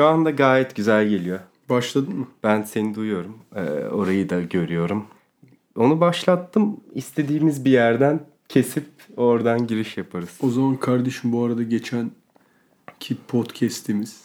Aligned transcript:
Şu 0.00 0.06
anda 0.06 0.30
gayet 0.30 0.76
güzel 0.76 1.08
geliyor. 1.08 1.40
Başladın 1.68 2.18
mı? 2.18 2.26
Ben 2.42 2.62
seni 2.62 2.94
duyuyorum. 2.94 3.38
Ee, 3.54 3.60
orayı 3.86 4.30
da 4.30 4.40
görüyorum. 4.40 5.04
Onu 5.76 6.00
başlattım. 6.00 6.80
İstediğimiz 6.94 7.64
bir 7.64 7.70
yerden 7.70 8.20
kesip 8.48 8.84
oradan 9.16 9.66
giriş 9.66 9.96
yaparız. 9.96 10.38
O 10.42 10.50
zaman 10.50 10.76
kardeşim 10.76 11.32
bu 11.32 11.44
arada 11.44 11.62
geçen 11.62 12.10
ki 13.00 13.16
podcast'imiz 13.28 14.24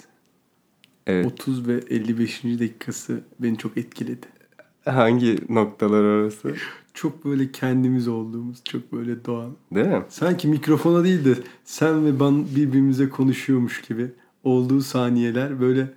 Evet. 1.07 1.25
30 1.25 1.68
ve 1.68 1.73
55. 1.89 2.44
dakikası 2.44 3.21
beni 3.39 3.57
çok 3.57 3.78
etkiledi. 3.78 4.28
Hangi 4.86 5.38
noktalar 5.50 6.04
orası? 6.04 6.55
Çok 6.94 7.26
böyle 7.26 7.52
kendimiz 7.52 8.07
olduğumuz, 8.07 8.64
çok 8.64 8.94
böyle 8.94 9.26
doğal. 9.26 9.50
Değil 9.71 9.88
mi? 9.88 10.04
Sanki 10.10 10.48
mikrofona 10.48 11.04
değil 11.04 11.26
de 11.26 11.36
sen 11.64 12.05
ve 12.05 12.20
ben 12.20 12.46
birbirimize 12.55 13.10
konuşuyormuş 13.10 13.82
gibi 13.82 14.12
olduğu 14.46 14.82
saniyeler 14.82 15.61
böyle 15.61 15.93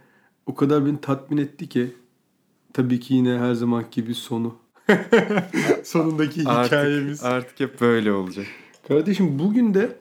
o 0.47 0.55
kadar 0.55 0.87
beni 0.87 1.01
tatmin 1.01 1.39
etti 1.39 1.69
ki 1.69 1.93
tabii 2.73 3.01
ki 3.01 3.15
yine 3.15 3.39
her 3.39 3.55
zaman 3.55 3.85
gibi 3.91 4.15
sonu. 4.15 4.55
Sonundaki 5.85 6.41
hikayemiz. 6.41 7.25
Artık, 7.25 7.47
artık 7.47 7.61
hep 7.61 7.81
böyle 7.81 8.13
olacak. 8.13 8.47
Kardeşim 8.89 9.39
bugün 9.39 9.75
de 9.75 9.97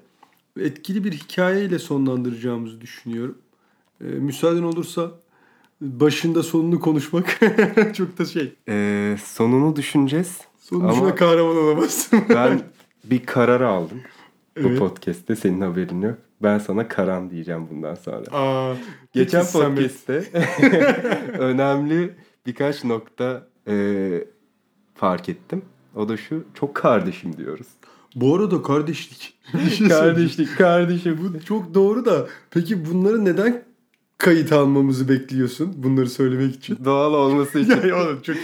etkili 0.60 1.04
bir 1.04 1.12
hikayeyle 1.12 1.80
sonlandıracağımızı 1.80 2.82
düşünüyorum. 2.82 3.38
Ee, 4.02 4.06
müsaaden 4.06 4.64
olursa 4.64 5.12
başında 5.82 6.44
sonunu 6.44 6.80
konuşmak 6.80 7.40
çok 7.94 8.18
da 8.18 8.26
şey. 8.26 8.54
Ee, 8.70 9.18
sonunu 9.24 9.76
düşüneceğiz. 9.76 10.38
Sonucuna 10.60 10.92
Ama- 10.92 11.16
kahraman 11.16 11.58
olamazsın. 11.58 12.22
Ben 12.30 12.62
bir 13.04 13.26
karar 13.26 13.62
aldım. 13.62 14.02
Bu 14.64 14.68
Evet. 14.68 14.80
podcast'te 14.80 15.36
senin 15.36 15.62
haberin 15.62 16.02
yok. 16.02 16.16
Ben 16.44 16.58
sana 16.60 16.88
Karan 16.88 17.30
diyeceğim 17.30 17.68
bundan 17.72 17.96
sonra. 17.96 18.26
Aa, 18.32 18.76
Geçen 19.14 19.46
podcast'te 19.46 20.24
önemli 21.40 22.16
birkaç 22.46 22.84
nokta 22.84 23.48
e, 23.68 24.10
fark 24.96 25.30
ettim. 25.30 25.62
O 25.96 26.10
da 26.10 26.18
şu, 26.18 26.44
çok 26.54 26.76
kardeşim 26.76 27.38
diyoruz. 27.38 27.68
Bu 28.16 28.36
arada 28.36 28.62
kardeşlik. 28.62 29.34
Şey 29.78 29.88
kardeşlik, 29.88 30.58
kardeşim. 30.58 31.20
Bu 31.24 31.46
çok 31.46 31.74
doğru 31.74 32.06
da 32.06 32.28
peki 32.52 32.86
bunları 32.86 33.26
neden 33.26 33.64
kayıt 34.18 34.52
almamızı 34.52 35.10
bekliyorsun 35.10 35.74
bunları 35.78 36.10
söylemek 36.10 36.56
için? 36.56 36.78
Doğal 36.86 37.14
olması 37.14 37.60
için. 37.64 37.88
ya 37.88 37.96
oğlum 38.04 38.22
çok 38.22 38.36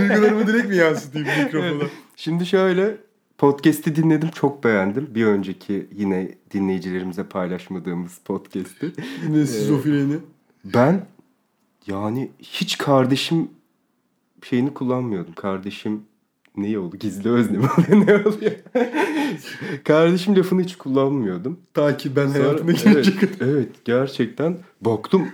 duygularımı 0.00 0.46
direkt 0.46 0.68
mi 0.68 0.76
yansıtayım 0.76 1.28
mikrofona? 1.44 1.88
Şimdi 2.16 2.46
şöyle 2.46 2.96
podcast'i 3.38 3.96
dinledim 3.96 4.28
çok 4.30 4.64
beğendim. 4.64 5.08
Bir 5.14 5.26
önceki 5.26 5.86
yine 5.96 6.34
dinleyicilerimize 6.50 7.24
paylaşmadığımız 7.24 8.18
podcast'i. 8.24 8.92
Yine 9.22 9.46
şizofreni. 9.46 10.16
Ben 10.64 11.06
yani 11.86 12.30
hiç 12.38 12.78
kardeşim 12.78 13.48
şeyini 14.42 14.74
kullanmıyordum. 14.74 15.34
Kardeşim 15.34 16.02
ne 16.56 16.78
oldu? 16.78 16.96
Gizli 16.96 17.30
özne 17.30 17.58
mi 17.58 17.66
oluyor? 17.78 18.06
Ne 18.06 18.28
oluyor? 18.28 18.52
kardeşim 19.84 20.36
lafını 20.36 20.62
hiç 20.62 20.76
kullanmıyordum. 20.76 21.58
Ta 21.74 21.96
ki 21.96 22.16
ben 22.16 22.28
Sonra- 22.28 22.44
hayatıma 22.44 22.72
evet, 22.84 23.08
evet 23.40 23.68
gerçekten 23.84 24.58
baktım 24.80 25.28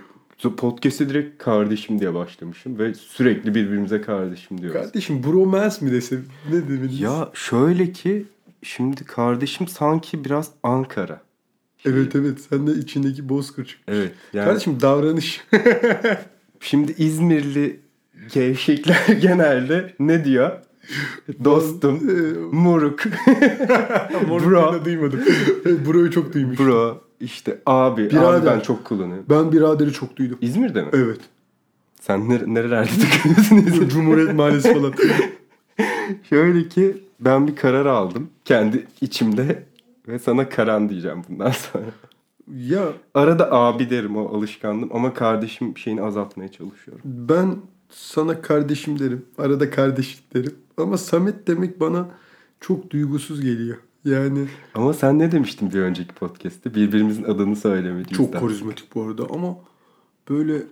podcast'e 0.51 1.09
direkt 1.09 1.43
kardeşim 1.43 1.99
diye 1.99 2.13
başlamışım 2.13 2.79
ve 2.79 2.93
sürekli 2.93 3.55
birbirimize 3.55 4.01
kardeşim 4.01 4.61
diyoruz. 4.61 4.81
Kardeşim 4.81 5.23
bromance 5.23 5.75
mi 5.81 5.91
desem? 5.91 6.23
Ne 6.51 6.67
demeliyiz? 6.67 6.99
Ya 7.01 7.29
şöyle 7.33 7.91
ki 7.91 8.25
şimdi 8.63 9.05
kardeşim 9.05 9.67
sanki 9.67 10.25
biraz 10.25 10.51
Ankara. 10.63 11.21
Evet 11.85 12.15
evet 12.15 12.39
sen 12.49 12.67
de 12.67 12.71
içindeki 12.71 13.29
bozkır 13.29 13.65
çıkmış. 13.65 13.97
Evet. 13.97 14.11
Yani 14.33 14.45
Kardeşim 14.45 14.81
davranış. 14.81 15.41
şimdi 16.59 16.91
İzmirli 16.97 17.79
gevşekler 18.33 19.07
genelde 19.21 19.93
ne 19.99 20.25
diyor? 20.25 20.51
Dostum, 21.43 21.95
Ee, 22.09 22.39
moruk, 22.55 23.03
Moruk'u 24.27 24.49
Bro. 24.49 24.73
da 24.73 24.85
duymadım. 24.85 25.19
Bro'yu 25.65 26.11
çok 26.11 26.33
duymuş. 26.33 26.59
bro, 26.59 27.01
işte 27.23 27.61
abi, 27.65 28.01
abi 28.01 28.09
Birader. 28.09 28.55
ben 28.55 28.59
çok 28.59 28.85
kullanıyorum. 28.85 29.25
Ben 29.29 29.51
biraderi 29.51 29.93
çok 29.93 30.15
duydum. 30.17 30.37
İzmir'de 30.41 30.81
mi? 30.81 30.89
Evet. 30.93 31.19
Sen 32.01 32.29
nere- 32.29 32.53
nerelerde 32.53 32.89
takılıyorsun? 33.11 33.89
Cumhuriyet 33.89 34.33
Mahallesi 34.33 34.73
falan. 34.73 34.93
Şöyle 36.29 36.67
ki 36.67 37.03
ben 37.19 37.47
bir 37.47 37.55
karar 37.55 37.85
aldım 37.85 38.29
kendi 38.45 38.87
içimde 39.01 39.63
ve 40.07 40.19
sana 40.19 40.49
Karan 40.49 40.89
diyeceğim 40.89 41.21
bundan 41.29 41.51
sonra. 41.51 41.85
ya 42.57 42.83
Arada 43.13 43.51
abi 43.51 43.89
derim 43.89 44.17
o 44.17 44.37
alışkanlığım 44.37 44.89
ama 44.95 45.13
kardeşim 45.13 45.77
şeyini 45.77 46.01
azaltmaya 46.01 46.51
çalışıyorum. 46.51 47.01
ben 47.05 47.55
sana 47.89 48.41
kardeşim 48.41 48.99
derim. 48.99 49.25
Arada 49.37 49.69
kardeşlik 49.69 50.33
derim. 50.33 50.53
Ama 50.77 50.97
Samet 50.97 51.47
demek 51.47 51.79
bana 51.79 52.05
çok 52.61 52.89
duygusuz 52.89 53.41
geliyor. 53.41 53.77
Yani 54.05 54.45
Ama 54.75 54.93
sen 54.93 55.19
ne 55.19 55.31
demiştin 55.31 55.73
bir 55.73 55.79
önceki 55.79 56.13
podcast'te? 56.13 56.75
Birbirimizin 56.75 57.23
adını 57.23 57.55
söylemediğimizden. 57.55 58.15
çok 58.17 58.33
karizmatik 58.33 58.95
bu 58.95 59.03
arada 59.03 59.23
ama 59.29 59.55
böyle 60.29 60.63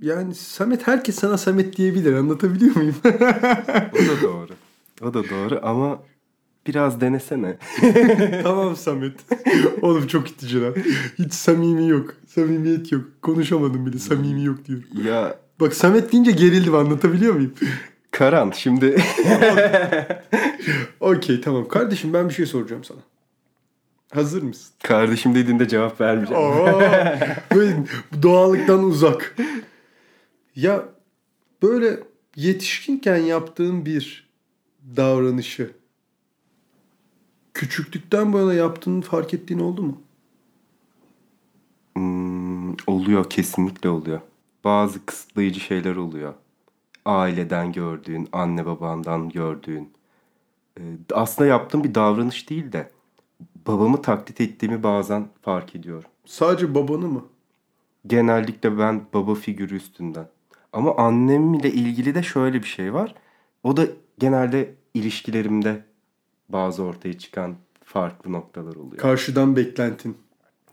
yani 0.00 0.34
Samet 0.34 0.86
herkes 0.86 1.14
sana 1.14 1.38
Samet 1.38 1.76
diyebilir. 1.76 2.12
Anlatabiliyor 2.14 2.76
muyum? 2.76 2.94
O 3.04 3.98
da 3.98 4.22
doğru. 4.22 4.52
O 5.02 5.14
da 5.14 5.24
doğru 5.30 5.60
ama 5.62 6.02
biraz 6.66 7.00
denesene. 7.00 7.58
tamam 8.42 8.76
Samet. 8.76 9.20
Oğlum 9.82 10.06
çok 10.06 10.30
itici 10.30 10.60
lan. 10.62 10.74
Hiç 11.18 11.32
samimi 11.32 11.88
yok. 11.88 12.14
Samimiyet 12.26 12.92
yok. 12.92 13.04
Konuşamadım 13.22 13.86
bile. 13.86 13.98
Samimi 13.98 14.44
yok 14.44 14.64
diyorum. 14.66 14.84
ya 15.04 15.38
Bak 15.60 15.74
Samet 15.74 16.12
deyince 16.12 16.30
gerildim 16.30 16.74
anlatabiliyor 16.74 17.34
muyum? 17.34 17.52
Karan 18.12 18.50
şimdi 18.50 18.96
Okey 21.00 21.40
tamam. 21.40 21.68
Kardeşim 21.68 22.12
ben 22.12 22.28
bir 22.28 22.34
şey 22.34 22.46
soracağım 22.46 22.84
sana. 22.84 22.98
Hazır 24.14 24.42
mısın? 24.42 24.72
kardeşim 24.82 25.34
dediğinde 25.34 25.68
cevap 25.68 26.00
vermeyeceğim. 26.00 26.42
Oo, 26.42 26.80
böyle 27.54 27.76
doğallıktan 28.22 28.84
uzak. 28.84 29.36
Ya 30.56 30.82
böyle 31.62 31.98
yetişkinken 32.36 33.16
yaptığın 33.16 33.86
bir 33.86 34.28
davranışı 34.96 35.70
küçüklükten 37.54 38.32
bu 38.32 38.38
yana 38.38 38.54
yaptığını 38.54 39.02
fark 39.02 39.34
ettiğin 39.34 39.60
oldu 39.60 39.82
mu? 39.82 40.00
Hmm, 41.94 42.72
oluyor 42.86 43.30
kesinlikle 43.30 43.88
oluyor. 43.88 44.20
Bazı 44.64 45.06
kısıtlayıcı 45.06 45.60
şeyler 45.60 45.96
oluyor. 45.96 46.34
Aileden 47.04 47.72
gördüğün, 47.72 48.28
anne 48.32 48.66
babandan 48.66 49.28
gördüğün. 49.28 49.92
Ee, 50.78 50.82
aslında 51.12 51.48
yaptığım 51.48 51.84
bir 51.84 51.94
davranış 51.94 52.50
değil 52.50 52.72
de 52.72 52.90
babamı 53.66 54.02
taklit 54.02 54.40
ettiğimi 54.40 54.82
bazen 54.82 55.28
fark 55.42 55.74
ediyorum. 55.76 56.10
Sadece 56.24 56.74
babanı 56.74 57.08
mı? 57.08 57.24
Genellikle 58.06 58.78
ben 58.78 59.02
baba 59.14 59.34
figürü 59.34 59.76
üstünden. 59.76 60.28
Ama 60.72 60.96
annemle 60.96 61.72
ilgili 61.72 62.14
de 62.14 62.22
şöyle 62.22 62.62
bir 62.62 62.68
şey 62.68 62.94
var. 62.94 63.14
O 63.62 63.76
da 63.76 63.86
genelde 64.18 64.74
ilişkilerimde 64.94 65.84
bazı 66.48 66.82
ortaya 66.82 67.18
çıkan 67.18 67.54
farklı 67.84 68.32
noktalar 68.32 68.76
oluyor. 68.76 68.96
Karşıdan 68.96 69.56
beklentin. 69.56 70.16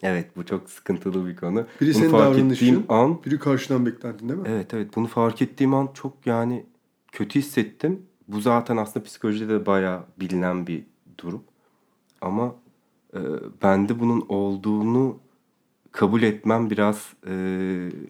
Evet 0.04 0.38
bu 0.38 0.46
çok 0.46 0.70
sıkıntılı 0.70 1.28
bir 1.28 1.36
konu. 1.36 1.66
Biri 1.82 1.94
Bunu 1.94 2.00
senin 2.00 2.12
fark 2.12 2.38
davranışın, 2.38 2.86
an 2.90 3.24
biri 3.26 3.40
karşıdan 3.40 3.86
beklentin 3.86 4.30
değil 4.30 4.40
mi? 4.40 4.48
evet 4.50 4.74
evet 4.74 4.96
bunu 4.96 5.08
fark 5.08 5.42
ettiğim 5.42 5.74
an 5.74 5.90
çok 5.94 6.14
yani 6.26 6.66
kötü 7.12 7.40
hissettim. 7.40 8.02
Bu 8.28 8.42
zaten 8.42 8.78
aslında 8.78 9.06
psikolojide 9.06 9.54
de 9.54 9.66
bayağı 9.66 10.04
bilinen 10.20 10.68
bir 10.68 10.84
durum. 11.18 11.44
Ama 12.22 12.56
e, 13.14 13.20
bende 13.64 14.00
bunun 14.00 14.26
olduğunu 14.30 15.18
kabul 15.92 16.22
etmem 16.22 16.70
biraz 16.70 17.14
e, 17.28 17.34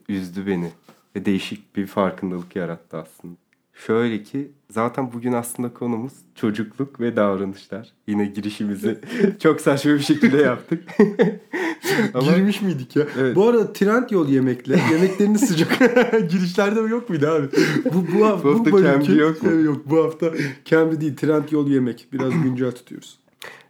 üzdü 0.10 0.48
beni. 0.48 0.72
Ve 1.16 1.26
değişik 1.26 1.76
bir 1.76 1.88
farkındalık 1.88 2.56
yarattı 2.56 2.98
aslında. 2.98 3.36
Şöyle 3.74 4.24
ki 4.24 4.52
zaten 4.72 5.14
bugün 5.14 5.34
aslında 5.34 5.74
konumuz 5.74 6.14
çocukluk 6.36 7.00
ve 7.00 7.16
davranışlar. 7.16 7.90
Yine 8.08 8.26
girişimizi 8.26 9.00
çok 9.44 9.62
saçma 9.62 9.92
bir 9.94 10.00
şekilde 10.00 10.38
yaptık. 10.38 10.84
Ama 12.14 12.32
Girmiş 12.32 12.62
miydik 12.62 12.96
ya? 12.96 13.08
Evet. 13.20 13.36
Bu 13.36 13.48
arada 13.50 13.74
trend 13.74 14.10
yol 14.10 14.30
yemekle 14.30 14.80
yemeklerini 14.92 15.40
sıcak 15.40 15.80
girişlerde 16.30 16.80
yok 16.80 17.10
muydu 17.10 17.28
abi? 17.28 17.48
Bu 17.94 18.06
bu, 18.20 18.26
hafta, 18.26 18.48
Bu 18.48 18.54
hafta 18.60 18.72
bölümki- 18.72 18.84
Cambly 19.08 19.20
yok 19.22 19.44
mu? 19.44 19.52
Yok 19.62 19.82
bu 19.86 20.04
hafta 20.04 20.32
Cambly 20.66 21.02
değil 21.02 21.16
trend 21.16 21.50
yol 21.52 21.68
yemek. 21.68 22.08
Biraz 22.14 22.34
güncel 22.44 22.72
tutuyoruz. 22.72 23.20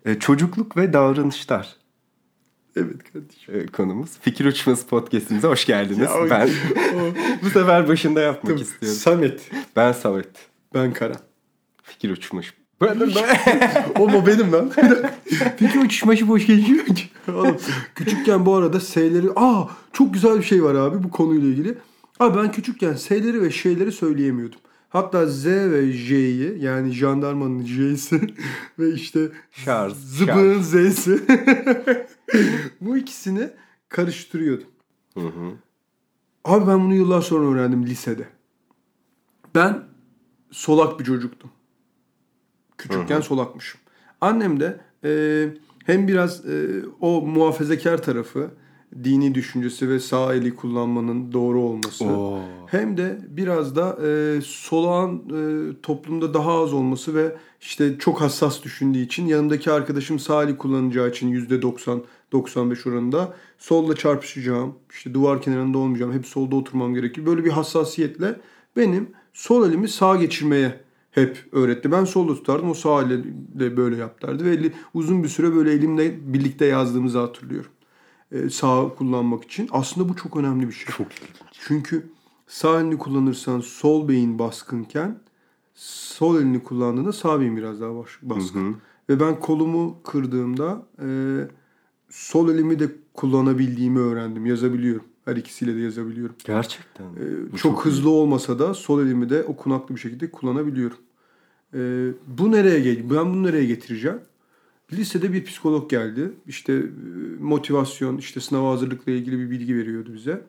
e, 0.05 0.19
çocukluk 0.19 0.77
ve 0.77 0.93
davranışlar 0.93 1.75
Evet 2.75 3.13
kardeşim. 3.13 3.55
e, 3.55 3.65
konumuz. 3.65 4.09
Fikir 4.21 4.45
Uçması 4.45 4.87
Podcast'imize 4.87 5.47
hoş 5.47 5.65
geldiniz. 5.65 5.99
Ya 5.99 6.13
o- 6.13 6.29
ben 6.29 6.49
o- 6.95 7.43
bu 7.45 7.49
sefer 7.49 7.87
başında 7.87 8.21
yapmak 8.21 8.43
Tamam. 8.43 8.61
istiyorum. 8.61 8.99
Samet. 8.99 9.51
Ben 9.75 9.91
Samet. 9.91 10.48
Ben 10.73 10.93
Karan. 10.93 11.19
Fikir 11.83 12.09
Uçmuş 12.09 12.53
Brandon 12.81 13.11
o 13.99 14.27
benim 14.27 14.53
lan? 14.53 14.71
Peki 15.59 15.79
o 15.79 15.87
çişmaşı 15.87 16.27
boş 16.27 16.47
geçiyor 16.47 16.85
ki. 16.85 17.03
Oğlum, 17.27 17.57
küçükken 17.95 18.45
bu 18.45 18.55
arada 18.55 18.79
S'leri... 18.79 19.27
Aa 19.35 19.63
çok 19.93 20.13
güzel 20.13 20.37
bir 20.37 20.43
şey 20.43 20.63
var 20.63 20.75
abi 20.75 21.03
bu 21.03 21.09
konuyla 21.09 21.47
ilgili. 21.47 21.77
Abi 22.19 22.37
ben 22.37 22.51
küçükken 22.51 22.93
S'leri 22.93 23.41
ve 23.41 23.51
şeyleri 23.51 23.91
söyleyemiyordum. 23.91 24.59
Hatta 24.89 25.25
Z 25.25 25.45
ve 25.45 25.91
J'yi 25.91 26.63
yani 26.63 26.91
jandarmanın 26.91 27.65
J'si 27.65 28.21
ve 28.79 28.93
işte 28.93 29.19
Şarj, 29.51 29.93
zıbığın 29.93 30.61
Z'si. 30.61 31.19
bu 32.81 32.97
ikisini 32.97 33.49
karıştırıyordum. 33.89 34.67
Hı 35.13 35.27
hı. 35.27 35.51
Abi 36.45 36.67
ben 36.67 36.79
bunu 36.79 36.93
yıllar 36.93 37.21
sonra 37.21 37.45
öğrendim 37.45 37.85
lisede. 37.85 38.27
Ben 39.55 39.83
solak 40.51 40.99
bir 40.99 41.05
çocuktum. 41.05 41.49
Küçükken 42.77 43.21
solakmışım. 43.21 43.81
Annem 44.21 44.59
de 44.59 44.79
e, 45.03 45.11
hem 45.85 46.07
biraz 46.07 46.45
e, 46.45 46.83
o 47.01 47.21
muhafazakar 47.21 48.03
tarafı, 48.03 48.51
dini 49.03 49.35
düşüncesi 49.35 49.89
ve 49.89 49.99
sağ 49.99 50.33
eli 50.33 50.55
kullanmanın 50.55 51.31
doğru 51.31 51.61
olması. 51.61 52.05
Oo. 52.05 52.39
Hem 52.67 52.97
de 52.97 53.19
biraz 53.29 53.75
da 53.75 53.97
e, 54.07 54.41
solağın 54.41 55.17
e, 55.17 55.81
toplumda 55.81 56.33
daha 56.33 56.63
az 56.63 56.73
olması 56.73 57.15
ve 57.15 57.35
işte 57.61 57.97
çok 57.99 58.21
hassas 58.21 58.63
düşündüğü 58.63 58.99
için 58.99 59.25
yanımdaki 59.25 59.71
arkadaşım 59.71 60.19
sağ 60.19 60.43
eli 60.43 60.57
kullanacağı 60.57 61.09
için 61.09 61.47
%90-95 62.31 62.89
oranında 62.89 63.33
solla 63.57 63.95
çarpışacağım. 63.95 64.75
işte 64.91 65.13
duvar 65.13 65.41
kenarında 65.41 65.77
olmayacağım. 65.77 66.13
Hep 66.13 66.25
solda 66.25 66.55
oturmam 66.55 66.93
gerekir. 66.93 67.25
Böyle 67.25 67.45
bir 67.45 67.51
hassasiyetle 67.51 68.39
benim 68.77 69.09
sol 69.39 69.69
elimi 69.69 69.87
sağa 69.87 70.15
geçirmeye 70.15 70.79
hep 71.11 71.45
öğretti. 71.51 71.91
Ben 71.91 72.05
solda 72.05 72.35
tutardım. 72.35 72.69
O 72.69 72.73
sağ 72.73 73.01
elle 73.01 73.77
böyle 73.77 73.95
yap 73.95 74.21
derdi. 74.21 74.45
Ve 74.45 74.49
eli, 74.49 74.73
uzun 74.93 75.23
bir 75.23 75.27
süre 75.27 75.55
böyle 75.55 75.71
elimle 75.71 76.33
birlikte 76.33 76.65
yazdığımızı 76.65 77.19
hatırlıyorum. 77.19 77.71
Ee, 78.31 78.49
sağ 78.49 78.89
kullanmak 78.97 79.43
için. 79.43 79.69
Aslında 79.71 80.09
bu 80.09 80.15
çok 80.15 80.37
önemli 80.37 80.67
bir 80.67 80.73
şey. 80.73 80.95
Çok. 80.95 81.07
Çünkü 81.51 82.09
sağ 82.47 82.81
elini 82.81 82.97
kullanırsan 82.97 83.59
sol 83.59 84.07
beyin 84.07 84.39
baskınken 84.39 85.19
sol 85.75 86.37
elini 86.37 86.63
kullandığında 86.63 87.13
sağ 87.13 87.39
beyin 87.39 87.57
biraz 87.57 87.81
daha 87.81 87.91
baskın. 88.21 88.65
Hı 88.65 88.69
hı. 88.69 88.75
Ve 89.09 89.19
ben 89.19 89.39
kolumu 89.39 89.97
kırdığımda 90.03 90.85
e, 91.01 91.07
sol 92.09 92.49
elimi 92.49 92.79
de 92.79 92.89
kullanabildiğimi 93.13 93.99
öğrendim. 93.99 94.45
Yazabiliyorum. 94.45 95.05
Her 95.29 95.35
ikisiyle 95.35 95.75
de 95.75 95.79
yazabiliyorum. 95.79 96.35
Gerçekten. 96.45 97.05
Ee, 97.05 97.51
Bu 97.51 97.57
çok, 97.57 97.85
hızlı 97.85 98.09
olmasa 98.09 98.59
da 98.59 98.73
sol 98.73 99.01
elimi 99.01 99.29
de 99.29 99.43
okunaklı 99.43 99.95
bir 99.95 99.99
şekilde 99.99 100.31
kullanabiliyorum. 100.31 100.97
Ee, 101.73 102.07
bu 102.27 102.51
nereye 102.51 102.79
gel? 102.79 103.09
Ben 103.09 103.33
bunu 103.33 103.43
nereye 103.43 103.65
getireceğim? 103.65 104.19
Lisede 104.93 105.33
bir 105.33 105.45
psikolog 105.45 105.89
geldi. 105.89 106.31
İşte 106.47 106.73
e, 106.73 106.83
motivasyon, 107.39 108.17
işte 108.17 108.39
sınava 108.39 108.71
hazırlıkla 108.71 109.11
ilgili 109.11 109.39
bir 109.39 109.49
bilgi 109.49 109.75
veriyordu 109.75 110.13
bize. 110.13 110.41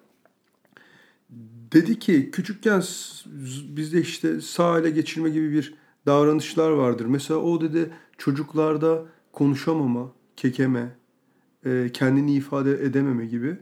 Dedi 1.73 1.99
ki 1.99 2.31
küçükken 2.31 2.83
bizde 3.77 4.01
işte 4.01 4.41
sağ 4.41 4.79
ele 4.79 4.91
geçirme 4.91 5.31
gibi 5.31 5.53
bir 5.53 5.75
davranışlar 6.07 6.71
vardır. 6.71 7.07
Mesela 7.07 7.41
o 7.41 7.61
dedi 7.61 7.91
çocuklarda 8.19 9.05
konuşamama, 9.33 10.13
kekeme, 10.37 10.97
e, 11.67 11.91
kendini 11.93 12.35
ifade 12.35 12.85
edememe 12.85 13.27
gibi 13.27 13.57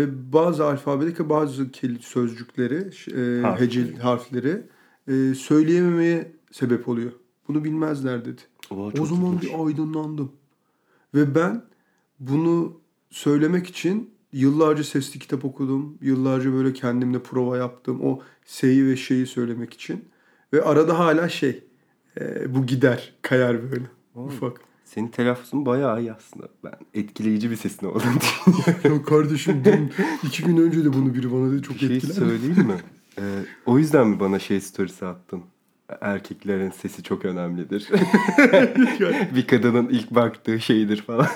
ve 0.00 0.32
bazı 0.32 0.64
alfabedeki 0.66 1.28
bazı 1.28 1.66
sözcükleri, 2.00 2.90
e, 3.16 3.42
hece 3.58 3.96
harfleri 3.96 4.62
e, 5.08 5.34
söyleyememeye 5.34 6.32
sebep 6.52 6.88
oluyor. 6.88 7.12
Bunu 7.48 7.64
bilmezler 7.64 8.24
dedi. 8.24 8.40
Oo, 8.70 8.92
O 9.00 9.06
zaman 9.06 9.32
ilginç. 9.32 9.42
bir 9.42 9.66
aydınlandım. 9.66 10.32
Ve 11.14 11.34
ben 11.34 11.64
bunu 12.20 12.80
söylemek 13.10 13.66
için 13.66 14.10
yıllarca 14.32 14.84
sesli 14.84 15.18
kitap 15.18 15.44
okudum. 15.44 15.98
Yıllarca 16.00 16.52
böyle 16.52 16.72
kendimle 16.72 17.22
prova 17.22 17.56
yaptım. 17.56 18.00
O 18.02 18.20
S'yi 18.44 18.86
ve 18.86 18.96
şeyi 18.96 19.26
söylemek 19.26 19.74
için. 19.74 20.04
Ve 20.52 20.62
arada 20.62 20.98
hala 20.98 21.28
şey 21.28 21.64
e, 22.20 22.54
bu 22.54 22.66
gider, 22.66 23.14
kayar 23.22 23.70
böyle. 23.72 23.86
Oğlum. 24.14 24.26
Ufak. 24.28 24.60
Senin 24.94 25.08
telaffuzun 25.08 25.66
bayağı 25.66 26.00
iyi 26.00 26.12
aslında. 26.12 26.48
Ben 26.64 26.72
etkileyici 26.94 27.50
bir 27.50 27.56
sesin 27.56 27.86
olduğunu 27.86 28.02
düşünüyorum. 28.20 28.96
Ya 28.96 29.02
kardeşim 29.02 29.62
dün 29.64 29.92
iki 30.22 30.42
gün 30.44 30.56
önce 30.56 30.84
de 30.84 30.92
bunu 30.92 31.14
biri 31.14 31.32
bana 31.32 31.52
dedi 31.52 31.62
çok 31.62 31.74
Bir 31.74 31.80
şey 31.80 31.96
etkilendi. 31.96 32.18
söyleyeyim 32.18 32.66
mi? 32.66 32.74
Ee, 33.18 33.22
o 33.66 33.78
yüzden 33.78 34.06
mi 34.08 34.20
bana 34.20 34.38
şey 34.38 34.60
storiesi 34.60 35.06
attın? 35.06 35.42
Erkeklerin 36.00 36.70
sesi 36.70 37.02
çok 37.02 37.24
önemlidir. 37.24 37.88
bir 39.34 39.46
kadının 39.46 39.88
ilk 39.88 40.10
baktığı 40.10 40.60
şeydir 40.60 41.02
falan. 41.02 41.26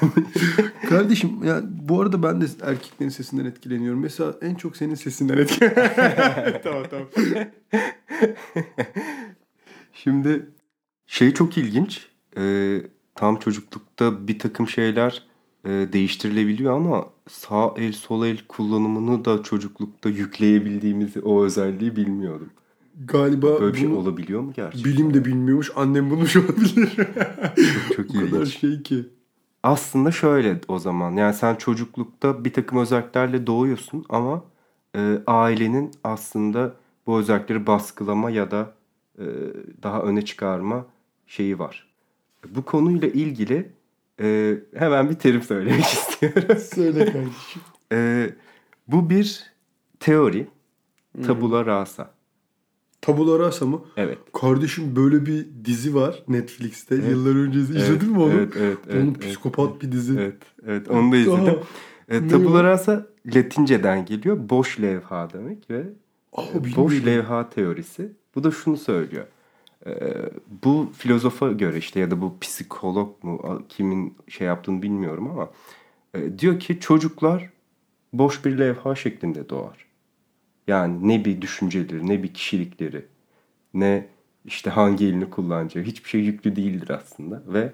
Kardeşim 0.88 1.44
ya 1.44 1.60
bu 1.88 2.00
arada 2.00 2.22
ben 2.22 2.40
de 2.40 2.46
erkeklerin 2.62 3.10
sesinden 3.10 3.44
etkileniyorum. 3.44 4.00
Mesela 4.00 4.34
en 4.42 4.54
çok 4.54 4.76
senin 4.76 4.94
sesinden 4.94 5.38
etkileniyorum. 5.38 6.60
tamam 6.64 6.82
tamam. 6.90 7.06
Şimdi 9.92 10.46
şey 11.06 11.34
çok 11.34 11.58
ilginç. 11.58 12.06
Ee, 12.38 12.82
tam 13.14 13.36
çocuklukta 13.36 14.28
bir 14.28 14.38
takım 14.38 14.68
şeyler 14.68 15.22
e, 15.64 15.68
değiştirilebiliyor 15.70 16.76
ama 16.76 17.06
sağ 17.28 17.74
el 17.76 17.92
sol 17.92 18.26
el 18.26 18.38
kullanımını 18.48 19.24
da 19.24 19.42
çocuklukta 19.42 20.08
yükleyebildiğimizi 20.08 21.20
o 21.20 21.44
özelliği 21.44 21.96
bilmiyordum. 21.96 22.50
Galiba 23.04 23.60
Böyle 23.60 23.74
bir 23.74 23.78
şey 23.78 23.88
olabiliyor 23.88 24.40
mu 24.40 24.52
gerçekten? 24.56 24.92
bilim 24.92 25.14
de 25.14 25.24
bilmiyormuş. 25.24 25.70
Annem 25.76 26.10
bulmuş 26.10 26.36
olabilir. 26.36 26.96
Çok, 27.74 27.96
çok 27.96 28.10
o 28.16 28.20
kadar 28.20 28.46
şey 28.46 28.82
ki. 28.82 29.04
Aslında 29.62 30.12
şöyle 30.12 30.60
o 30.68 30.78
zaman 30.78 31.12
yani 31.12 31.34
sen 31.34 31.54
çocuklukta 31.54 32.44
bir 32.44 32.52
takım 32.52 32.78
özelliklerle 32.78 33.46
doğuyorsun 33.46 34.04
ama 34.08 34.44
e, 34.96 35.18
ailenin 35.26 35.90
aslında 36.04 36.74
bu 37.06 37.18
özellikleri 37.18 37.66
baskılama 37.66 38.30
ya 38.30 38.50
da 38.50 38.74
e, 39.18 39.24
daha 39.82 40.02
öne 40.02 40.24
çıkarma 40.24 40.86
şeyi 41.26 41.58
var. 41.58 41.93
Bu 42.50 42.62
konuyla 42.64 43.08
ilgili 43.08 43.72
e, 44.20 44.58
hemen 44.76 45.10
bir 45.10 45.14
terim 45.14 45.42
söylemek 45.42 45.84
istiyorum. 45.84 46.58
Söyle 46.74 47.04
kardeşim. 47.04 47.62
E, 47.92 48.30
bu 48.88 49.10
bir 49.10 49.42
teori. 50.00 50.46
Tabula 51.26 51.66
rasa. 51.66 52.10
Tabula 53.00 53.38
rasa 53.38 53.66
mı? 53.66 53.80
Evet. 53.96 54.18
Kardeşim 54.32 54.96
böyle 54.96 55.26
bir 55.26 55.46
dizi 55.64 55.94
var 55.94 56.22
Netflix'te. 56.28 56.94
Evet. 56.94 57.10
Yıllar 57.10 57.34
önce 57.36 57.58
izledin 57.58 57.84
Evet, 57.90 58.02
mi 58.02 58.18
onu? 58.18 58.32
Evet, 58.32 58.52
evet, 58.60 58.78
Onun 58.92 59.06
evet, 59.06 59.20
psikopat 59.20 59.70
evet. 59.70 59.82
bir 59.82 59.92
dizi. 59.92 60.18
Evet, 60.18 60.42
evet 60.66 60.90
onu 60.90 61.12
da 61.12 61.16
izledim. 61.16 61.58
E, 62.08 62.28
tabula 62.28 62.64
rasa 62.64 63.06
Latinceden 63.26 64.04
geliyor. 64.04 64.48
Boş 64.48 64.80
levha 64.80 65.28
demek 65.32 65.70
ve 65.70 65.82
Aa, 66.32 66.42
e, 66.42 66.76
boş 66.76 67.06
levha 67.06 67.50
teorisi. 67.50 68.12
Bu 68.34 68.44
da 68.44 68.50
şunu 68.50 68.76
söylüyor. 68.76 69.26
E, 69.86 69.92
bu 70.64 70.92
filozofa 70.98 71.52
göre 71.52 71.78
işte 71.78 72.00
ya 72.00 72.10
da 72.10 72.20
bu 72.20 72.38
psikolog 72.40 73.24
mu 73.24 73.62
kimin 73.68 74.16
şey 74.28 74.46
yaptığını 74.46 74.82
bilmiyorum 74.82 75.30
ama 75.30 75.50
e, 76.14 76.38
diyor 76.38 76.60
ki 76.60 76.80
çocuklar 76.80 77.50
boş 78.12 78.44
bir 78.44 78.58
levha 78.58 78.94
şeklinde 78.94 79.48
doğar. 79.48 79.86
Yani 80.66 81.08
ne 81.08 81.24
bir 81.24 81.42
düşünceleri, 81.42 82.08
ne 82.08 82.22
bir 82.22 82.34
kişilikleri, 82.34 83.06
ne 83.74 84.06
işte 84.44 84.70
hangi 84.70 85.06
elini 85.06 85.30
kullanacağı 85.30 85.84
hiçbir 85.84 86.08
şey 86.08 86.20
yüklü 86.20 86.56
değildir 86.56 86.90
aslında 86.90 87.42
ve 87.46 87.72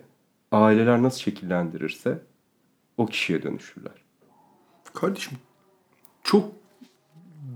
aileler 0.53 1.03
nasıl 1.03 1.21
şekillendirirse 1.21 2.23
o 2.97 3.07
kişiye 3.07 3.43
dönüşürler. 3.43 3.93
Kardeşim 4.95 5.39
çok 6.23 6.53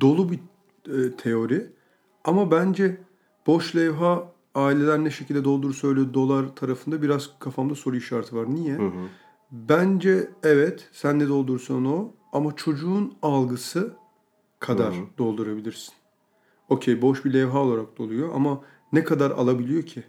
dolu 0.00 0.32
bir 0.32 0.38
e, 0.88 1.16
teori 1.16 1.66
ama 2.24 2.50
bence 2.50 2.96
boş 3.46 3.76
levha 3.76 4.33
aileler 4.54 5.04
ne 5.04 5.10
şekilde 5.10 5.44
doldurursa 5.44 5.88
öyle 5.88 6.14
dolar 6.14 6.56
tarafında 6.56 7.02
biraz 7.02 7.30
kafamda 7.38 7.74
soru 7.74 7.96
işareti 7.96 8.36
var. 8.36 8.54
Niye? 8.54 8.74
Hı 8.74 8.86
hı. 8.86 9.08
Bence 9.50 10.30
evet 10.42 10.88
sen 10.92 11.18
ne 11.18 11.28
doldursan 11.28 11.84
o 11.84 12.12
ama 12.32 12.56
çocuğun 12.56 13.14
algısı 13.22 13.96
kadar 14.60 14.94
Hı 14.94 14.98
hı. 14.98 15.04
doldurabilirsin. 15.18 15.94
Okey 16.68 17.02
boş 17.02 17.24
bir 17.24 17.32
levha 17.32 17.58
olarak 17.58 17.98
doluyor 17.98 18.30
ama 18.34 18.60
ne 18.92 19.04
kadar 19.04 19.30
alabiliyor 19.30 19.82
ki? 19.82 20.04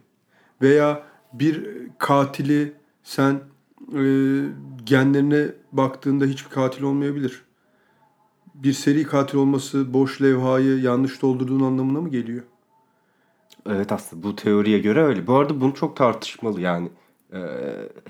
Veya 0.62 1.02
bir 1.32 1.68
katili 1.98 2.72
sen 3.02 3.40
e, 3.94 4.02
genlerine 4.84 5.48
baktığında 5.72 6.24
hiçbir 6.24 6.50
katil 6.50 6.82
olmayabilir. 6.82 7.42
Bir 8.54 8.72
seri 8.72 9.04
katil 9.04 9.38
olması 9.38 9.94
boş 9.94 10.22
levhayı 10.22 10.80
yanlış 10.80 11.22
doldurduğun 11.22 11.60
anlamına 11.60 12.00
mı 12.00 12.08
geliyor? 12.08 12.42
Evet 13.68 13.92
aslında 13.92 14.22
bu 14.22 14.36
teoriye 14.36 14.78
göre 14.78 15.02
öyle. 15.02 15.26
Bu 15.26 15.34
arada 15.34 15.60
bunu 15.60 15.74
çok 15.74 15.96
tartışmalı 15.96 16.60
yani. 16.60 16.88
e, 17.32 17.38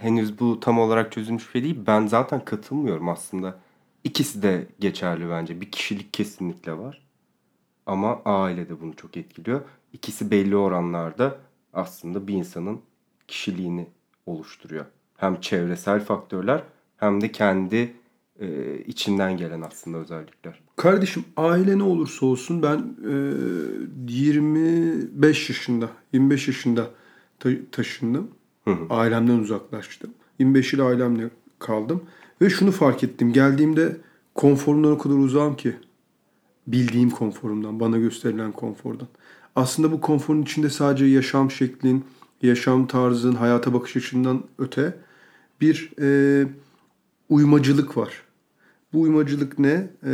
henüz 0.00 0.40
bu 0.40 0.60
tam 0.60 0.78
olarak 0.78 1.12
çözülmüş 1.12 1.46
bir 1.46 1.52
şey 1.52 1.62
değil. 1.62 1.80
Ben 1.86 2.06
zaten 2.06 2.44
katılmıyorum 2.44 3.08
aslında. 3.08 3.58
İkisi 4.04 4.42
de 4.42 4.66
geçerli 4.80 5.28
bence. 5.30 5.60
Bir 5.60 5.70
kişilik 5.70 6.12
kesinlikle 6.14 6.78
var. 6.78 7.06
Ama 7.86 8.22
aile 8.24 8.68
de 8.68 8.80
bunu 8.80 8.96
çok 8.96 9.16
etkiliyor. 9.16 9.60
İkisi 9.92 10.30
belli 10.30 10.56
oranlarda 10.56 11.38
aslında 11.72 12.28
bir 12.28 12.34
insanın 12.34 12.80
kişiliğini 13.28 13.86
oluşturuyor. 14.26 14.84
Hem 15.16 15.40
çevresel 15.40 16.00
faktörler 16.04 16.62
hem 16.96 17.20
de 17.20 17.32
kendi 17.32 17.94
e, 18.40 18.78
içinden 18.86 19.36
gelen 19.36 19.60
aslında 19.60 19.98
özellikler. 19.98 20.60
Kardeşim 20.76 21.24
aile 21.36 21.78
ne 21.78 21.82
olursa 21.82 22.26
olsun 22.26 22.62
ben 22.62 22.78
e, 24.08 24.12
25 24.12 25.48
yaşında 25.48 25.90
25 26.12 26.48
yaşında 26.48 26.90
ta- 27.38 27.70
taşındım. 27.72 28.28
Hı 28.64 28.70
hı. 28.70 28.86
Ailemden 28.90 29.38
uzaklaştım. 29.38 30.10
25 30.38 30.72
yıl 30.72 30.80
ailemle 30.86 31.30
kaldım. 31.58 32.02
Ve 32.42 32.50
şunu 32.50 32.70
fark 32.70 33.04
ettim. 33.04 33.32
Geldiğimde 33.32 33.96
konforumdan 34.34 34.92
o 34.92 34.98
kadar 34.98 35.14
uzağım 35.14 35.56
ki. 35.56 35.76
Bildiğim 36.66 37.10
konforumdan, 37.10 37.80
bana 37.80 37.98
gösterilen 37.98 38.52
konfordan. 38.52 39.08
Aslında 39.56 39.92
bu 39.92 40.00
konforun 40.00 40.42
içinde 40.42 40.70
sadece 40.70 41.04
yaşam 41.04 41.50
şeklin, 41.50 42.04
yaşam 42.42 42.86
tarzın, 42.86 43.32
hayata 43.32 43.74
bakış 43.74 43.96
açından 43.96 44.42
öte 44.58 44.96
bir 45.60 45.92
e, 46.00 46.48
uymacılık 47.28 47.96
var. 47.96 48.25
Bu 48.96 49.00
uymacılık 49.00 49.58
ne? 49.58 49.90
E, 50.06 50.12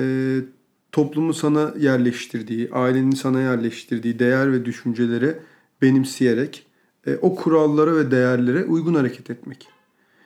toplumun 0.93 1.33
sana 1.33 1.75
yerleştirdiği, 1.79 2.69
ailenin 2.73 3.11
sana 3.11 3.41
yerleştirdiği 3.41 4.19
değer 4.19 4.53
ve 4.53 4.65
düşüncelere 4.65 5.39
benimseyerek 5.83 6.67
e, 7.07 7.17
o 7.17 7.35
kurallara 7.35 7.97
ve 7.97 8.11
değerlere 8.11 8.65
uygun 8.65 8.95
hareket 8.95 9.31
etmek. 9.31 9.69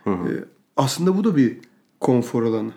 Hı 0.04 0.10
hı. 0.10 0.28
E, 0.28 0.44
aslında 0.76 1.18
bu 1.18 1.24
da 1.24 1.36
bir 1.36 1.56
konfor 2.00 2.42
alanı. 2.42 2.72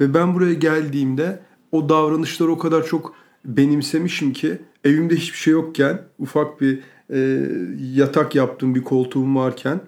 Ve 0.00 0.14
ben 0.14 0.34
buraya 0.34 0.54
geldiğimde 0.54 1.40
o 1.72 1.88
davranışları 1.88 2.50
o 2.50 2.58
kadar 2.58 2.86
çok 2.86 3.14
benimsemişim 3.44 4.32
ki 4.32 4.58
evimde 4.84 5.16
hiçbir 5.16 5.38
şey 5.38 5.52
yokken 5.52 6.02
ufak 6.18 6.60
bir 6.60 6.80
e, 7.10 7.48
yatak 7.94 8.34
yaptığım 8.34 8.74
bir 8.74 8.82
koltuğum 8.82 9.34
varken 9.34 9.80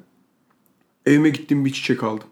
evime 1.06 1.28
gittim 1.28 1.64
bir 1.64 1.73
çiçek 1.73 2.02
aldım. 2.02 2.28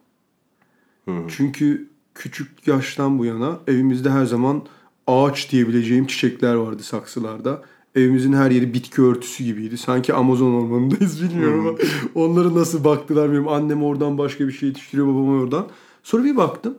Hı 1.04 1.10
hı. 1.10 1.24
Çünkü 1.28 1.93
küçük 2.14 2.66
yaştan 2.66 3.18
bu 3.18 3.24
yana 3.24 3.58
evimizde 3.66 4.10
her 4.10 4.24
zaman 4.24 4.62
ağaç 5.06 5.52
diyebileceğim 5.52 6.06
çiçekler 6.06 6.54
vardı 6.54 6.82
saksılarda. 6.82 7.62
Evimizin 7.94 8.32
her 8.32 8.50
yeri 8.50 8.74
bitki 8.74 9.02
örtüsü 9.02 9.44
gibiydi. 9.44 9.78
Sanki 9.78 10.14
Amazon 10.14 10.52
ormanındayız 10.52 11.22
bilmiyorum 11.22 11.66
ama 11.66 11.78
onları 12.14 12.54
nasıl 12.54 12.84
baktılar 12.84 13.24
bilmiyorum. 13.24 13.48
Annem 13.48 13.82
oradan 13.82 14.18
başka 14.18 14.46
bir 14.46 14.52
şey 14.52 14.68
yetiştiriyor 14.68 15.06
babam 15.06 15.28
oradan. 15.28 15.68
Sonra 16.02 16.24
bir 16.24 16.36
baktım. 16.36 16.78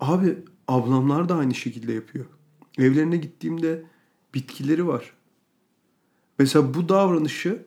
Abi 0.00 0.38
ablamlar 0.68 1.28
da 1.28 1.36
aynı 1.36 1.54
şekilde 1.54 1.92
yapıyor. 1.92 2.24
Evlerine 2.78 3.16
gittiğimde 3.16 3.82
bitkileri 4.34 4.86
var. 4.86 5.12
Mesela 6.38 6.74
bu 6.74 6.88
davranışı 6.88 7.62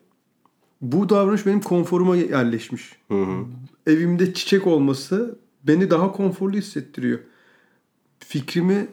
bu 0.81 1.09
davranış 1.09 1.45
benim 1.45 1.61
konforuma 1.61 2.15
yerleşmiş. 2.15 2.91
Hı 3.07 3.23
hı. 3.23 3.45
Evimde 3.87 4.33
çiçek 4.33 4.67
olması 4.67 5.39
beni 5.63 5.89
daha 5.89 6.11
konforlu 6.11 6.57
hissettiriyor. 6.57 7.19
Fikrimi 8.19 8.87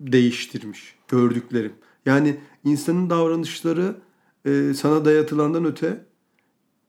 değiştirmiş 0.00 0.96
gördüklerim. 1.08 1.72
Yani 2.06 2.36
insanın 2.64 3.10
davranışları 3.10 3.96
e, 4.46 4.74
sana 4.74 5.04
dayatılandan 5.04 5.64
öte 5.64 6.04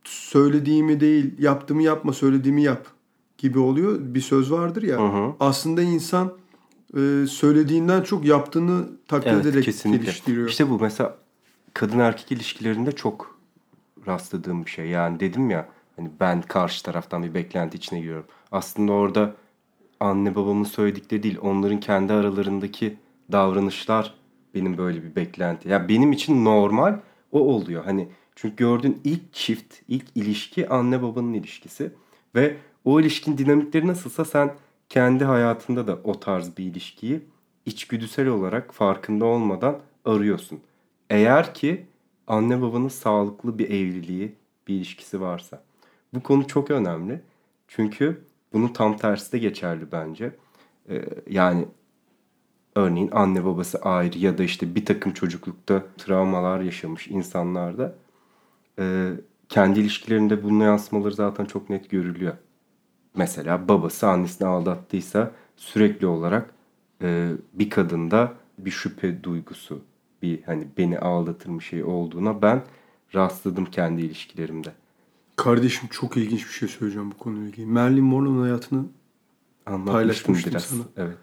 söylediğimi 0.04 1.00
değil 1.00 1.34
yaptığımı 1.40 1.84
yapma 1.84 2.14
söylediğimi 2.14 2.64
yap 2.64 2.88
gibi 3.38 3.60
oluyor. 3.60 4.00
Bir 4.02 4.22
söz 4.22 4.52
vardır 4.52 4.84
ya. 4.84 5.00
Hı 5.00 5.18
hı. 5.28 5.34
Aslında 5.40 5.82
insan 5.82 6.34
e, 6.98 7.26
söylediğinden 7.30 8.02
çok 8.02 8.26
yaptığını 8.26 8.86
taklit 9.08 9.34
Evet 9.34 9.46
ederek 9.46 9.64
kesinlikle. 9.66 10.04
geliştiriyor. 10.04 10.50
İşte 10.50 10.70
bu 10.70 10.80
mesela 10.80 11.18
kadın 11.74 12.00
erkek 12.00 12.32
ilişkilerinde 12.32 12.92
çok 12.92 13.40
rastladığım 14.08 14.66
bir 14.66 14.72
şey. 14.72 14.88
Yani 14.88 15.20
dedim 15.20 15.50
ya 15.50 15.70
hani 15.96 16.10
ben 16.20 16.42
karşı 16.42 16.84
taraftan 16.84 17.24
bir 17.24 17.34
beklenti 17.34 17.78
içine 17.78 18.00
giriyorum. 18.00 18.26
Aslında 18.52 18.92
orada 18.92 19.36
anne 20.00 20.36
babamın 20.36 20.64
söyledikleri 20.64 21.24
değil 21.24 21.38
onların 21.42 21.80
kendi 21.80 22.14
aralarındaki 22.14 22.98
davranışlar 23.32 24.14
benim 24.56 24.78
böyle 24.78 25.04
bir 25.04 25.16
beklenti. 25.16 25.70
Ya 25.70 25.90
benim 25.90 26.12
için 26.12 26.46
normal 26.46 27.00
o 27.32 27.40
oluyor. 27.40 27.86
Hani 27.86 28.08
çünkü 28.36 28.56
gördüğün 28.56 29.02
ilk 29.04 29.34
çift, 29.34 29.76
ilk 29.88 30.06
ilişki 30.16 30.70
anne 30.70 31.02
babanın 31.02 31.34
ilişkisi 31.34 31.92
ve 32.36 32.58
o 32.86 33.00
ilişkin 33.00 33.38
dinamikleri 33.38 33.88
nasılsa 33.88 34.26
sen 34.26 34.54
kendi 34.90 35.26
hayatında 35.26 35.88
da 35.88 36.00
o 36.04 36.20
tarz 36.20 36.58
bir 36.58 36.64
ilişkiyi 36.64 37.22
içgüdüsel 37.66 38.28
olarak 38.28 38.74
farkında 38.74 39.26
olmadan 39.26 39.80
arıyorsun. 40.06 40.60
Eğer 41.10 41.54
ki 41.54 41.86
anne 42.28 42.62
babanın 42.62 42.88
sağlıklı 42.88 43.60
bir 43.60 43.70
evliliği, 43.70 44.36
bir 44.68 44.76
ilişkisi 44.76 45.22
varsa. 45.22 45.64
Bu 46.16 46.24
konu 46.24 46.48
çok 46.48 46.72
önemli. 46.72 47.22
Çünkü 47.68 48.22
bunun 48.54 48.68
tam 48.68 48.98
tersi 48.98 49.32
de 49.32 49.38
geçerli 49.38 49.92
bence. 49.92 50.36
Ee, 50.90 51.06
yani 51.30 51.66
örneğin 52.76 53.10
anne 53.12 53.46
babası 53.46 53.78
ayrı 53.82 54.18
ya 54.20 54.38
da 54.38 54.44
işte 54.44 54.76
bir 54.76 54.86
takım 54.86 55.14
çocuklukta 55.14 55.84
travmalar 55.98 56.62
yaşamış 56.62 57.08
insanlarda 57.08 57.96
e, 58.80 59.12
kendi 59.50 59.80
ilişkilerinde 59.80 60.44
bunun 60.44 60.64
yansımaları 60.64 61.14
zaten 61.14 61.46
çok 61.46 61.70
net 61.70 61.90
görülüyor. 61.90 62.34
Mesela 63.16 63.68
babası 63.68 64.08
annesini 64.08 64.48
aldattıysa 64.48 65.32
sürekli 65.58 66.08
olarak 66.08 66.54
e, 67.02 67.32
bir 67.54 67.70
kadında 67.70 68.34
bir 68.58 68.72
şüphe 68.72 69.24
duygusu, 69.24 69.82
bir 70.22 70.44
hani 70.44 70.68
beni 70.78 71.00
aldatır 71.00 71.62
şey 71.62 71.84
olduğuna 71.84 72.42
ben 72.42 72.64
rastladım 73.16 73.66
kendi 73.66 74.02
ilişkilerimde. 74.02 74.70
Kardeşim 75.36 75.90
çok 75.92 76.18
ilginç 76.18 76.48
bir 76.48 76.54
şey 76.54 76.70
söyleyeceğim 76.70 77.12
bu 77.12 77.18
konuyla 77.18 77.48
ilgili. 77.48 77.66
Marilyn 77.66 78.04
Monroe'nun 78.04 78.42
hayatını 78.42 78.86
Anlatmıştım 79.66 79.94
Paylaşmıştım 79.94 80.52
biraz. 80.52 80.64
sana. 80.66 80.82
Evet. 80.98 81.18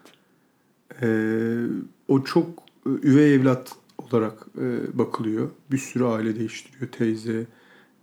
Ee, 1.01 1.65
o 2.07 2.23
çok 2.23 2.47
e, 2.85 2.89
üvey 2.89 3.35
evlat 3.35 3.71
olarak 3.97 4.47
e, 4.61 4.97
bakılıyor. 4.97 5.49
Bir 5.71 5.77
sürü 5.77 6.03
aile 6.03 6.39
değiştiriyor. 6.39 6.91
Teyze, 6.91 7.45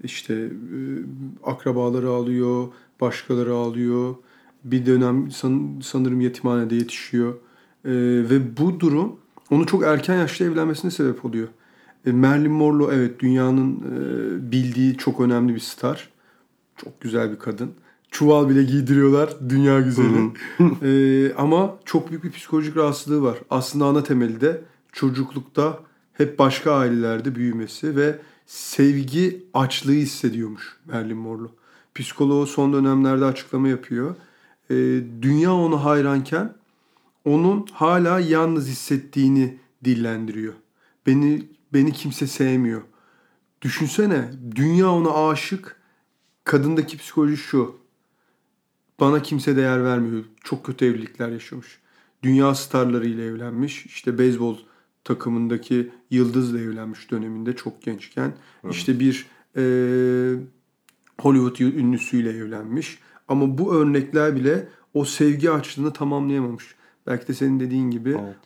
işte 0.03 0.35
e, 0.35 0.51
akrabaları 1.45 2.09
alıyor, 2.11 2.69
başkaları 3.01 3.55
alıyor. 3.55 4.15
Bir 4.65 4.87
dönem 4.87 5.31
san- 5.31 5.81
sanırım 5.83 6.21
yetimhanede 6.21 6.75
yetişiyor. 6.75 7.35
E, 7.85 7.91
ve 8.31 8.57
bu 8.57 8.81
durum 8.81 9.17
onu 9.51 9.67
çok 9.67 9.83
erken 9.83 10.19
yaşta 10.19 10.45
evlenmesine 10.45 10.91
sebep 10.91 11.25
oluyor. 11.25 11.49
E, 12.07 12.13
Marilyn 12.13 12.53
Monroe 12.53 12.95
evet 12.95 13.21
dünyanın 13.21 13.77
e, 13.77 14.53
bildiği 14.53 14.97
çok 14.97 15.21
önemli 15.21 15.55
bir 15.55 15.61
star. 15.61 16.11
Çok 16.77 17.01
güzel 17.01 17.33
bir 17.33 17.39
kadın. 17.39 17.71
Çuval 18.11 18.49
bile 18.49 18.63
giydiriyorlar. 18.63 19.31
Dünya 19.49 19.81
güzeli. 19.81 20.33
Ee, 20.83 21.35
ama 21.39 21.77
çok 21.85 22.11
büyük 22.11 22.25
bir 22.25 22.31
psikolojik 22.31 22.77
rahatsızlığı 22.77 23.23
var. 23.23 23.39
Aslında 23.51 23.85
ana 23.85 24.03
temeli 24.03 24.41
de 24.41 24.61
çocuklukta 24.93 25.79
hep 26.13 26.39
başka 26.39 26.73
ailelerde 26.73 27.35
büyümesi 27.35 27.97
ve 27.97 28.19
sevgi 28.47 29.47
açlığı 29.55 29.93
hissediyormuş 29.93 30.77
Marilyn 30.93 31.17
Monroe. 31.17 31.49
Psikoloğu 31.95 32.47
son 32.47 32.73
dönemlerde 32.73 33.25
açıklama 33.25 33.69
yapıyor. 33.69 34.15
Ee, 34.71 34.75
dünya 35.23 35.55
ona 35.55 35.85
hayranken 35.85 36.55
onun 37.25 37.67
hala 37.73 38.21
yalnız 38.21 38.69
hissettiğini 38.69 39.59
dillendiriyor. 39.85 40.55
Beni 41.07 41.49
beni 41.73 41.93
kimse 41.93 42.27
sevmiyor. 42.27 42.83
Düşünsene 43.63 44.31
dünya 44.55 44.91
ona 44.91 45.29
aşık. 45.29 45.77
Kadındaki 46.45 46.99
psikoloji 46.99 47.37
şu. 47.37 47.77
Bana 49.01 49.23
kimse 49.23 49.57
değer 49.57 49.85
vermiyor. 49.85 50.25
Çok 50.45 50.67
kötü 50.67 50.85
evlilikler 50.85 51.29
yaşamış. 51.29 51.79
Dünya 52.23 52.55
starlarıyla 52.55 53.25
evlenmiş. 53.25 53.87
İşte 53.87 54.19
beyzbol 54.19 54.57
takımındaki 55.05 55.93
yıldızla 56.11 56.61
evlenmiş 56.61 57.11
döneminde 57.11 57.57
çok 57.57 57.83
gençken. 57.83 58.33
İşte 58.71 59.01
bir 59.01 59.27
e, 59.57 59.63
Hollywood 61.21 61.59
ünlüsüyle 61.59 62.31
evlenmiş. 62.31 62.99
Ama 63.29 63.59
bu 63.59 63.75
örnekler 63.75 64.37
bile 64.37 64.69
o 64.95 65.05
sevgi 65.05 65.51
açlığını 65.51 65.93
tamamlayamamış. 65.93 66.75
Belki 67.07 67.29
de 67.29 67.35
senin 67.35 67.61
dediğin 67.61 67.91
gibi 67.91 68.11
Evet. 68.11 68.37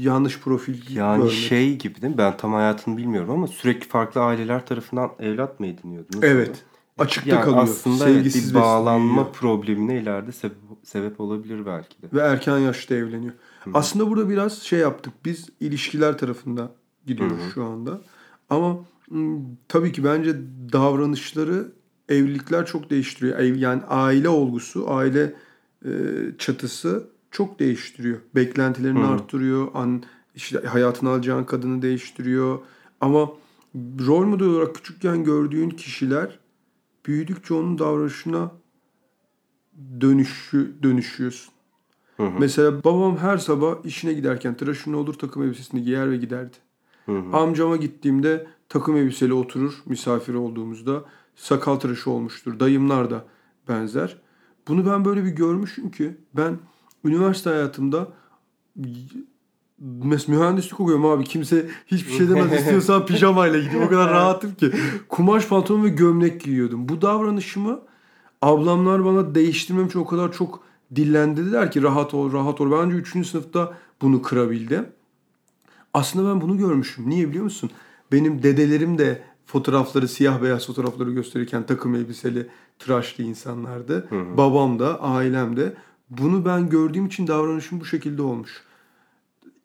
yanlış 0.00 0.40
profil 0.40 0.96
Yani 0.96 1.16
görmek. 1.18 1.32
şey 1.32 1.76
gibi 1.76 2.02
değil 2.02 2.12
mi? 2.12 2.18
Ben 2.18 2.36
tam 2.36 2.52
hayatını 2.52 2.96
bilmiyorum 2.96 3.30
ama 3.30 3.46
sürekli 3.46 3.88
farklı 3.88 4.20
aileler 4.20 4.66
tarafından 4.66 5.10
evlat 5.18 5.60
mı 5.60 5.66
ediniyordu? 5.66 6.08
Nasıl 6.14 6.26
Evet. 6.26 6.64
Açıkta 6.98 7.30
Yani 7.30 7.44
kalıyor. 7.44 7.62
aslında 7.62 8.04
evet, 8.08 8.16
Sevgisiz 8.16 8.54
bir 8.54 8.60
bağlanma 8.60 9.06
büyüyor. 9.14 9.32
problemine 9.32 10.00
ileride 10.00 10.32
sebep, 10.32 10.56
sebep 10.82 11.20
olabilir 11.20 11.66
belki 11.66 12.02
de. 12.02 12.06
ve 12.12 12.20
erken 12.20 12.58
yaşta 12.58 12.94
evleniyor. 12.94 13.32
Aslında 13.74 14.10
burada 14.10 14.28
biraz 14.30 14.62
şey 14.62 14.78
yaptık. 14.78 15.12
Biz 15.24 15.48
ilişkiler 15.60 16.18
tarafında 16.18 16.72
gidiyoruz 17.06 17.36
şu 17.54 17.64
anda. 17.64 18.00
Ama 18.50 18.76
tabii 19.68 19.92
ki 19.92 20.04
bence 20.04 20.36
davranışları 20.72 21.72
evlilikler 22.08 22.66
çok 22.66 22.90
değiştiriyor. 22.90 23.38
Yani 23.40 23.82
aile 23.88 24.28
olgusu, 24.28 24.90
aile 24.90 25.34
e, 25.84 25.90
çatısı 26.38 27.08
çok 27.36 27.58
değiştiriyor. 27.58 28.18
Beklentilerini 28.34 29.04
arttırıyor. 29.04 29.68
An, 29.74 30.02
işte 30.34 30.58
hayatını 30.58 31.10
alacağın 31.10 31.44
kadını 31.44 31.82
değiştiriyor. 31.82 32.58
Ama 33.00 33.30
rol 34.06 34.24
model 34.24 34.46
olarak 34.46 34.74
küçükken 34.74 35.24
gördüğün 35.24 35.70
kişiler 35.70 36.38
büyüdükçe 37.06 37.54
onun 37.54 37.78
davranışına 37.78 38.50
dönüşü 40.00 40.74
dönüşüyorsun. 40.82 41.54
Hı 42.16 42.22
hı. 42.22 42.32
Mesela 42.38 42.84
babam 42.84 43.16
her 43.16 43.38
sabah 43.38 43.84
işine 43.84 44.12
giderken 44.12 44.56
tıraşını 44.56 44.96
olur 44.96 45.14
takım 45.14 45.42
elbisesini 45.42 45.82
giyer 45.82 46.10
ve 46.10 46.16
giderdi. 46.16 46.56
Hı 47.06 47.18
hı. 47.18 47.36
Amcama 47.36 47.76
gittiğimde 47.76 48.46
takım 48.68 48.96
elbiseli 48.96 49.32
oturur 49.32 49.82
misafir 49.86 50.34
olduğumuzda. 50.34 51.04
Sakal 51.34 51.76
tıraşı 51.76 52.10
olmuştur. 52.10 52.60
Dayımlar 52.60 53.10
da 53.10 53.24
benzer. 53.68 54.16
Bunu 54.68 54.86
ben 54.86 55.04
böyle 55.04 55.24
bir 55.24 55.30
görmüşüm 55.30 55.90
ki 55.90 56.16
ben 56.34 56.58
üniversite 57.08 57.50
hayatımda 57.50 58.08
mühendislik 60.28 60.80
okuyorum 60.80 61.06
abi. 61.06 61.24
Kimse 61.24 61.68
hiçbir 61.86 62.12
şey 62.12 62.28
demez. 62.28 62.52
İstiyorsan 62.60 63.06
pijamayla 63.06 63.58
gideyim. 63.58 63.82
O 63.82 63.88
kadar 63.88 64.10
rahatım 64.10 64.54
ki. 64.54 64.72
Kumaş 65.08 65.48
pantolon 65.48 65.84
ve 65.84 65.88
gömlek 65.88 66.40
giyiyordum. 66.40 66.88
Bu 66.88 67.02
davranışımı 67.02 67.80
ablamlar 68.42 69.04
bana 69.04 69.34
değiştirmem 69.34 69.86
için 69.86 69.98
o 69.98 70.06
kadar 70.06 70.32
çok 70.32 70.62
dillendirdiler 70.96 71.70
ki 71.70 71.82
rahat 71.82 72.14
ol 72.14 72.32
rahat 72.32 72.60
ol. 72.60 72.70
Bence 72.70 72.96
3. 72.96 73.28
sınıfta 73.28 73.74
bunu 74.02 74.22
kırabildim. 74.22 74.86
Aslında 75.94 76.30
ben 76.30 76.40
bunu 76.40 76.58
görmüşüm. 76.58 77.10
Niye 77.10 77.28
biliyor 77.28 77.44
musun? 77.44 77.70
Benim 78.12 78.42
dedelerim 78.42 78.98
de 78.98 79.22
fotoğrafları 79.46 80.08
siyah 80.08 80.42
beyaz 80.42 80.66
fotoğrafları 80.66 81.10
gösterirken 81.10 81.66
takım 81.66 81.94
elbiseli 81.94 82.46
tıraşlı 82.78 83.24
insanlardı. 83.24 84.08
Babam 84.36 84.78
da 84.78 85.00
ailem 85.00 85.56
de. 85.56 85.74
Bunu 86.10 86.44
ben 86.44 86.68
gördüğüm 86.68 87.06
için 87.06 87.26
davranışım 87.26 87.80
bu 87.80 87.84
şekilde 87.84 88.22
olmuş. 88.22 88.62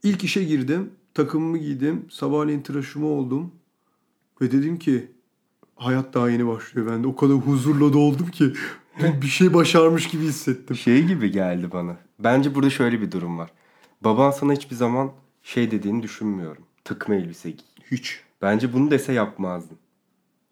İlk 0.04 0.24
işe 0.24 0.44
girdim. 0.44 0.92
Takımımı 1.14 1.58
giydim. 1.58 2.06
Sabahleyin 2.10 2.62
tıraşımı 2.62 3.08
oldum. 3.08 3.52
Ve 4.42 4.52
dedim 4.52 4.80
ki 4.80 5.12
hayat 5.76 6.14
daha 6.14 6.30
yeni 6.30 6.48
başlıyor 6.48 6.92
bende. 6.92 7.08
O 7.08 7.16
kadar 7.16 7.36
huzurla 7.36 7.94
doldum 7.94 8.28
ki 8.28 8.54
bir 9.22 9.28
şey 9.28 9.54
başarmış 9.54 10.08
gibi 10.08 10.24
hissettim. 10.24 10.76
Şey 10.76 11.04
gibi 11.08 11.32
geldi 11.32 11.72
bana. 11.74 11.98
Bence 12.20 12.56
burada 12.56 12.70
şöyle 12.70 13.02
bir 13.02 13.12
durum 13.12 13.38
var. 13.38 13.52
Baban 14.02 14.32
sana 14.32 14.54
hiçbir 14.54 14.76
zaman 14.76 15.12
şey 15.44 15.72
dediğini 15.72 16.04
düşünmüyorum. 16.04 16.64
Takım 16.84 17.14
elbise 17.14 17.50
giy. 17.50 17.66
Hiç. 17.92 18.20
Bence 18.42 18.74
bunu 18.74 18.92
dese 18.92 19.14
yapmazdın. 19.14 19.78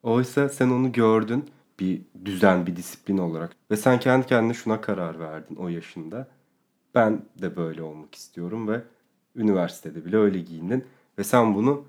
Oysa 0.03 0.49
sen 0.49 0.69
onu 0.69 0.91
gördün 0.91 1.45
bir 1.79 2.01
düzen, 2.25 2.67
bir 2.67 2.75
disiplin 2.75 3.17
olarak. 3.17 3.55
Ve 3.71 3.77
sen 3.77 3.99
kendi 3.99 4.25
kendine 4.25 4.53
şuna 4.53 4.81
karar 4.81 5.19
verdin 5.19 5.55
o 5.55 5.67
yaşında. 5.67 6.27
Ben 6.95 7.21
de 7.41 7.55
böyle 7.55 7.81
olmak 7.81 8.15
istiyorum 8.15 8.67
ve 8.67 8.81
üniversitede 9.35 10.05
bile 10.05 10.17
öyle 10.17 10.39
giyindin. 10.39 10.85
Ve 11.17 11.23
sen 11.23 11.55
bunu 11.55 11.85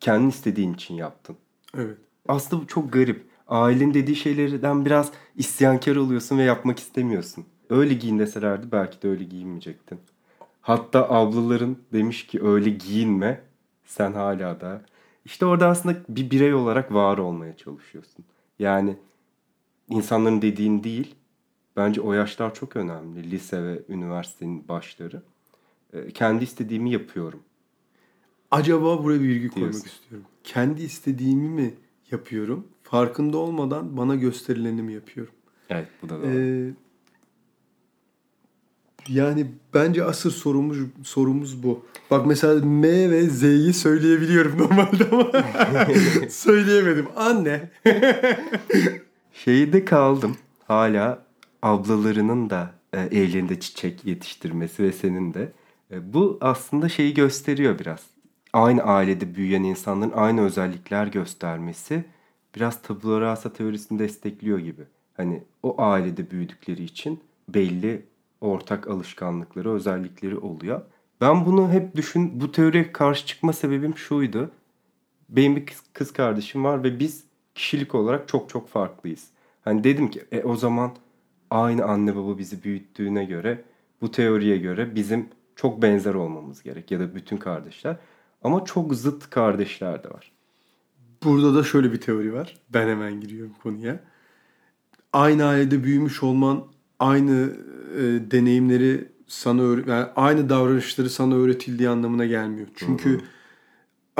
kendin 0.00 0.28
istediğin 0.28 0.74
için 0.74 0.94
yaptın. 0.94 1.36
Evet. 1.76 1.98
Aslında 2.28 2.62
bu 2.62 2.66
çok 2.66 2.92
garip. 2.92 3.30
Ailenin 3.48 3.94
dediği 3.94 4.16
şeylerden 4.16 4.84
biraz 4.84 5.12
isyankar 5.36 5.96
oluyorsun 5.96 6.38
ve 6.38 6.42
yapmak 6.42 6.78
istemiyorsun. 6.78 7.44
Öyle 7.70 7.94
giyin 7.94 8.18
deselerdi 8.18 8.72
belki 8.72 9.02
de 9.02 9.08
öyle 9.08 9.24
giyinmeyecektin. 9.24 10.00
Hatta 10.60 11.10
ablaların 11.10 11.76
demiş 11.92 12.26
ki 12.26 12.42
öyle 12.44 12.70
giyinme. 12.70 13.40
Sen 13.84 14.12
hala 14.12 14.60
da. 14.60 14.82
İşte 15.24 15.46
orada 15.46 15.68
aslında 15.68 15.96
bir 16.08 16.30
birey 16.30 16.54
olarak 16.54 16.94
var 16.94 17.18
olmaya 17.18 17.56
çalışıyorsun. 17.56 18.24
Yani 18.58 18.96
insanların 19.90 20.42
dediğin 20.42 20.84
değil. 20.84 21.14
Bence 21.76 22.00
o 22.00 22.12
yaşlar 22.12 22.54
çok 22.54 22.76
önemli. 22.76 23.30
Lise 23.30 23.62
ve 23.62 23.82
üniversitenin 23.88 24.68
başları. 24.68 25.22
Ee, 25.92 26.10
Kendi 26.10 26.44
istediğimi 26.44 26.90
yapıyorum. 26.92 27.40
Acaba 28.50 29.04
buraya 29.04 29.20
bir 29.20 29.28
virgül 29.28 29.48
koymak 29.50 29.72
Diyorsun. 29.72 29.90
istiyorum. 29.90 30.26
Kendi 30.44 30.82
istediğimi 30.82 31.48
mi 31.48 31.74
yapıyorum? 32.10 32.66
Farkında 32.82 33.38
olmadan 33.38 33.96
bana 33.96 34.14
gösterileni 34.14 34.82
mi 34.82 34.92
yapıyorum? 34.92 35.34
Evet 35.70 35.88
bu 36.02 36.08
da 36.08 36.22
doğru. 36.22 36.30
Ee, 36.30 36.70
yani 39.08 39.46
bence 39.74 40.04
asıl 40.04 40.30
sorumuz 40.30 40.78
sorumuz 41.04 41.62
bu. 41.62 41.86
Bak 42.10 42.26
mesela 42.26 42.64
M 42.66 43.10
ve 43.10 43.22
Z'yi 43.22 43.72
söyleyebiliyorum 43.72 44.58
normalde 44.58 45.04
ama 45.12 45.30
söyleyemedim. 46.30 47.06
Anne. 47.16 47.70
Şeyde 49.44 49.84
kaldım. 49.84 50.36
Hala 50.66 51.22
ablalarının 51.62 52.50
da 52.50 52.70
e, 52.92 53.00
elinde 53.00 53.60
çiçek 53.60 54.04
yetiştirmesi 54.04 54.82
ve 54.82 54.92
senin 54.92 55.34
de. 55.34 55.52
E, 55.90 56.12
bu 56.12 56.38
aslında 56.40 56.88
şeyi 56.88 57.14
gösteriyor 57.14 57.78
biraz. 57.78 58.06
Aynı 58.52 58.82
ailede 58.82 59.34
büyüyen 59.34 59.62
insanların 59.62 60.12
aynı 60.14 60.40
özellikler 60.40 61.06
göstermesi 61.06 62.04
biraz 62.56 62.82
tabula 62.82 63.20
rasa 63.20 63.52
teorisini 63.52 63.98
destekliyor 63.98 64.58
gibi. 64.58 64.82
Hani 65.14 65.42
o 65.62 65.82
ailede 65.82 66.30
büyüdükleri 66.30 66.84
için 66.84 67.20
belli 67.48 68.06
ortak 68.40 68.88
alışkanlıkları, 68.88 69.72
özellikleri 69.72 70.36
oluyor. 70.36 70.82
Ben 71.20 71.46
bunu 71.46 71.72
hep 71.72 71.96
düşün, 71.96 72.40
bu 72.40 72.52
teoriye 72.52 72.92
karşı 72.92 73.26
çıkma 73.26 73.52
sebebim 73.52 73.96
şuydu. 73.96 74.50
Benim 75.28 75.56
bir 75.56 75.66
kız 75.92 76.12
kardeşim 76.12 76.64
var 76.64 76.84
ve 76.84 76.98
biz 77.00 77.29
kişilik 77.60 77.94
olarak 77.94 78.28
çok 78.28 78.48
çok 78.48 78.68
farklıyız. 78.68 79.28
Hani 79.64 79.84
dedim 79.84 80.10
ki 80.10 80.24
e, 80.32 80.42
o 80.42 80.56
zaman 80.56 80.92
aynı 81.50 81.84
anne 81.84 82.16
baba 82.16 82.38
bizi 82.38 82.64
büyüttüğüne 82.64 83.24
göre 83.24 83.64
bu 84.00 84.10
teoriye 84.10 84.56
göre 84.56 84.94
bizim 84.94 85.28
çok 85.56 85.82
benzer 85.82 86.14
olmamız 86.14 86.62
gerek 86.62 86.90
ya 86.90 87.00
da 87.00 87.14
bütün 87.14 87.36
kardeşler. 87.36 87.96
Ama 88.42 88.64
çok 88.64 88.94
zıt 88.94 89.30
kardeşler 89.30 90.04
de 90.04 90.10
var. 90.10 90.32
Burada 91.24 91.54
da 91.54 91.62
şöyle 91.62 91.92
bir 91.92 92.00
teori 92.00 92.32
var. 92.32 92.58
Ben 92.68 92.88
hemen 92.88 93.20
giriyorum 93.20 93.54
konuya. 93.62 94.00
Aynı 95.12 95.44
ailede 95.44 95.84
büyümüş 95.84 96.22
olman 96.22 96.64
aynı 96.98 97.56
e, 97.96 98.02
deneyimleri 98.30 99.08
sana 99.26 99.62
yani 99.62 100.06
aynı 100.16 100.48
davranışları 100.48 101.10
sana 101.10 101.34
öğretildiği 101.34 101.88
anlamına 101.88 102.26
gelmiyor. 102.26 102.68
Çünkü 102.76 103.20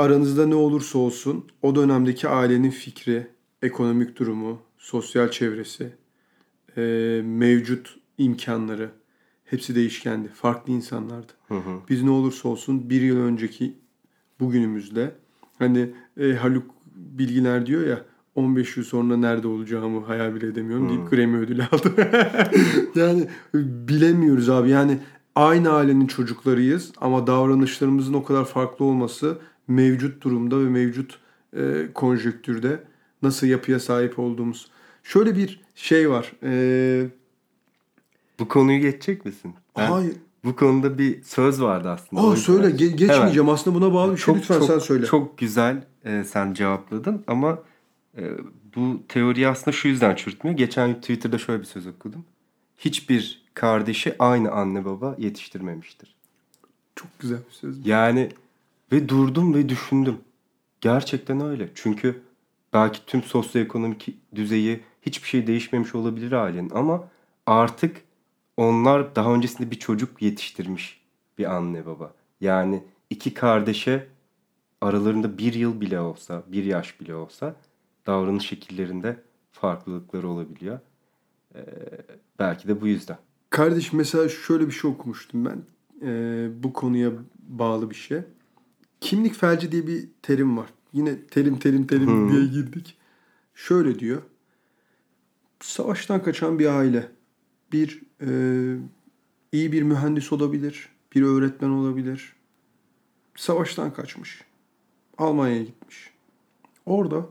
aranızda 0.01 0.45
ne 0.45 0.55
olursa 0.55 0.97
olsun 0.97 1.45
o 1.61 1.75
dönemdeki 1.75 2.27
ailenin 2.27 2.69
fikri, 2.69 3.27
ekonomik 3.61 4.19
durumu, 4.19 4.61
sosyal 4.77 5.31
çevresi, 5.31 5.93
e, 6.77 6.81
mevcut 7.25 7.99
imkanları 8.17 8.91
hepsi 9.45 9.75
değişkendi. 9.75 10.27
Farklı 10.27 10.73
insanlardı. 10.73 11.33
Biz 11.89 12.03
ne 12.03 12.09
olursa 12.09 12.49
olsun 12.49 12.89
bir 12.89 13.01
yıl 13.01 13.17
önceki 13.17 13.73
bugünümüzde 14.39 15.15
hani 15.59 15.89
e, 16.19 16.33
Haluk 16.33 16.71
Bilginer 16.95 17.65
diyor 17.65 17.87
ya 17.87 18.05
15 18.35 18.77
yıl 18.77 18.83
sonra 18.83 19.17
nerede 19.17 19.47
olacağımı 19.47 20.05
hayal 20.05 20.35
bile 20.35 20.47
edemiyorum 20.47 20.89
deyip 20.89 21.11
Grammy 21.11 21.37
ödülü 21.37 21.63
aldı. 21.63 21.93
yani 22.95 23.27
bilemiyoruz 23.53 24.49
abi. 24.49 24.69
Yani 24.69 24.97
aynı 25.35 25.71
ailenin 25.71 26.07
çocuklarıyız 26.07 26.91
ama 26.97 27.27
davranışlarımızın 27.27 28.13
o 28.13 28.23
kadar 28.23 28.45
farklı 28.45 28.85
olması 28.85 29.37
mevcut 29.71 30.23
durumda 30.23 30.59
ve 30.59 30.63
mevcut 30.69 31.19
e, 31.57 31.87
konjektürde 31.93 32.83
nasıl 33.21 33.47
yapıya 33.47 33.79
sahip 33.79 34.19
olduğumuz. 34.19 34.67
Şöyle 35.03 35.35
bir 35.35 35.61
şey 35.75 36.09
var. 36.09 36.31
E, 36.43 37.09
Bu 38.39 38.47
konuyu 38.47 38.79
geçecek 38.79 39.25
misin? 39.25 39.53
Ben- 39.77 39.91
hayır. 39.91 40.15
Bu 40.43 40.55
konuda 40.55 40.97
bir 40.97 41.23
söz 41.23 41.61
vardı 41.61 41.89
aslında. 41.89 42.21
Aa 42.21 42.35
söyle 42.35 42.67
ge- 42.67 42.95
geçmeyeceğim. 42.95 43.49
Aslında 43.49 43.75
buna 43.81 43.93
bağlı 43.93 44.11
bir 44.11 44.17
şey. 44.17 44.25
Çok, 44.25 44.37
Lütfen 44.37 44.59
çok, 44.59 44.67
sen 44.67 44.79
söyle. 44.79 45.05
Çok 45.05 45.37
güzel 45.37 45.83
e, 46.05 46.23
sen 46.23 46.53
cevapladın 46.53 47.23
ama 47.27 47.59
e, 48.17 48.23
bu 48.75 49.01
teoriyi 49.07 49.47
aslında 49.47 49.71
şu 49.71 49.87
yüzden 49.87 50.15
çürütmüyor. 50.15 50.57
Geçen 50.57 51.01
Twitter'da 51.01 51.37
şöyle 51.37 51.61
bir 51.61 51.67
söz 51.67 51.87
okudum. 51.87 52.25
Hiçbir 52.77 53.41
kardeşi 53.53 54.15
aynı 54.19 54.51
anne 54.51 54.85
baba 54.85 55.15
yetiştirmemiştir. 55.17 56.15
Çok 56.95 57.19
güzel 57.19 57.37
bir 57.49 57.53
söz. 57.53 57.87
Yani 57.87 58.29
ve 58.91 59.09
durdum 59.09 59.53
ve 59.53 59.69
düşündüm. 59.69 60.17
Gerçekten 60.81 61.41
öyle. 61.41 61.69
Çünkü 61.75 62.21
belki 62.73 63.05
tüm 63.05 63.23
sosyoekonomik 63.23 64.09
düzeyi 64.35 64.83
hiçbir 65.01 65.27
şey 65.27 65.47
değişmemiş 65.47 65.95
olabilir 65.95 66.31
ailenin 66.31 66.69
ama 66.69 67.07
artık 67.45 68.01
onlar 68.57 69.15
daha 69.15 69.33
öncesinde 69.33 69.71
bir 69.71 69.79
çocuk 69.79 70.21
yetiştirmiş 70.21 71.01
bir 71.37 71.55
anne 71.55 71.85
baba. 71.85 72.13
Yani 72.41 72.83
iki 73.09 73.33
kardeşe 73.33 74.07
aralarında 74.81 75.37
bir 75.37 75.53
yıl 75.53 75.81
bile 75.81 75.99
olsa, 75.99 76.43
bir 76.47 76.63
yaş 76.63 77.01
bile 77.01 77.15
olsa 77.15 77.55
davranış 78.07 78.47
şekillerinde 78.47 79.17
farklılıkları 79.51 80.29
olabiliyor. 80.29 80.79
Ee, 81.55 81.61
belki 82.39 82.67
de 82.67 82.81
bu 82.81 82.87
yüzden. 82.87 83.17
Kardeş 83.49 83.93
mesela 83.93 84.29
şöyle 84.29 84.67
bir 84.67 84.71
şey 84.71 84.91
okumuştum 84.91 85.45
ben. 85.45 85.63
Ee, 86.01 86.49
bu 86.63 86.73
konuya 86.73 87.11
bağlı 87.39 87.89
bir 87.89 87.95
şey. 87.95 88.21
Kimlik 89.01 89.33
felci 89.35 89.71
diye 89.71 89.87
bir 89.87 90.09
terim 90.21 90.57
var. 90.57 90.73
Yine 90.93 91.27
terim 91.27 91.59
terim 91.59 91.87
terim 91.87 92.07
Hmm. 92.07 92.31
diye 92.31 92.45
girdik. 92.45 92.97
Şöyle 93.55 93.99
diyor. 93.99 94.21
Savaştan 95.59 96.23
kaçan 96.23 96.59
bir 96.59 96.65
aile. 96.65 97.11
Bir 97.71 98.01
e, 98.21 98.29
iyi 99.51 99.71
bir 99.71 99.83
mühendis 99.83 100.31
olabilir. 100.33 100.89
Bir 101.15 101.21
öğretmen 101.21 101.69
olabilir. 101.69 102.33
Savaştan 103.35 103.93
kaçmış. 103.93 104.43
Almanya'ya 105.17 105.63
gitmiş. 105.63 106.13
Orada 106.85 107.25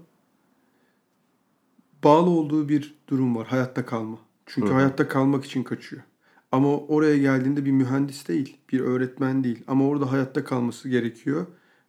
bağlı 2.04 2.30
olduğu 2.30 2.68
bir 2.68 2.94
durum 3.08 3.36
var. 3.36 3.46
Hayatta 3.46 3.86
kalma. 3.86 4.18
Çünkü 4.46 4.68
Hı. 4.68 4.74
hayatta 4.74 5.08
kalmak 5.08 5.44
için 5.44 5.62
kaçıyor. 5.62 6.02
Ama 6.52 6.78
oraya 6.78 7.18
geldiğinde 7.18 7.64
bir 7.64 7.70
mühendis 7.72 8.28
değil, 8.28 8.56
bir 8.72 8.80
öğretmen 8.80 9.44
değil. 9.44 9.62
Ama 9.66 9.86
orada 9.88 10.12
hayatta 10.12 10.44
kalması 10.44 10.88
gerekiyor 10.88 11.46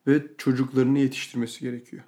ve 0.07 0.23
çocuklarını 0.37 0.99
yetiştirmesi 0.99 1.61
gerekiyor. 1.61 2.03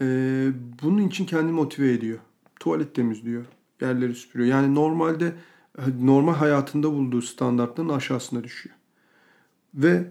Ee, 0.00 0.48
bunun 0.82 1.08
için 1.08 1.26
kendini 1.26 1.52
motive 1.52 1.92
ediyor. 1.92 2.18
Tuvalet 2.60 2.94
temizliyor, 2.94 3.44
yerleri 3.80 4.14
süpürüyor. 4.14 4.50
Yani 4.50 4.74
normalde 4.74 5.32
normal 6.00 6.34
hayatında 6.34 6.92
bulduğu 6.92 7.22
standartların 7.22 7.88
aşağısına 7.88 8.44
düşüyor. 8.44 8.76
Ve 9.74 10.04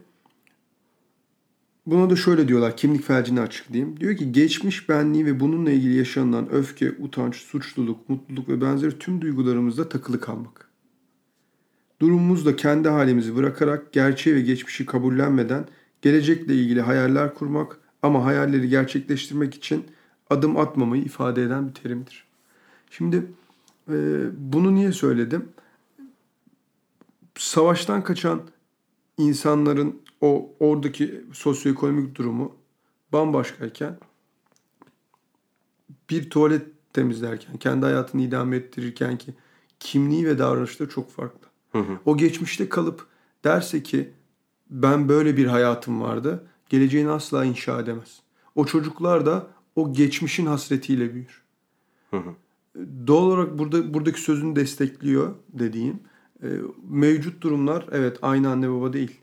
buna 1.85 2.09
da 2.09 2.15
şöyle 2.15 2.47
diyorlar, 2.47 2.77
kimlik 2.77 3.03
felcini 3.03 3.41
açıklayayım. 3.41 3.99
Diyor 3.99 4.17
ki 4.17 4.31
geçmiş 4.31 4.89
benliği 4.89 5.25
ve 5.25 5.39
bununla 5.39 5.71
ilgili 5.71 5.97
yaşanılan 5.97 6.51
öfke, 6.51 6.91
utanç, 6.91 7.35
suçluluk, 7.35 8.09
mutluluk 8.09 8.49
ve 8.49 8.61
benzeri 8.61 8.99
tüm 8.99 9.21
duygularımızda 9.21 9.89
takılı 9.89 10.19
kalmak. 10.19 10.69
Durumumuzda 12.01 12.55
kendi 12.55 12.89
halimizi 12.89 13.35
bırakarak 13.35 13.93
gerçeği 13.93 14.35
ve 14.35 14.41
geçmişi 14.41 14.85
kabullenmeden 14.85 15.65
gelecekle 16.01 16.55
ilgili 16.55 16.81
hayaller 16.81 17.33
kurmak 17.33 17.79
ama 18.01 18.25
hayalleri 18.25 18.69
gerçekleştirmek 18.69 19.55
için 19.55 19.85
adım 20.29 20.57
atmamayı 20.57 21.03
ifade 21.03 21.43
eden 21.43 21.67
bir 21.67 21.73
terimdir. 21.73 22.27
Şimdi 22.91 23.31
e, 23.89 23.95
bunu 24.37 24.75
niye 24.75 24.91
söyledim? 24.91 25.49
Savaştan 27.35 28.03
kaçan 28.03 28.41
insanların 29.17 30.01
o 30.21 30.55
oradaki 30.59 31.25
sosyoekonomik 31.33 32.15
durumu 32.15 32.55
bambaşkayken 33.13 33.97
bir 36.09 36.29
tuvalet 36.29 36.93
temizlerken, 36.93 37.57
kendi 37.57 37.85
hayatını 37.85 38.21
idame 38.21 38.55
ettirirken 38.55 39.17
ki 39.17 39.33
kimliği 39.79 40.27
ve 40.27 40.39
davranışları 40.39 40.89
çok 40.89 41.11
farklı. 41.11 41.47
Hı 41.71 41.77
hı. 41.77 41.99
O 42.05 42.17
geçmişte 42.17 42.69
kalıp 42.69 43.07
derse 43.43 43.83
ki 43.83 44.13
ben 44.69 45.09
böyle 45.09 45.37
bir 45.37 45.45
hayatım 45.45 46.01
vardı, 46.01 46.47
geleceğini 46.69 47.09
asla 47.09 47.45
inşa 47.45 47.79
edemez. 47.79 48.19
O 48.55 48.65
çocuklar 48.65 49.25
da 49.25 49.47
o 49.75 49.93
geçmişin 49.93 50.45
hasretiyle 50.45 51.13
büyür. 51.13 51.43
Hı 52.11 52.17
hı. 52.17 52.35
Doğal 53.07 53.23
olarak 53.23 53.59
burada 53.59 53.93
buradaki 53.93 54.21
sözünü 54.21 54.55
destekliyor 54.55 55.35
dediğim. 55.49 55.99
e, 56.43 56.47
mevcut 56.89 57.41
durumlar 57.41 57.85
evet 57.91 58.17
aynı 58.21 58.49
anne 58.49 58.71
baba 58.71 58.93
değil. 58.93 59.19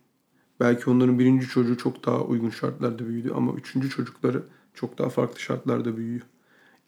Belki 0.61 0.91
onların 0.91 1.19
birinci 1.19 1.47
çocuğu 1.47 1.77
çok 1.77 2.07
daha 2.07 2.21
uygun 2.21 2.51
şartlarda 2.51 3.09
büyüdü 3.09 3.33
ama 3.35 3.53
üçüncü 3.53 3.91
çocukları 3.91 4.43
çok 4.75 4.99
daha 4.99 5.09
farklı 5.09 5.41
şartlarda 5.41 5.97
büyüyor. 5.97 6.23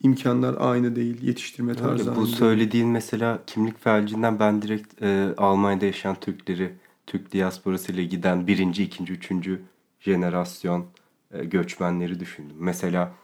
İmkanlar 0.02 0.56
aynı 0.58 0.96
değil, 0.96 1.22
yetiştirme 1.22 1.74
tarzı 1.74 1.90
Öyle, 1.92 2.10
aynı 2.10 2.20
bu 2.20 2.24
değil. 2.26 2.36
söylediğin 2.36 2.88
mesela 2.88 3.42
kimlik 3.46 3.84
felcinden 3.84 4.38
ben 4.38 4.62
direkt 4.62 5.02
e, 5.02 5.34
Almanya'da 5.36 5.84
yaşayan 5.86 6.16
Türkleri, 6.20 6.72
Türk 7.06 7.32
diasporasıyla 7.32 8.02
giden 8.02 8.46
birinci, 8.46 8.84
ikinci, 8.84 9.12
üçüncü 9.12 9.62
jenerasyon 10.00 10.86
e, 11.32 11.44
göçmenleri 11.44 12.20
düşündüm. 12.20 12.56
Mesela 12.58 13.14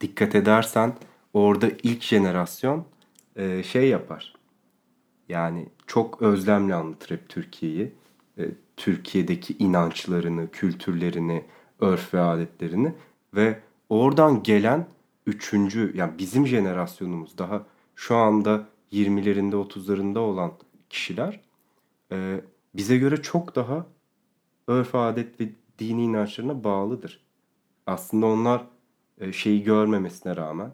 dikkat 0.00 0.34
edersen 0.34 0.94
orada 1.32 1.68
ilk 1.82 2.02
jenerasyon 2.02 2.84
e, 3.36 3.62
şey 3.62 3.88
yapar. 3.88 4.34
Yani 5.28 5.66
çok 5.86 6.22
özlemle 6.22 6.74
anlatır 6.74 7.10
hep 7.10 7.28
Türkiye'yi. 7.28 7.92
E, 8.38 8.42
Türkiye'deki 8.76 9.56
inançlarını, 9.58 10.50
kültürlerini, 10.50 11.44
örf 11.80 12.14
ve 12.14 12.20
adetlerini 12.20 12.92
ve 13.34 13.60
oradan 13.88 14.42
gelen 14.42 14.86
üçüncü 15.26 15.92
yani 15.96 16.12
bizim 16.18 16.46
jenerasyonumuz 16.46 17.38
daha 17.38 17.66
şu 17.96 18.16
anda 18.16 18.66
20'lerinde 18.92 19.54
30'larında 19.54 20.18
olan 20.18 20.52
kişiler 20.90 21.40
bize 22.74 22.96
göre 22.98 23.22
çok 23.22 23.56
daha 23.56 23.86
örf 24.66 24.94
adet 24.94 25.40
ve 25.40 25.48
dini 25.78 26.04
inançlarına 26.04 26.64
bağlıdır. 26.64 27.20
Aslında 27.86 28.26
onlar 28.26 28.64
e, 29.20 29.32
şeyi 29.32 29.62
görmemesine 29.62 30.36
rağmen 30.36 30.72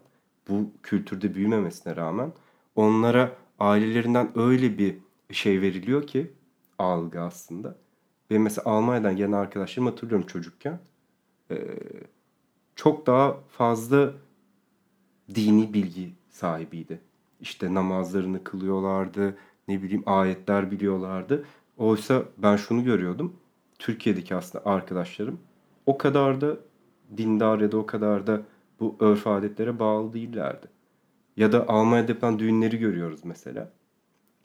bu 0.49 0.71
kültürde 0.83 1.35
büyümemesine 1.35 1.95
rağmen 1.95 2.31
onlara 2.75 3.35
ailelerinden 3.59 4.31
öyle 4.35 4.77
bir 4.77 4.97
şey 5.31 5.61
veriliyor 5.61 6.07
ki 6.07 6.31
algı 6.77 7.21
aslında. 7.21 7.75
Ve 8.31 8.39
mesela 8.39 8.71
Almanya'dan 8.71 9.15
gelen 9.15 9.31
arkadaşlarım 9.31 9.89
hatırlıyorum 9.89 10.27
çocukken 10.27 10.79
e, 11.51 11.57
çok 12.75 13.07
daha 13.07 13.37
fazla 13.49 14.13
dini 15.35 15.73
bilgi 15.73 16.13
sahibiydi. 16.29 16.99
İşte 17.41 17.73
namazlarını 17.73 18.43
kılıyorlardı, 18.43 19.37
ne 19.67 19.83
bileyim 19.83 20.03
ayetler 20.05 20.71
biliyorlardı. 20.71 21.45
Oysa 21.79 22.23
ben 22.37 22.55
şunu 22.55 22.83
görüyordum. 22.83 23.33
Türkiye'deki 23.79 24.35
aslında 24.35 24.65
arkadaşlarım 24.65 25.39
o 25.85 25.97
kadar 25.97 26.41
da 26.41 26.57
dindar 27.17 27.59
ya 27.59 27.71
da 27.71 27.77
o 27.77 27.85
kadar 27.85 28.27
da 28.27 28.41
bu 28.79 28.95
örf 28.99 29.27
adetlere 29.27 29.79
bağlı 29.79 30.13
değillerdi. 30.13 30.67
Ya 31.37 31.51
da 31.51 31.69
Almanya'da 31.69 32.11
yapılan 32.11 32.39
düğünleri 32.39 32.77
görüyoruz 32.77 33.19
mesela. 33.23 33.71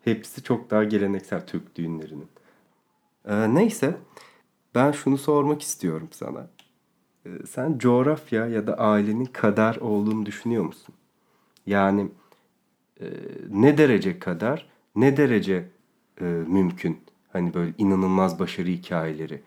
Hepsi 0.04 0.42
çok 0.42 0.70
daha 0.70 0.84
geleneksel 0.84 1.46
Türk 1.46 1.76
düğünlerinin. 1.76 2.28
Ee, 3.28 3.54
neyse 3.54 3.96
ben 4.74 4.92
şunu 4.92 5.18
sormak 5.18 5.62
istiyorum 5.62 6.08
sana. 6.10 6.46
Ee, 7.26 7.30
sen 7.48 7.78
coğrafya 7.78 8.46
ya 8.46 8.66
da 8.66 8.78
ailenin 8.78 9.24
kader 9.24 9.76
olduğunu 9.76 10.26
düşünüyor 10.26 10.64
musun? 10.64 10.94
Yani 11.66 12.08
e, 13.00 13.06
ne 13.50 13.78
derece 13.78 14.18
kader, 14.18 14.66
ne 14.96 15.16
derece 15.16 15.68
e, 16.20 16.24
mümkün? 16.24 17.04
Hani 17.34 17.54
böyle 17.54 17.72
inanılmaz 17.78 18.38
başarı 18.38 18.68
hikayeleri, 18.68 19.42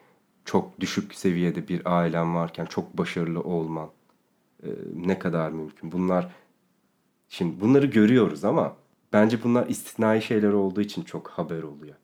çok 0.46 0.80
düşük 0.80 1.16
seviyede 1.16 1.68
bir 1.68 1.82
ailen 1.98 2.36
varken 2.36 2.66
çok 2.66 2.98
başarılı 2.98 3.42
olman 3.42 3.90
e, 4.64 4.68
ne 4.96 5.20
kadar 5.20 5.52
mümkün? 5.52 5.92
Bunlar 5.92 6.32
şimdi 7.30 7.62
bunları 7.62 7.86
görüyoruz 7.86 8.44
ama 8.44 8.76
bence 9.14 9.44
bunlar 9.44 9.68
istisnai 9.68 10.22
şeyler 10.22 10.54
olduğu 10.54 10.82
için 10.82 11.02
çok 11.04 11.28
haber 11.28 11.64
oluyor. 11.64 11.96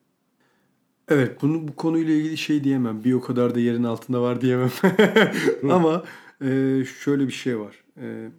Evet 1.08 1.42
bunu 1.42 1.68
bu 1.68 1.76
konuyla 1.76 2.14
ilgili 2.14 2.38
şey 2.38 2.64
diyemem. 2.64 3.04
Bir 3.04 3.14
o 3.14 3.22
kadar 3.22 3.56
da 3.56 3.60
yerin 3.60 3.84
altında 3.84 4.22
var 4.22 4.42
diyemem. 4.42 4.72
Ama 5.72 6.04
e, 6.42 6.84
şöyle 7.04 7.28
bir 7.28 7.34
şey 7.34 7.60
var. 7.60 7.84
E, 8.02 8.30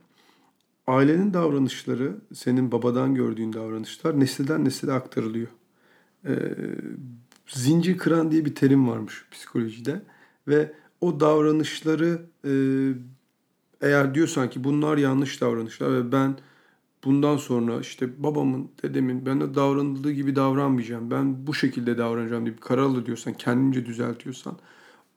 ailenin 0.86 1.34
davranışları, 1.34 2.16
senin 2.34 2.72
babadan 2.72 3.14
gördüğün 3.14 3.52
davranışlar 3.52 4.20
nesilden 4.20 4.64
nesile 4.64 4.92
aktarılıyor. 4.92 5.48
E, 6.26 6.32
zincir 7.46 7.98
kıran 7.98 8.30
diye 8.30 8.44
bir 8.44 8.54
terim 8.54 8.88
varmış 8.88 9.24
psikolojide. 9.30 10.02
Ve 10.48 10.72
o 11.00 11.20
davranışları 11.20 12.22
e, 12.44 12.52
eğer 13.80 14.14
diyorsan 14.14 14.50
ki 14.50 14.64
bunlar 14.64 14.98
yanlış 14.98 15.40
davranışlar 15.40 15.92
ve 15.92 16.12
ben 16.12 16.38
bundan 17.04 17.36
sonra 17.36 17.80
işte 17.80 18.22
babamın, 18.22 18.70
dedemin 18.82 19.26
bana 19.26 19.54
davranıldığı 19.54 20.12
gibi 20.12 20.36
davranmayacağım. 20.36 21.10
Ben 21.10 21.46
bu 21.46 21.54
şekilde 21.54 21.98
davranacağım 21.98 22.44
diye 22.46 22.56
bir 22.56 22.60
karar 22.60 22.82
alır 22.82 23.06
diyorsan, 23.06 23.32
kendince 23.32 23.86
düzeltiyorsan 23.86 24.58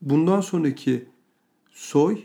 bundan 0.02 0.42
sonraki 0.42 1.06
soy 1.72 2.18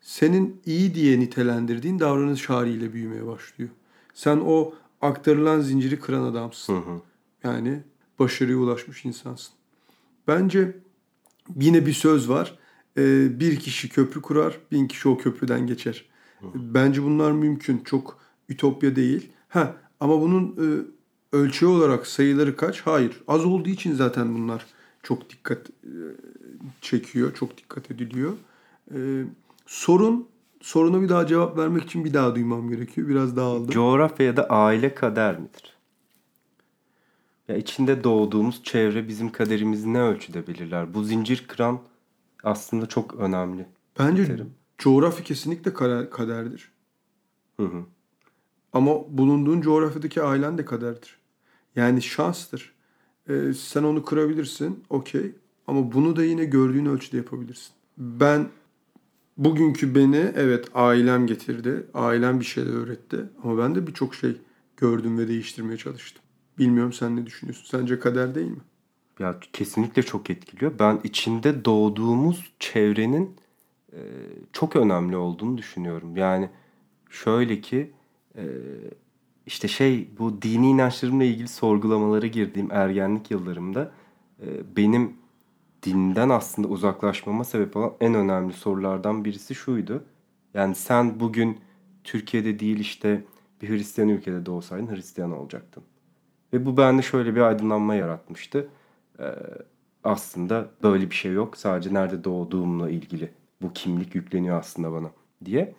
senin 0.00 0.60
iyi 0.66 0.94
diye 0.94 1.20
nitelendirdiğin 1.20 1.98
davranış 1.98 2.50
haliyle 2.50 2.92
büyümeye 2.92 3.26
başlıyor. 3.26 3.70
Sen 4.14 4.36
o 4.46 4.74
aktarılan 5.00 5.60
zinciri 5.60 6.00
kıran 6.00 6.22
adamsın. 6.22 6.74
Hı 6.74 6.78
hı. 6.78 7.00
Yani 7.44 7.82
başarıya 8.18 8.56
ulaşmış 8.56 9.04
insansın. 9.04 9.54
Bence 10.28 10.76
yine 11.56 11.86
bir 11.86 11.92
söz 11.92 12.28
var. 12.28 12.58
Ee, 12.98 13.40
bir 13.40 13.56
kişi 13.60 13.88
köprü 13.88 14.22
kurar, 14.22 14.58
bin 14.72 14.86
kişi 14.86 15.08
o 15.08 15.18
köprüden 15.18 15.66
geçer. 15.66 16.04
Bence 16.54 17.02
bunlar 17.02 17.32
mümkün. 17.32 17.78
Çok 17.78 18.18
ütopya 18.48 18.96
değil. 18.96 19.30
Ha 19.48 19.76
ama 20.00 20.20
bunun 20.20 20.46
e, 20.46 20.66
ölçü 21.36 21.66
olarak 21.66 22.06
sayıları 22.06 22.56
kaç? 22.56 22.80
Hayır. 22.80 23.22
Az 23.28 23.44
olduğu 23.44 23.68
için 23.68 23.94
zaten 23.94 24.34
bunlar 24.34 24.66
çok 25.02 25.30
dikkat 25.30 25.70
e, 25.70 25.92
çekiyor, 26.80 27.34
çok 27.34 27.58
dikkat 27.58 27.90
ediliyor. 27.90 28.32
E, 28.94 28.98
sorun 29.66 30.28
soruna 30.60 31.02
bir 31.02 31.08
daha 31.08 31.26
cevap 31.26 31.58
vermek 31.58 31.82
için 31.84 32.04
bir 32.04 32.14
daha 32.14 32.34
duymam 32.34 32.70
gerekiyor. 32.70 33.08
Biraz 33.08 33.36
daha 33.36 33.46
aldım. 33.46 33.70
Coğrafya 33.70 34.26
ya 34.26 34.36
da 34.36 34.46
aile 34.50 34.94
kader 34.94 35.38
midir? 35.38 35.75
Ya 37.48 37.56
içinde 37.56 38.04
doğduğumuz 38.04 38.62
çevre 38.62 39.08
bizim 39.08 39.32
kaderimizi 39.32 39.92
ne 39.92 40.00
ölçüde 40.00 40.46
belirler? 40.46 40.94
Bu 40.94 41.04
zincir 41.04 41.44
kıran 41.48 41.80
aslında 42.44 42.86
çok 42.86 43.14
önemli. 43.14 43.66
Bence 43.98 44.26
Terim. 44.26 44.50
coğrafya 44.78 45.24
kesinlikle 45.24 45.74
kader- 45.74 46.10
kaderdir. 46.10 46.70
Hı 47.60 47.66
hı. 47.66 47.82
Ama 48.72 48.90
bulunduğun 49.18 49.60
coğrafyadaki 49.60 50.22
ailen 50.22 50.58
de 50.58 50.64
kaderdir. 50.64 51.18
Yani 51.76 52.02
şanstır. 52.02 52.74
Ee, 53.28 53.52
sen 53.54 53.82
onu 53.82 54.04
kırabilirsin, 54.04 54.84
okey. 54.90 55.32
Ama 55.66 55.92
bunu 55.92 56.16
da 56.16 56.24
yine 56.24 56.44
gördüğün 56.44 56.86
ölçüde 56.86 57.16
yapabilirsin. 57.16 57.72
Ben 57.98 58.48
bugünkü 59.36 59.94
beni 59.94 60.32
evet 60.36 60.68
ailem 60.74 61.26
getirdi. 61.26 61.86
Ailem 61.94 62.40
bir 62.40 62.44
şeyler 62.44 62.72
öğretti. 62.74 63.24
Ama 63.44 63.58
ben 63.58 63.74
de 63.74 63.86
birçok 63.86 64.14
şey 64.14 64.36
gördüm 64.76 65.18
ve 65.18 65.28
değiştirmeye 65.28 65.76
çalıştım. 65.78 66.22
Bilmiyorum 66.58 66.92
sen 66.92 67.16
ne 67.16 67.26
düşünüyorsun? 67.26 67.78
Sence 67.78 67.98
kader 67.98 68.34
değil 68.34 68.50
mi? 68.50 68.60
Ya 69.18 69.40
kesinlikle 69.52 70.02
çok 70.02 70.30
etkiliyor. 70.30 70.78
Ben 70.78 71.00
içinde 71.04 71.64
doğduğumuz 71.64 72.52
çevrenin 72.58 73.36
e, 73.92 74.00
çok 74.52 74.76
önemli 74.76 75.16
olduğunu 75.16 75.58
düşünüyorum. 75.58 76.16
Yani 76.16 76.50
şöyle 77.10 77.60
ki 77.60 77.92
e, 78.36 78.44
işte 79.46 79.68
şey 79.68 80.08
bu 80.18 80.42
dini 80.42 80.68
inançlarımla 80.70 81.24
ilgili 81.24 81.48
sorgulamalara 81.48 82.26
girdiğim 82.26 82.68
ergenlik 82.72 83.30
yıllarımda 83.30 83.92
e, 84.40 84.76
benim 84.76 85.16
dinden 85.82 86.28
aslında 86.28 86.68
uzaklaşmama 86.68 87.44
sebep 87.44 87.76
olan 87.76 87.92
en 88.00 88.14
önemli 88.14 88.52
sorulardan 88.52 89.24
birisi 89.24 89.54
şuydu. 89.54 90.04
Yani 90.54 90.74
sen 90.74 91.20
bugün 91.20 91.60
Türkiye'de 92.04 92.58
değil 92.58 92.78
işte 92.78 93.24
bir 93.62 93.68
Hristiyan 93.68 94.08
ülkede 94.08 94.46
de 94.46 94.50
olsaydın 94.50 94.94
Hristiyan 94.96 95.32
olacaktın. 95.32 95.82
Ve 96.56 96.66
bu 96.66 96.76
bende 96.76 97.02
şöyle 97.02 97.34
bir 97.34 97.40
aydınlanma 97.40 97.94
yaratmıştı. 97.94 98.68
Ee, 99.20 99.24
aslında 100.04 100.70
böyle 100.82 101.10
bir 101.10 101.14
şey 101.14 101.32
yok. 101.32 101.56
Sadece 101.56 101.94
nerede 101.94 102.24
doğduğumla 102.24 102.90
ilgili 102.90 103.30
bu 103.62 103.72
kimlik 103.72 104.14
yükleniyor 104.14 104.58
aslında 104.58 104.92
bana 104.92 105.10
diye. 105.44 105.74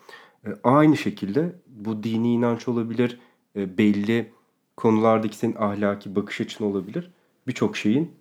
Ee, 0.48 0.50
aynı 0.64 0.98
şekilde 0.98 1.56
bu 1.68 2.04
dini 2.04 2.34
inanç 2.34 2.68
olabilir, 2.68 3.20
e, 3.56 3.78
belli 3.78 4.32
konulardaki 4.78 5.38
senin 5.38 5.56
ahlaki 5.56 6.16
bakış 6.16 6.42
açın 6.42 6.66
olabilir. 6.66 7.12
Birçok 7.48 7.78
şeyin 7.78 8.12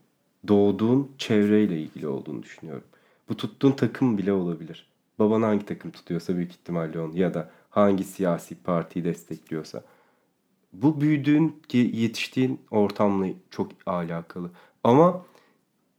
doğduğun 0.49 1.11
çevreyle 1.19 1.81
ilgili 1.81 2.09
olduğunu 2.09 2.43
düşünüyorum. 2.43 2.85
Bu 3.29 3.37
tuttuğun 3.37 3.73
takım 3.73 4.19
bile 4.19 4.33
olabilir. 4.33 4.87
Baban 5.19 5.43
hangi 5.43 5.67
takım 5.67 5.91
tutuyorsa 5.91 6.37
büyük 6.37 6.51
ihtimalle 6.51 7.01
onu 7.01 7.19
ya 7.19 7.35
da 7.35 7.51
hangi 7.71 8.05
siyasi 8.05 8.55
partiyi 8.55 9.05
destekliyorsa. 9.05 9.83
Bu 10.73 11.01
büyüdüğün, 11.01 11.63
yetiştiğin 11.73 12.61
ortamla 12.71 13.27
çok 13.51 13.73
alakalı. 13.87 14.51
Ama 14.85 15.25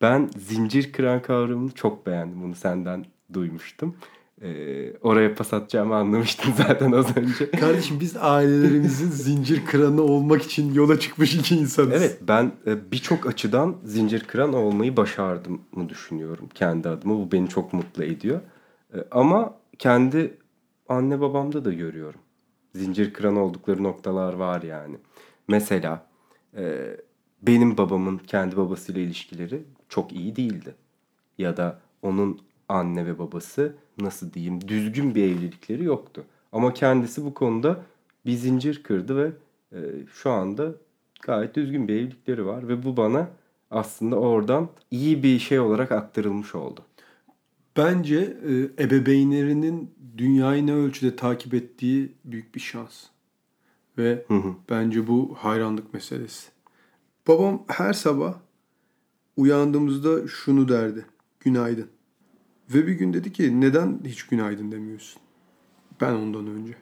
ben 0.02 0.30
zincir 0.38 0.94
kıran 0.94 1.22
kavramını 1.22 1.72
çok 1.72 2.06
beğendim. 2.06 2.44
Bunu 2.44 2.56
senden 2.56 3.06
duymuştum. 3.34 3.96
Ee, 4.42 4.94
oraya 5.02 5.36
pas 5.36 5.54
atacağımı 5.54 5.96
anlamıştım 5.96 6.54
zaten 6.68 6.92
az 6.92 7.18
önce. 7.18 7.52
Kardeşim 7.52 8.00
biz 8.00 8.18
ailelerimizin 8.18 9.10
zincir 9.12 9.66
kıranı 9.66 10.02
olmak 10.02 10.44
için 10.44 10.74
yola 10.74 11.00
çıkmış 11.00 11.36
iki 11.36 11.56
insanız. 11.56 11.94
Evet 11.94 12.20
ben 12.28 12.52
e, 12.68 12.92
birçok 12.92 13.28
açıdan 13.28 13.76
zincir 13.84 14.24
kıran 14.24 14.54
olmayı 14.54 14.98
başardım 14.98 15.62
mı 15.76 15.90
düşünüyorum 15.90 16.50
kendi 16.54 16.90
adıma. 16.90 17.14
Bu 17.14 17.32
beni 17.32 17.50
çok 17.50 17.74
mutlu 17.74 18.04
ediyor. 18.04 18.42
E, 18.94 18.98
ama 19.12 19.54
kendi 19.80 20.38
anne 20.90 21.22
babamda 21.22 21.66
da 21.66 21.74
görüyorum. 21.74 22.20
Zincir 22.78 23.14
kıran 23.14 23.36
oldukları 23.36 23.84
noktalar 23.84 24.34
var 24.34 24.62
yani. 24.62 24.96
Mesela 25.48 26.06
e, 26.58 26.98
benim 27.42 27.78
babamın 27.78 28.18
kendi 28.18 28.58
babasıyla 28.58 29.02
ilişkileri 29.02 29.64
çok 29.90 30.14
iyi 30.14 30.36
değildi. 30.36 30.76
Ya 31.38 31.58
da 31.58 31.80
onun 32.02 32.42
anne 32.70 33.06
ve 33.06 33.20
babası 33.20 33.76
nasıl 33.98 34.34
diyeyim 34.34 34.68
düzgün 34.68 35.16
bir 35.16 35.24
evlilikleri 35.24 35.84
yoktu. 35.84 36.24
Ama 36.52 36.74
kendisi 36.74 37.26
bu 37.26 37.34
konuda 37.34 37.82
bir 38.26 38.34
zincir 38.34 38.84
kırdı 38.84 39.18
ve 39.18 39.32
e, 39.72 39.80
şu 40.14 40.32
anda 40.32 40.72
gayet 41.22 41.56
düzgün 41.56 41.88
bir 41.88 41.94
evlilikleri 41.94 42.46
var 42.46 42.68
ve 42.68 42.84
bu 42.84 42.98
bana 42.98 43.28
aslında 43.72 44.16
oradan 44.16 44.70
iyi 44.92 45.24
bir 45.24 45.40
şey 45.40 45.60
olarak 45.60 45.92
aktarılmış 45.92 46.56
oldu. 46.56 46.82
Bence 47.78 48.38
e, 48.48 48.84
ebeveynlerinin 48.84 49.92
dünyayı 50.18 50.68
ne 50.68 50.74
ölçüde 50.74 51.16
takip 51.16 51.54
ettiği 51.54 52.12
büyük 52.26 52.56
bir 52.56 52.60
şans. 52.60 53.04
Ve 53.98 54.26
hı 54.28 54.34
hı. 54.34 54.54
bence 54.70 55.08
bu 55.08 55.36
hayranlık 55.40 55.94
meselesi. 55.94 56.50
Babam 57.28 57.64
her 57.68 57.94
sabah 57.94 58.36
uyandığımızda 59.38 60.28
şunu 60.28 60.70
derdi. 60.70 61.06
Günaydın. 61.40 61.88
Ve 62.74 62.88
bir 62.88 62.94
gün 62.94 63.14
dedi 63.14 63.34
ki 63.34 63.62
neden 63.62 64.00
hiç 64.06 64.24
günaydın 64.24 64.72
demiyorsun? 64.72 65.22
Ben 66.02 66.14
ondan 66.14 66.48
önce. 66.48 66.74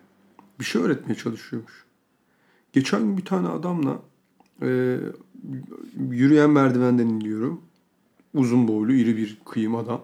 Bir 0.60 0.66
şey 0.66 0.82
öğretmeye 0.82 1.16
çalışıyormuş. 1.16 1.86
Geçen 2.74 3.02
gün 3.02 3.18
bir 3.18 3.26
tane 3.26 3.48
adamla 3.48 4.00
e, 4.62 5.00
yürüyen 6.10 6.50
merdivenden 6.50 7.08
iniyorum. 7.08 7.62
Uzun 8.34 8.68
boylu 8.68 8.94
iri 8.94 9.18
bir 9.18 9.38
kıyım 9.46 9.76
adam. 9.76 10.02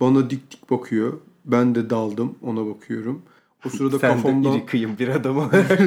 Bana 0.00 0.30
dik 0.30 0.50
dik 0.50 0.70
bakıyor. 0.70 1.12
Ben 1.44 1.74
de 1.74 1.90
daldım 1.90 2.34
ona 2.42 2.66
bakıyorum. 2.66 3.22
O 3.66 3.68
sırada 3.68 3.98
Sen 3.98 4.16
kafamdan... 4.16 4.52
de 4.52 4.56
iri 4.56 4.66
kıyım 4.66 4.98
bir 4.98 5.08
adam 5.08 5.36
olarak. 5.38 5.80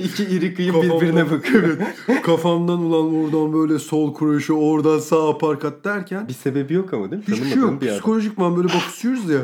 İki 0.00 0.24
iri 0.24 0.54
kıyım 0.54 0.74
kafamdan, 0.74 1.00
birbirine 1.00 1.30
bakıyor. 1.30 1.62
Evet. 2.08 2.22
Kafamdan 2.22 2.78
ulan 2.78 3.14
oradan 3.14 3.52
böyle 3.52 3.78
sol 3.78 4.14
kroşe 4.14 4.52
oradan 4.52 4.98
sağ 4.98 5.28
aparkat 5.28 5.84
derken. 5.84 6.28
Bir 6.28 6.32
sebebi 6.32 6.74
yok 6.74 6.94
ama 6.94 7.10
değil 7.10 7.28
mi? 7.28 7.34
Hiçbir 7.34 7.48
şey 7.48 7.58
yok. 7.58 7.82
Bir 7.82 7.88
Psikolojikman 7.88 8.56
böyle 8.56 8.68
bakışıyoruz 8.68 9.30
ya. 9.30 9.40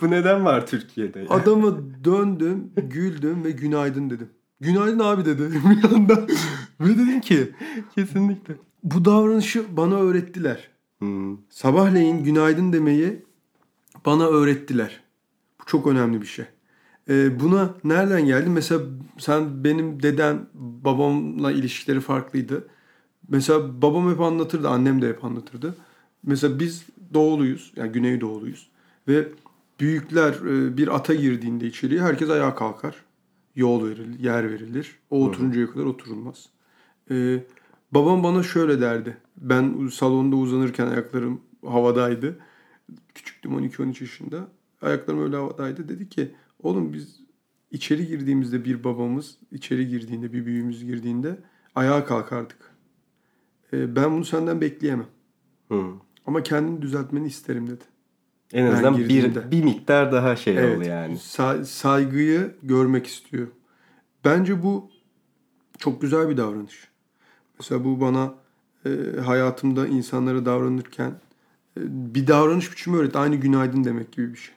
Bu 0.00 0.10
neden 0.10 0.44
var 0.44 0.66
Türkiye'de? 0.66 1.18
Ya? 1.18 1.26
Adamı 1.30 1.78
döndüm, 2.04 2.70
güldüm 2.76 3.44
ve 3.44 3.50
günaydın 3.50 4.10
dedim. 4.10 4.28
Günaydın 4.60 4.98
abi 4.98 5.24
dedi 5.24 5.42
bir 5.82 5.94
anda. 5.94 6.26
ve 6.80 6.88
dedim 6.88 7.20
ki. 7.20 7.50
Kesinlikle. 7.94 8.54
Bu 8.84 9.04
davranışı 9.04 9.64
bana 9.76 9.94
öğrettiler. 9.94 10.68
Hmm. 10.98 11.36
Sabahleyin 11.50 12.24
günaydın 12.24 12.72
demeyi 12.72 13.22
bana 14.06 14.26
öğrettiler. 14.26 15.00
Bu 15.60 15.64
çok 15.66 15.86
önemli 15.86 16.22
bir 16.22 16.26
şey. 16.26 16.44
Ee, 17.08 17.40
buna 17.40 17.74
nereden 17.84 18.26
geldi? 18.26 18.50
Mesela 18.50 18.80
sen 19.18 19.64
benim 19.64 20.02
deden 20.02 20.46
babamla 20.54 21.52
ilişkileri 21.52 22.00
farklıydı. 22.00 22.68
Mesela 23.28 23.82
babam 23.82 24.10
hep 24.10 24.20
anlatırdı, 24.20 24.68
annem 24.68 25.02
de 25.02 25.08
hep 25.08 25.24
anlatırdı. 25.24 25.74
Mesela 26.22 26.58
biz 26.58 26.86
doğuluyuz, 27.14 27.72
yani 27.76 27.92
güney 27.92 28.20
doğuluyuz. 28.20 28.70
Ve 29.08 29.28
büyükler 29.80 30.32
e, 30.32 30.76
bir 30.76 30.96
ata 30.96 31.14
girdiğinde 31.14 31.66
içeriye 31.66 32.02
herkes 32.02 32.30
ayağa 32.30 32.54
kalkar. 32.54 32.94
Yol 33.56 33.88
verilir, 33.88 34.18
yer 34.18 34.50
verilir. 34.50 34.98
O 35.10 35.24
oturuncaya 35.24 35.70
kadar 35.70 35.84
oturulmaz. 35.84 36.48
Ee, 37.10 37.44
babam 37.92 38.22
bana 38.22 38.42
şöyle 38.42 38.80
derdi. 38.80 39.16
Ben 39.36 39.88
salonda 39.92 40.36
uzanırken 40.36 40.86
ayaklarım 40.86 41.40
havadaydı. 41.66 42.38
Küçüktüm 43.14 43.52
12-13 43.52 43.86
yaşında. 44.02 44.48
Ayaklarım 44.82 45.22
öyle 45.22 45.36
havadaydı. 45.36 45.88
Dedi 45.88 46.08
ki 46.08 46.34
Oğlum 46.62 46.92
biz 46.92 47.20
içeri 47.70 48.06
girdiğimizde 48.06 48.64
bir 48.64 48.84
babamız, 48.84 49.38
içeri 49.52 49.88
girdiğinde 49.88 50.32
bir 50.32 50.46
büyüğümüz 50.46 50.84
girdiğinde 50.84 51.38
ayağa 51.74 52.04
kalkardık. 52.04 52.74
Ee, 53.72 53.96
ben 53.96 54.12
bunu 54.12 54.24
senden 54.24 54.60
bekleyemem. 54.60 55.06
Hı. 55.68 55.84
Ama 56.26 56.42
kendini 56.42 56.82
düzeltmeni 56.82 57.26
isterim 57.26 57.66
dedi. 57.66 57.84
En 58.52 58.66
azından 58.66 58.98
bir, 58.98 59.50
bir 59.50 59.64
miktar 59.64 60.12
daha 60.12 60.36
şey 60.36 60.58
evet, 60.58 60.78
oldu 60.78 60.88
yani. 60.88 61.14
Sa- 61.14 61.64
saygıyı 61.64 62.54
görmek 62.62 63.06
istiyor. 63.06 63.48
Bence 64.24 64.62
bu 64.62 64.90
çok 65.78 66.02
güzel 66.02 66.28
bir 66.28 66.36
davranış. 66.36 66.88
Mesela 67.58 67.84
bu 67.84 68.00
bana 68.00 68.34
e, 68.86 69.20
hayatımda 69.20 69.86
insanlara 69.86 70.46
davranırken 70.46 71.10
e, 71.10 71.14
bir 71.76 72.26
davranış 72.26 72.72
biçimi 72.72 72.96
öğret. 72.96 73.16
Aynı 73.16 73.36
günaydın 73.36 73.84
demek 73.84 74.12
gibi 74.12 74.32
bir 74.32 74.38
şey. 74.38 74.54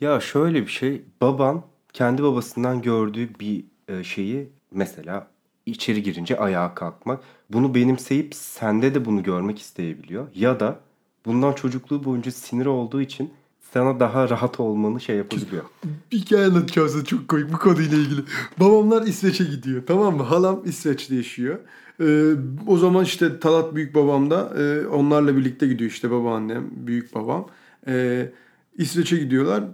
Ya 0.00 0.20
şöyle 0.20 0.62
bir 0.62 0.70
şey, 0.70 1.02
baban 1.20 1.62
kendi 1.92 2.22
babasından 2.22 2.82
gördüğü 2.82 3.28
bir 3.40 3.64
e, 3.88 4.04
şeyi 4.04 4.50
mesela 4.70 5.26
içeri 5.66 6.02
girince 6.02 6.38
ayağa 6.38 6.74
kalkmak. 6.74 7.20
Bunu 7.50 7.74
benimseyip 7.74 8.34
sende 8.34 8.94
de 8.94 9.04
bunu 9.04 9.22
görmek 9.22 9.58
isteyebiliyor. 9.58 10.26
Ya 10.34 10.60
da 10.60 10.80
bundan 11.26 11.52
çocukluğu 11.52 12.04
boyunca 12.04 12.30
sinir 12.30 12.66
olduğu 12.66 13.00
için 13.00 13.32
sana 13.72 14.00
daha 14.00 14.30
rahat 14.30 14.60
olmanı 14.60 15.00
şey 15.00 15.16
yapabiliyor. 15.16 15.64
Bir 16.12 16.18
hikaye 16.18 16.46
anlatacağım 16.46 16.88
sana 16.88 17.04
çok 17.04 17.28
komik 17.28 17.52
bu 17.52 17.58
konuyla 17.58 17.98
ilgili. 17.98 18.20
Babamlar 18.60 19.02
İsveç'e 19.02 19.44
gidiyor 19.44 19.82
tamam 19.86 20.16
mı? 20.16 20.22
Halam 20.22 20.62
İsveç'te 20.64 21.14
yaşıyor. 21.14 21.58
Ee, 22.00 22.32
o 22.66 22.76
zaman 22.76 23.04
işte 23.04 23.40
Talat 23.40 23.74
büyük 23.74 23.94
babam 23.94 24.30
da 24.30 24.52
e, 24.58 24.86
onlarla 24.86 25.36
birlikte 25.36 25.66
gidiyor 25.66 25.90
işte 25.90 26.10
babaannem, 26.10 26.64
büyük 26.76 27.14
babam. 27.14 27.46
Ee, 27.86 28.28
İsveç'e 28.78 29.16
gidiyorlar. 29.16 29.64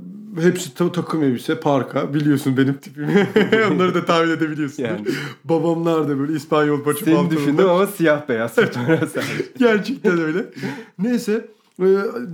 Hepsi 0.40 0.74
ta- 0.74 0.92
takım 0.92 1.22
elbise, 1.22 1.60
parka. 1.60 2.14
Biliyorsun 2.14 2.56
benim 2.56 2.74
tipimi. 2.74 3.28
Onları 3.72 3.94
da 3.94 4.04
tahmin 4.04 4.30
edebiliyorsun. 4.30 4.82
Yani. 4.82 5.00
Babamlar 5.44 6.08
da 6.08 6.18
böyle 6.18 6.32
İspanyol 6.32 6.82
paça 6.82 7.04
Seni 7.04 7.30
düşündüm 7.30 7.68
ama 7.68 7.86
siyah 7.86 8.28
beyaz 8.28 8.56
Gerçekten 9.58 10.18
öyle. 10.20 10.44
Neyse. 10.98 11.48
E, 11.82 11.86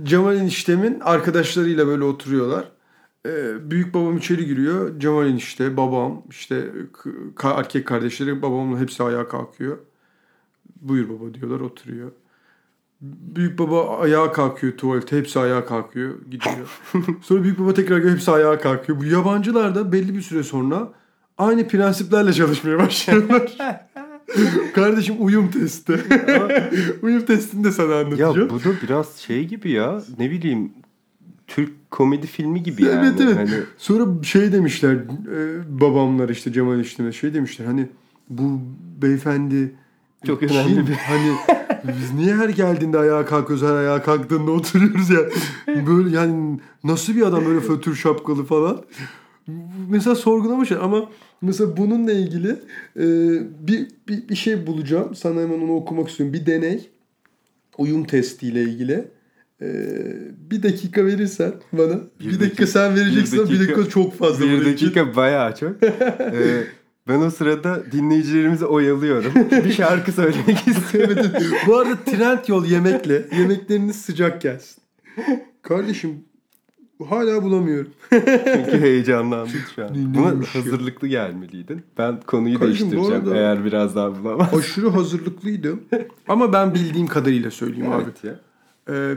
Cemal 0.03 0.35
eniştemin 0.35 0.99
arkadaşlarıyla 0.99 1.87
böyle 1.87 2.03
oturuyorlar. 2.03 2.63
E, 3.25 3.53
büyük 3.71 3.93
babam 3.93 4.17
içeri 4.17 4.45
giriyor. 4.45 4.99
Cemal 4.99 5.27
enişte, 5.27 5.77
babam, 5.77 6.23
işte 6.29 6.69
erkek 7.43 7.87
kardeşleri 7.87 8.41
babamla 8.41 8.79
hepsi 8.79 9.03
ayağa 9.03 9.27
kalkıyor. 9.27 9.77
Buyur 10.81 11.09
baba 11.09 11.33
diyorlar 11.33 11.59
oturuyor. 11.59 12.11
Büyük 13.01 13.59
baba 13.59 13.97
ayağa 13.97 14.31
kalkıyor 14.31 14.77
tuvalete. 14.77 15.17
Hepsi 15.17 15.39
ayağa 15.39 15.65
kalkıyor. 15.65 16.13
Gidiyor. 16.31 16.79
sonra 17.21 17.43
büyük 17.43 17.59
baba 17.59 17.73
tekrar 17.73 17.97
geliyor, 17.97 18.13
hepsi 18.15 18.31
ayağa 18.31 18.59
kalkıyor. 18.59 18.99
Bu 18.99 19.05
yabancılar 19.05 19.75
da 19.75 19.91
belli 19.91 20.13
bir 20.15 20.21
süre 20.21 20.43
sonra 20.43 20.93
aynı 21.37 21.67
prensiplerle 21.67 22.33
çalışmaya 22.33 22.79
başlıyorlar. 22.79 23.57
Kardeşim 24.75 25.15
uyum 25.19 25.51
testi. 25.51 25.99
uyum 27.01 27.25
testini 27.25 27.63
de 27.63 27.71
sana 27.71 27.91
Ya 27.93 27.99
anlatacağım. 27.99 28.49
bu 28.49 28.59
da 28.63 28.69
biraz 28.83 29.15
şey 29.17 29.45
gibi 29.47 29.71
ya. 29.71 30.01
Ne 30.19 30.31
bileyim 30.31 30.71
Türk 31.47 31.91
komedi 31.91 32.27
filmi 32.27 32.63
gibi 32.63 32.83
yani. 32.83 33.07
Evet 33.07 33.21
evet. 33.21 33.37
Hani 33.37 33.59
Sonra 33.77 34.23
şey 34.23 34.51
demişler 34.51 34.93
e, 34.95 35.79
babamlar 35.81 36.29
işte 36.29 36.53
Cemal 36.53 36.79
İşlem'e 36.79 37.11
şey 37.11 37.33
demişler 37.33 37.65
hani 37.65 37.87
bu 38.29 38.59
beyefendi 39.01 39.75
Çok 40.27 40.39
kim? 40.39 40.49
önemli 40.49 40.87
bir- 40.87 40.93
Hani 40.93 41.31
biz 41.99 42.13
niye 42.13 42.35
her 42.35 42.49
geldiğinde 42.49 42.97
ayağa 42.97 43.25
kalkıyoruz 43.25 43.65
her 43.65 43.75
ayağa 43.75 44.01
kalktığında 44.03 44.51
oturuyoruz 44.51 45.09
ya. 45.09 45.19
Böyle 45.87 46.15
yani 46.15 46.59
nasıl 46.83 47.15
bir 47.15 47.21
adam 47.21 47.45
böyle 47.45 47.59
fötür 47.59 47.95
şapkalı 47.95 48.43
falan. 48.45 48.81
Mesela 49.89 50.15
sorgulamışlar 50.15 50.77
ama 50.81 51.09
mesela 51.41 51.77
bununla 51.77 52.11
ilgili 52.11 52.49
e, 52.99 53.05
bir, 53.67 53.87
bir, 54.07 54.29
bir 54.29 54.35
şey 54.35 54.67
bulacağım. 54.67 55.15
Sana 55.15 55.41
hemen 55.41 55.59
onu 55.61 55.75
okumak 55.75 56.09
istiyorum. 56.09 56.33
Bir 56.33 56.45
deney. 56.45 56.89
Uyum 57.77 58.03
testiyle 58.03 58.61
ilgili. 58.63 59.07
E, 59.61 59.67
bir 60.51 60.63
dakika 60.63 61.05
verirsen 61.05 61.53
bana. 61.73 61.93
Bir, 62.19 62.25
Bir 62.25 62.25
dakika, 62.29 62.45
dakika- 62.45 62.67
sen 62.67 62.95
vereceksin. 62.95 63.37
bir 63.39 63.43
ama 63.43 63.51
Bir 63.51 63.59
dakika, 63.59 63.77
dakika- 63.77 63.89
çok 63.89 64.17
fazla. 64.17 64.45
bir 64.45 64.51
bunun 64.61 64.73
için. 64.73 64.85
dakika 64.85 65.15
bayağı 65.15 65.55
çok. 65.55 65.71
Ee, 65.83 66.63
ben 67.07 67.21
o 67.21 67.29
sırada 67.29 67.83
dinleyicilerimizi 67.91 68.65
oyalıyorum. 68.65 69.31
bir 69.65 69.71
şarkı 69.73 70.11
söylemek 70.11 70.67
istiyorum. 70.67 71.31
Bu 71.67 71.77
arada 71.77 71.95
trend 72.05 72.39
yol 72.47 72.65
yemekle. 72.65 73.25
Yemekleriniz 73.39 73.95
sıcak 73.95 74.41
gelsin. 74.41 74.81
Kardeşim 75.61 76.15
hala 77.09 77.43
bulamıyorum. 77.43 77.91
Çünkü 78.09 78.77
heyecanlandım 78.81 79.59
şu 79.75 79.83
an. 79.85 79.89
Buna 79.95 80.33
hazırlıklı 80.53 81.07
gelmeliydin. 81.07 81.81
Ben 81.97 82.19
konuyu 82.21 82.59
Kardeşim, 82.59 82.91
değiştireceğim 82.91 83.35
eğer 83.35 83.65
biraz 83.65 83.95
daha 83.95 84.23
bulamaz. 84.23 84.53
Aşırı 84.53 84.89
hazırlıklıydım. 84.89 85.83
Ama 86.27 86.53
ben 86.53 86.73
bildiğim 86.73 87.07
kadarıyla 87.07 87.51
söyleyeyim 87.51 87.91
abi. 87.91 88.03
Evet 88.03 88.23
ya. 88.23 88.39
Ee, 88.95 89.13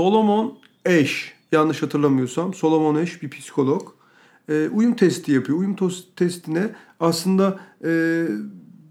Solomon 0.00 0.58
Eş 0.84 1.34
yanlış 1.52 1.82
hatırlamıyorsam 1.82 2.54
Solomon 2.54 2.96
Eş 3.02 3.22
bir 3.22 3.30
psikolog. 3.30 3.88
Ee, 4.48 4.68
uyum 4.68 4.96
testi 4.96 5.32
yapıyor. 5.32 5.58
Uyum 5.58 5.76
testine 6.16 6.70
aslında 7.00 7.60
e, 7.84 8.24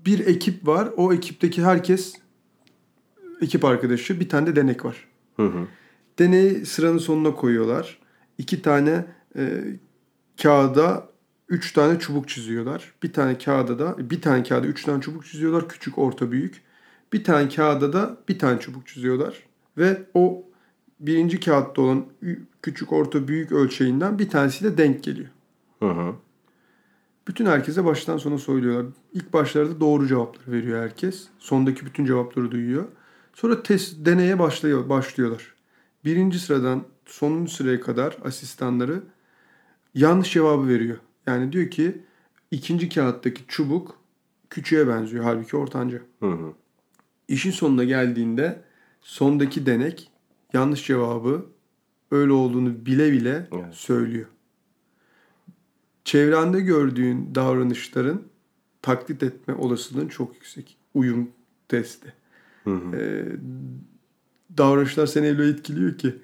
bir 0.06 0.28
ekip 0.28 0.68
var. 0.68 0.90
O 0.98 1.14
ekipteki 1.14 1.64
herkes 1.64 2.16
ekip 3.42 3.66
arkadaşı. 3.66 4.20
Bir 4.20 4.30
tane 4.30 4.48
de 4.48 4.56
denek 4.56 4.86
var. 4.86 5.08
Hı 5.36 5.46
hı. 5.46 5.68
Deneyi 6.20 6.66
sıranın 6.66 6.98
sonuna 6.98 7.36
koyuyorlar. 7.36 8.00
İki 8.38 8.62
tane 8.62 9.06
e, 9.38 9.64
kağıda 10.42 11.10
üç 11.48 11.74
tane 11.74 12.00
çubuk 12.00 12.30
çiziyorlar. 12.30 12.94
Bir 13.04 13.14
tane 13.14 13.38
kağıda 13.38 13.80
da 13.80 14.10
bir 14.10 14.22
tane 14.22 14.44
kağıda 14.44 14.68
üç 14.68 14.84
tane 14.84 15.02
çubuk 15.02 15.26
çiziyorlar. 15.26 15.70
Küçük, 15.70 15.98
orta, 15.98 16.32
büyük. 16.32 16.62
Bir 17.14 17.24
tane 17.24 17.50
kağıda 17.50 17.94
da 17.94 18.18
bir 18.30 18.40
tane 18.40 18.60
çubuk 18.60 18.88
çiziyorlar. 18.88 19.44
Ve 19.78 20.04
o 20.14 20.49
birinci 21.00 21.40
kağıtta 21.40 21.82
olan 21.82 22.06
küçük, 22.62 22.94
orta, 22.94 23.28
büyük 23.28 23.52
ölçeğinden 23.52 24.20
bir 24.20 24.30
tanesiyle 24.30 24.78
denk 24.78 25.04
geliyor. 25.04 25.30
Hı 25.80 25.90
hı. 25.90 26.16
Bütün 27.28 27.46
herkese 27.46 27.86
baştan 27.86 28.18
sona 28.18 28.38
söylüyorlar. 28.38 28.86
İlk 29.14 29.34
başlarda 29.34 29.80
doğru 29.80 30.08
cevapları 30.08 30.52
veriyor 30.52 30.84
herkes. 30.84 31.28
Sondaki 31.40 31.86
bütün 31.86 32.06
cevapları 32.06 32.52
duyuyor. 32.52 32.86
Sonra 33.34 33.64
test 33.64 34.06
deneye 34.06 34.40
başlıyor, 34.40 34.90
başlıyorlar. 34.90 35.54
Birinci 36.06 36.40
sıradan 36.40 36.84
sonuncu 37.06 37.52
sıraya 37.52 37.82
kadar 37.82 38.18
asistanları 38.24 39.04
yanlış 39.94 40.34
cevabı 40.34 40.68
veriyor. 40.68 40.98
Yani 41.28 41.52
diyor 41.52 41.72
ki 41.72 42.02
ikinci 42.52 42.90
kağıttaki 42.90 43.42
çubuk 43.48 44.00
küçüğe 44.50 44.88
benziyor. 44.88 45.24
Halbuki 45.24 45.58
ortanca. 45.58 46.02
Hı 46.20 46.32
hı. 46.32 46.54
İşin 47.28 47.52
sonuna 47.52 47.84
geldiğinde 47.84 48.62
sondaki 49.02 49.66
denek 49.66 50.12
yanlış 50.54 50.88
cevabı 50.88 51.46
öyle 52.12 52.32
olduğunu 52.32 52.86
bile 52.86 53.12
bile 53.12 53.48
Evet. 53.52 53.74
söylüyor. 53.74 54.28
Çevrende 56.06 56.62
gördüğün 56.62 57.36
davranışların 57.36 58.22
taklit 58.82 59.24
etme 59.24 59.54
olasılığın 59.54 60.08
çok 60.08 60.36
yüksek. 60.36 60.78
Uyum 60.94 61.30
testi. 61.68 62.14
Hı 62.64 62.70
hı. 62.76 62.96
Ee, 62.96 63.26
davranışlar 64.58 65.06
seni 65.08 65.28
öyle 65.28 65.48
etkiliyor 65.48 65.98
ki. 65.98 66.16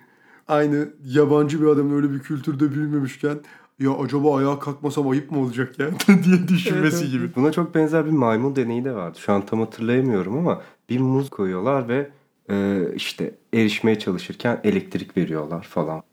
Aynı 0.47 0.89
yabancı 1.05 1.61
bir 1.61 1.67
adamın 1.67 1.95
öyle 1.95 2.11
bir 2.11 2.19
kültürde 2.19 2.71
büyümemişken 2.71 3.39
ya 3.79 3.91
acaba 3.97 4.37
ayağa 4.37 4.59
kalkmasam 4.59 5.09
ayıp 5.09 5.31
mı 5.31 5.39
olacak 5.39 5.79
ya 5.79 5.89
diye 6.23 6.47
düşünmesi 6.47 6.97
Evet, 7.01 7.11
gibi. 7.11 7.35
Buna 7.35 7.51
çok 7.51 7.75
benzer 7.75 8.05
bir 8.05 8.11
maymun 8.11 8.55
deneyi 8.55 8.85
de 8.85 8.95
vardı. 8.95 9.17
Şu 9.19 9.33
an 9.33 9.45
tam 9.45 9.59
hatırlayamıyorum 9.59 10.37
ama 10.37 10.61
bir 10.89 10.99
muz 10.99 11.29
koyuyorlar 11.29 11.87
ve 11.87 12.09
e, 12.49 12.81
işte 12.95 13.35
erişmeye 13.53 13.99
çalışırken 13.99 14.61
elektrik 14.63 15.17
veriyorlar 15.17 15.63
falan. 15.63 16.03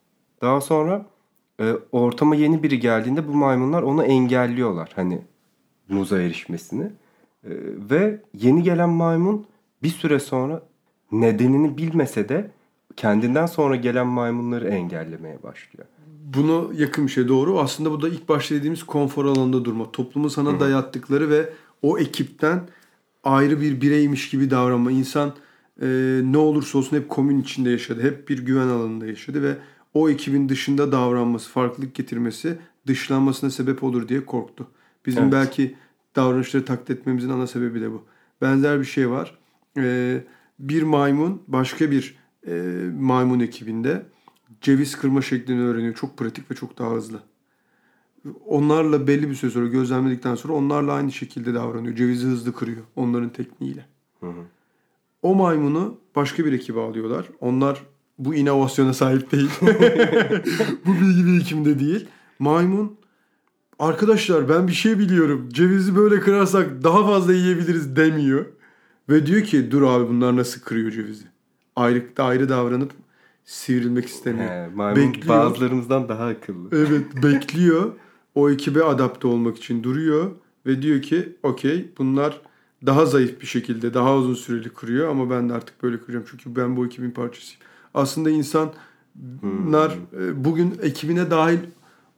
Daha 0.43 0.61
sonra 0.61 1.07
e, 1.61 1.73
ortama 1.93 2.35
yeni 2.35 2.63
biri 2.63 2.81
geldiğinde 2.81 3.29
bu 3.29 3.35
maymunlar 3.35 3.83
onu 3.83 4.05
engelliyorlar. 4.05 4.91
Hani 4.95 5.23
muza 5.89 6.21
erişmesini. 6.21 6.85
E, 7.45 7.51
ve 7.91 8.21
yeni 8.35 8.63
gelen 8.63 8.89
maymun 8.89 9.47
bir 9.83 9.89
süre 9.89 10.21
sonra 10.21 10.63
nedenini 11.13 11.79
bilmese 11.79 12.29
de 12.29 12.51
kendinden 12.97 13.47
sonra 13.47 13.77
gelen 13.77 14.07
maymunları 14.07 14.69
engellemeye 14.69 15.43
başlıyor. 15.43 15.87
Buna 16.35 16.75
yakın 16.75 17.07
bir 17.07 17.13
şey 17.13 17.29
doğru. 17.29 17.61
Aslında 17.61 17.91
bu 17.91 18.03
da 18.03 18.09
ilk 18.09 18.29
başta 18.29 18.55
dediğimiz 18.55 18.83
konfor 18.83 19.25
alanında 19.25 19.65
durma. 19.65 19.93
Toplumun 19.93 20.29
sana 20.29 20.61
dayattıkları 20.61 21.31
ve 21.31 21.51
o 21.83 21.99
ekipten 21.99 22.61
ayrı 23.25 23.61
bir 23.61 23.81
bireymiş 23.81 24.31
gibi 24.31 24.51
davranma. 24.51 24.91
İnsan 24.91 25.33
e, 25.81 26.21
ne 26.25 26.37
olursa 26.39 26.79
olsun 26.79 26.97
hep 26.97 27.09
komün 27.09 27.41
içinde 27.41 27.71
yaşadı. 27.71 28.03
Hep 28.03 28.29
bir 28.29 28.39
güven 28.39 28.69
alanında 28.69 29.07
yaşadı 29.07 29.43
ve 29.43 29.57
o 29.95 30.11
ekibin 30.11 30.49
dışında 30.49 30.93
davranması, 30.93 31.51
farklılık 31.51 31.95
getirmesi 31.95 32.59
dışlanmasına 32.87 33.51
sebep 33.51 33.83
olur 33.83 34.09
diye 34.09 34.25
korktu. 34.25 34.69
Bizim 35.07 35.23
Evet. 35.23 35.33
belki 35.33 35.75
davranışları 36.17 36.65
taklit 36.65 36.91
etmemizin 36.91 37.31
ana 37.31 37.47
sebebi 37.47 37.81
de 37.81 37.91
bu. 37.91 38.05
Benzer 38.41 38.81
bir 38.81 38.85
şey 38.85 39.11
var. 39.11 39.39
E, 39.79 40.21
bir 40.59 40.83
maymun 40.83 41.43
başka 41.47 41.91
bir 41.91 42.17
e, 42.47 42.53
maymun 43.01 43.41
ekibinde 43.41 44.07
ceviz 44.61 44.97
kırma 44.97 45.23
şeklini 45.23 45.63
öğreniyor. 45.63 45.95
Çok 45.95 46.19
pratik 46.19 46.51
ve 46.51 46.55
çok 46.55 46.79
daha 46.79 46.91
hızlı. 46.91 47.21
Onlarla 48.47 49.07
belli 49.07 49.31
bir 49.31 49.35
süre 49.35 49.51
sonra 49.51 49.67
gözlemledikten 49.67 50.35
sonra 50.35 50.53
onlarla 50.53 50.93
aynı 50.93 51.13
şekilde 51.13 51.55
davranıyor. 51.55 51.97
Cevizi 51.97 52.27
hızlı 52.27 52.53
kırıyor 52.53 52.83
onların 52.97 53.31
tekniğiyle. 53.31 53.87
Hı 54.21 54.27
hı. 54.27 54.45
O 55.23 55.35
maymunu 55.35 55.99
başka 56.17 56.45
bir 56.45 56.53
ekibe 56.53 56.81
alıyorlar. 56.81 57.27
Onlar 57.41 57.83
bu 58.19 58.35
inovasyona 58.35 58.93
sahip 58.93 59.33
değil. 59.33 59.51
bu 60.87 60.93
bilgi 60.95 61.27
birikiminde 61.27 61.79
değil. 61.79 62.07
Maymun 62.39 62.97
arkadaşlar 63.79 64.49
ben 64.49 64.69
bir 64.69 64.73
şey 64.73 64.99
biliyorum. 64.99 65.49
Cevizi 65.53 65.97
böyle 65.97 66.21
kırarsak 66.21 66.85
daha 66.85 67.07
fazla 67.07 67.35
yiyebiliriz 67.35 67.97
demiyor. 67.97 68.47
Ve 69.09 69.27
diyor 69.27 69.43
ki 69.43 69.71
dur 69.71 69.83
abi 69.83 70.09
bunlar 70.09 70.37
nasıl 70.37 70.61
kırıyor 70.61 70.91
cevizi. 70.91 71.25
Ayrı, 71.77 72.05
ayrı 72.19 72.49
davranıp 72.49 72.93
sivrilmek 73.45 74.07
istemiyor. 74.07 74.51
He, 74.51 74.69
maymun 74.75 75.13
Bekliyor. 75.13 75.29
bazılarımızdan 75.29 76.09
daha 76.09 76.27
akıllı. 76.27 76.69
Evet 76.73 77.23
bekliyor. 77.23 77.93
O 78.35 78.51
ekibe 78.51 78.85
adapte 78.85 79.27
olmak 79.27 79.57
için 79.57 79.83
duruyor. 79.83 80.31
Ve 80.67 80.83
diyor 80.83 81.03
ki 81.03 81.37
okey 81.43 81.93
bunlar 81.99 82.41
daha 82.87 83.07
zayıf 83.07 83.41
bir 83.41 83.47
şekilde 83.47 83.95
daha 83.95 84.17
uzun 84.17 84.35
süreli 84.35 84.69
kırıyor 84.69 85.09
ama 85.09 85.31
ben 85.31 85.49
de 85.49 85.53
artık 85.53 85.83
böyle 85.83 86.01
kıracağım. 86.01 86.25
Çünkü 86.31 86.57
ben 86.57 86.77
bu 86.77 86.87
ekibin 86.87 87.11
parçasıyım. 87.11 87.63
Aslında 87.95 88.31
insanlar 88.31 89.99
e, 90.21 90.45
bugün 90.45 90.79
ekibine 90.83 91.31
dahil 91.31 91.59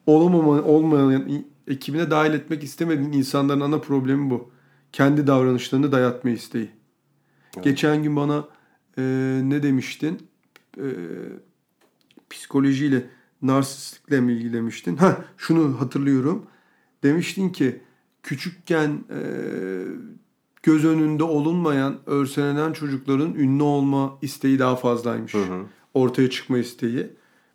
olamama, 0.06 0.62
olmayan 0.62 1.44
ekibine 1.68 2.10
dahil 2.10 2.32
etmek 2.32 2.64
istemediğin 2.64 3.12
insanların 3.12 3.60
ana 3.60 3.78
problemi 3.78 4.30
bu. 4.30 4.50
Kendi 4.92 5.26
davranışlarını 5.26 5.92
dayatma 5.92 6.30
isteği. 6.30 6.70
Evet. 7.54 7.64
Geçen 7.64 8.02
gün 8.02 8.16
bana 8.16 8.44
e, 8.98 9.02
ne 9.44 9.62
demiştin? 9.62 10.18
E, 10.78 10.86
psikolojiyle, 12.30 13.06
narsistlikle 13.42 14.20
mi 14.20 14.32
ilgilemiştin? 14.32 14.96
Ha, 14.96 15.24
şunu 15.36 15.80
hatırlıyorum. 15.80 16.46
Demiştin 17.02 17.48
ki 17.48 17.80
küçükken 18.22 19.04
e, 19.10 19.20
göz 20.64 20.84
önünde 20.84 21.22
olunmayan, 21.22 21.96
örselenen 22.06 22.72
çocukların 22.72 23.34
ünlü 23.34 23.62
olma 23.62 24.18
isteği 24.22 24.58
daha 24.58 24.76
fazlaymış. 24.76 25.34
Hı 25.34 25.38
hı. 25.38 25.62
Ortaya 25.94 26.30
çıkma 26.30 26.58
isteği. 26.58 27.10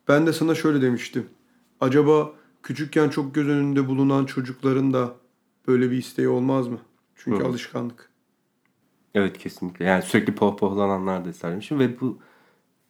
Ben 0.07 0.27
de 0.27 0.33
sana 0.33 0.55
şöyle 0.55 0.81
demiştim. 0.81 1.25
Acaba 1.81 2.31
küçükken 2.63 3.09
çok 3.09 3.35
göz 3.35 3.47
önünde 3.47 3.87
bulunan 3.87 4.25
çocukların 4.25 4.93
da 4.93 5.15
böyle 5.67 5.91
bir 5.91 5.97
isteği 5.97 6.27
olmaz 6.27 6.67
mı? 6.67 6.79
Çünkü 7.15 7.43
Hı. 7.43 7.47
alışkanlık. 7.47 8.09
Evet 9.15 9.37
kesinlikle. 9.37 9.85
Yani 9.85 10.03
sürekli 10.03 10.35
pohpohlananlar 10.35 11.25
da 11.25 11.29
istermişim 11.29 11.79
ve 11.79 11.99
bu 12.01 12.19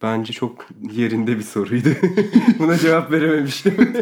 bence 0.01 0.33
çok 0.33 0.67
yerinde 0.91 1.37
bir 1.37 1.43
soruydu. 1.43 1.89
Buna 2.59 2.77
cevap 2.77 3.11
verememiştim. 3.11 3.73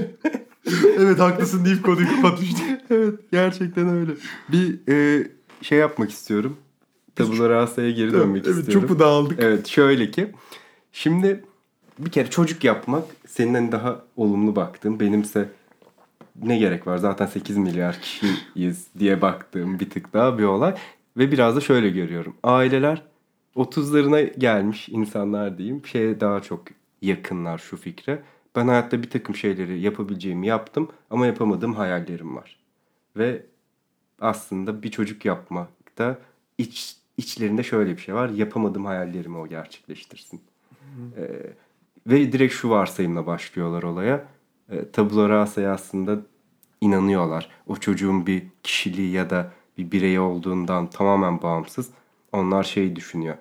evet 0.97 1.19
haklısın 1.19 1.65
deyip 1.65 1.83
konuyu 1.83 2.15
kapatmıştım. 2.15 2.65
evet 2.89 3.19
gerçekten 3.31 3.89
öyle. 3.89 4.11
Bir 4.49 4.79
e, 4.89 5.27
şey 5.61 5.77
yapmak 5.77 6.09
istiyorum. 6.09 6.57
Tabula 7.15 7.49
rasa'ya 7.49 7.91
geri 7.91 8.13
dönmek 8.13 8.47
evet, 8.47 8.57
istiyorum. 8.57 8.87
Çok 8.87 8.99
dağıldık? 8.99 9.39
Evet 9.43 9.67
şöyle 9.67 10.11
ki. 10.11 10.31
Şimdi 10.91 11.43
bir 11.99 12.11
kere 12.11 12.29
çocuk 12.29 12.63
yapmak 12.63 13.03
senin 13.27 13.53
hani 13.53 13.71
daha 13.71 14.03
olumlu 14.15 14.55
baktığın 14.55 14.99
benimse 14.99 15.49
ne 16.43 16.57
gerek 16.57 16.87
var 16.87 16.97
zaten 16.97 17.25
8 17.25 17.57
milyar 17.57 17.99
kişiyiz 18.01 18.87
diye 18.99 19.21
baktığım 19.21 19.79
bir 19.79 19.89
tık 19.89 20.13
daha 20.13 20.37
bir 20.37 20.43
olay. 20.43 20.75
Ve 21.17 21.31
biraz 21.31 21.55
da 21.55 21.61
şöyle 21.61 21.89
görüyorum. 21.89 22.35
Aileler 22.43 23.01
30'larına 23.55 24.39
gelmiş 24.39 24.89
insanlar 24.89 25.57
diyeyim 25.57 25.85
şeye 25.85 26.19
daha 26.19 26.41
çok 26.41 26.63
yakınlar 27.01 27.57
şu 27.57 27.77
fikre. 27.77 28.23
Ben 28.55 28.67
hayatta 28.67 29.03
bir 29.03 29.09
takım 29.09 29.35
şeyleri 29.35 29.79
yapabileceğimi 29.79 30.47
yaptım 30.47 30.89
ama 31.09 31.25
yapamadığım 31.25 31.73
hayallerim 31.73 32.35
var. 32.35 32.57
Ve 33.17 33.45
aslında 34.21 34.83
bir 34.83 34.91
çocuk 34.91 35.25
yapmakta 35.25 36.17
iç, 36.57 36.95
içlerinde 37.17 37.63
şöyle 37.63 37.97
bir 37.97 38.01
şey 38.01 38.15
var. 38.15 38.29
Yapamadığım 38.29 38.85
hayallerimi 38.85 39.37
o 39.37 39.47
gerçekleştirsin. 39.47 40.41
Ee, 41.17 41.27
ve 42.07 42.31
direkt 42.31 42.53
şu 42.53 42.69
varsayımla 42.69 43.25
başlıyorlar 43.25 43.83
olaya. 43.83 44.25
E, 44.69 44.91
tabula 44.91 45.29
rasa'ya 45.29 45.73
aslında 45.73 46.19
inanıyorlar. 46.81 47.49
O 47.67 47.75
çocuğun 47.75 48.27
bir 48.27 48.43
kişiliği 48.63 49.11
ya 49.11 49.29
da 49.29 49.51
bir 49.77 49.91
birey 49.91 50.19
olduğundan 50.19 50.89
tamamen 50.89 51.41
bağımsız. 51.41 51.89
Onlar 52.31 52.63
şey 52.63 52.95
düşünüyor. 52.95 53.35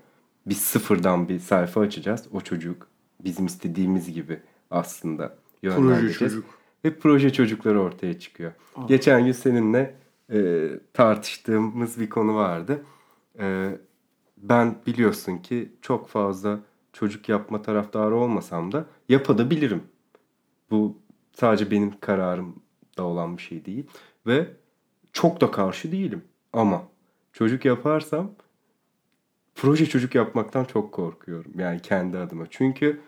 Biz 0.47 0.59
sıfırdan 0.59 1.29
bir 1.29 1.39
sayfa 1.39 1.81
açacağız. 1.81 2.25
O 2.33 2.41
çocuk 2.41 2.89
bizim 3.25 3.47
istediğimiz 3.47 4.13
gibi 4.13 4.41
aslında 4.71 5.37
Proje 5.63 6.13
çocuk. 6.13 6.45
Ve 6.85 6.99
proje 6.99 7.33
çocukları 7.33 7.81
ortaya 7.81 8.19
çıkıyor. 8.19 8.53
Aa. 8.77 8.87
Geçen 8.87 9.25
gün 9.25 9.33
seninle 9.33 9.95
e, 10.33 10.71
tartıştığımız 10.93 12.01
bir 12.01 12.11
konu 12.11 12.35
vardı. 12.35 12.85
E, 13.39 13.71
ben 14.37 14.75
biliyorsun 14.87 15.39
ki 15.39 15.73
çok 15.83 16.09
fazla 16.09 16.59
çocuk 16.93 17.29
yapma 17.29 17.63
taraftarı 17.63 18.17
olmasam 18.17 18.73
da 18.73 18.87
yapabilirim. 19.09 19.83
Bu 20.71 20.99
sadece 21.33 21.71
benim 21.71 22.01
kararımda 22.01 23.03
olan 23.03 23.37
bir 23.37 23.43
şey 23.43 23.65
değil. 23.65 23.87
Ve 24.27 24.47
çok 25.13 25.41
da 25.41 25.51
karşı 25.51 25.93
değilim. 25.93 26.25
Ama 26.53 26.83
çocuk 27.33 27.65
yaparsam 27.65 28.31
proje 29.55 29.87
çocuk 29.87 30.15
yapmaktan 30.15 30.65
çok 30.65 30.93
korkuyorum. 30.93 31.53
Yani 31.59 31.83
kendi 31.83 32.19
adıma. 32.19 32.45
Çünkü 32.51 33.01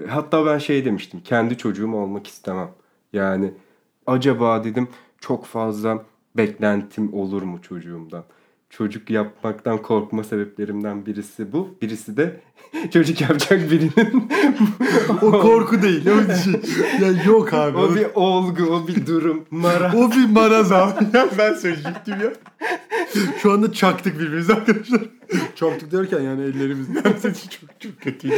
e, 0.00 0.06
hatta 0.06 0.46
ben 0.46 0.58
şey 0.58 0.84
demiştim. 0.84 1.20
Kendi 1.20 1.58
çocuğum 1.58 1.94
olmak 1.94 2.26
istemem. 2.26 2.70
Yani 3.12 3.54
acaba 4.06 4.64
dedim 4.64 4.88
çok 5.20 5.44
fazla 5.44 6.04
beklentim 6.36 7.14
olur 7.14 7.42
mu 7.42 7.62
çocuğumdan? 7.62 8.24
çocuk 8.70 9.10
yapmaktan 9.10 9.82
korkma 9.82 10.24
sebeplerimden 10.24 11.06
birisi 11.06 11.52
bu. 11.52 11.76
Birisi 11.82 12.16
de 12.16 12.40
çocuk 12.92 13.20
yapacak 13.20 13.70
birinin 13.70 14.28
o 15.22 15.30
korku 15.30 15.82
değil. 15.82 16.06
O 16.06 16.28
bir 16.28 16.34
şey. 16.34 16.52
Ya 17.00 17.22
yok 17.24 17.54
abi. 17.54 17.76
O 17.76 17.94
bir 17.94 18.06
olgu, 18.14 18.62
o 18.62 18.88
bir 18.88 19.06
durum. 19.06 19.44
Maraz. 19.50 19.94
o 19.94 20.10
bir 20.10 20.28
maraz 20.30 20.72
abi. 20.72 21.04
Ya 21.16 21.28
ben 21.38 21.54
söyleyecektim 21.54 22.14
ya. 22.20 22.32
Şu 23.42 23.52
anda 23.52 23.72
çaktık 23.72 24.20
birbirimize 24.20 24.54
arkadaşlar. 24.54 25.00
Çaktık 25.54 25.92
derken 25.92 26.20
yani 26.20 26.42
ellerimizden 26.42 27.02
çok 27.02 27.80
çok 27.80 28.00
kötü. 28.00 28.28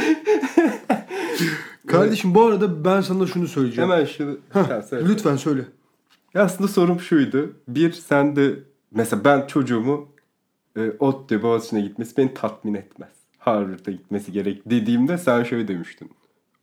Kardeşim 1.86 2.34
bu 2.34 2.43
arada 2.43 2.84
ben 2.84 3.01
sana 3.01 3.26
şunu 3.26 3.49
söyleyeceğim. 3.49 3.90
Hemen 3.90 4.05
şunu. 4.05 4.38
Heh, 4.53 4.82
söyle. 4.90 5.09
Lütfen 5.09 5.36
söyle. 5.36 5.64
Ya 6.35 6.43
aslında 6.43 6.68
sorum 6.68 7.01
şuydu. 7.01 7.53
Bir 7.68 7.93
sen 7.93 8.37
de 8.37 8.59
mesela 8.91 9.24
ben 9.24 9.47
çocuğumu 9.47 10.09
e, 10.76 10.91
ODTÜ 10.99 11.43
Boğaziçi'ne 11.43 11.80
gitmesi 11.80 12.16
beni 12.16 12.35
tatmin 12.35 12.74
etmez. 12.74 13.12
Harvard'a 13.39 13.91
gitmesi 13.91 14.33
gerek 14.33 14.62
dediğimde 14.70 15.18
sen 15.18 15.43
şöyle 15.43 15.68
demiştin. 15.68 16.11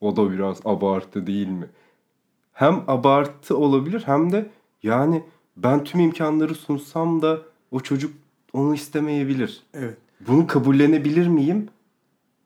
O 0.01 0.15
da 0.15 0.32
biraz 0.32 0.59
abartı 0.65 1.28
değil 1.28 1.47
mi? 1.47 1.65
Hem 2.53 2.84
abartı 2.88 3.57
olabilir 3.57 4.03
hem 4.05 4.32
de 4.32 4.49
yani 4.84 5.24
ben 5.57 5.84
tüm 5.84 5.99
imkanları 5.99 6.55
sunsam 6.55 7.22
da 7.22 7.41
o 7.72 7.80
çocuk 7.80 8.13
onu 8.53 8.76
istemeyebilir. 8.76 9.63
Evet. 9.74 9.97
Bunu 10.28 10.47
kabullenebilir 10.47 11.28
miyim? 11.28 11.67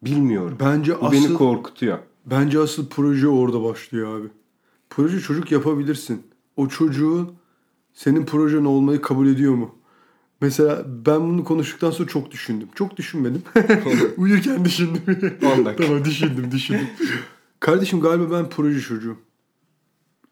Bilmiyorum. 0.01 0.57
Bence 0.59 1.01
Bu 1.01 1.05
asıl, 1.05 1.29
beni 1.29 1.33
korkutuyor. 1.37 1.99
Bence 2.25 2.59
asıl 2.59 2.89
proje 2.89 3.27
orada 3.27 3.63
başlıyor 3.63 4.19
abi. 4.19 4.27
Proje 4.89 5.19
çocuk 5.19 5.51
yapabilirsin. 5.51 6.32
O 6.55 6.67
çocuğun 6.67 7.33
senin 7.93 8.25
projen 8.25 8.65
olmayı 8.65 9.01
kabul 9.01 9.27
ediyor 9.27 9.53
mu? 9.53 9.75
Mesela 10.41 10.85
ben 11.05 11.21
bunu 11.21 11.43
konuştuktan 11.43 11.91
sonra 11.91 12.09
çok 12.09 12.31
düşündüm. 12.31 12.67
Çok 12.75 12.97
düşünmedim. 12.97 13.41
Uyurken 14.17 14.65
düşündüm. 14.65 15.01
tamam 15.77 16.05
düşündüm 16.05 16.51
düşündüm. 16.51 16.87
Kardeşim 17.59 18.01
galiba 18.01 18.31
ben 18.31 18.49
proje 18.49 18.81
çocuğum. 18.81 19.17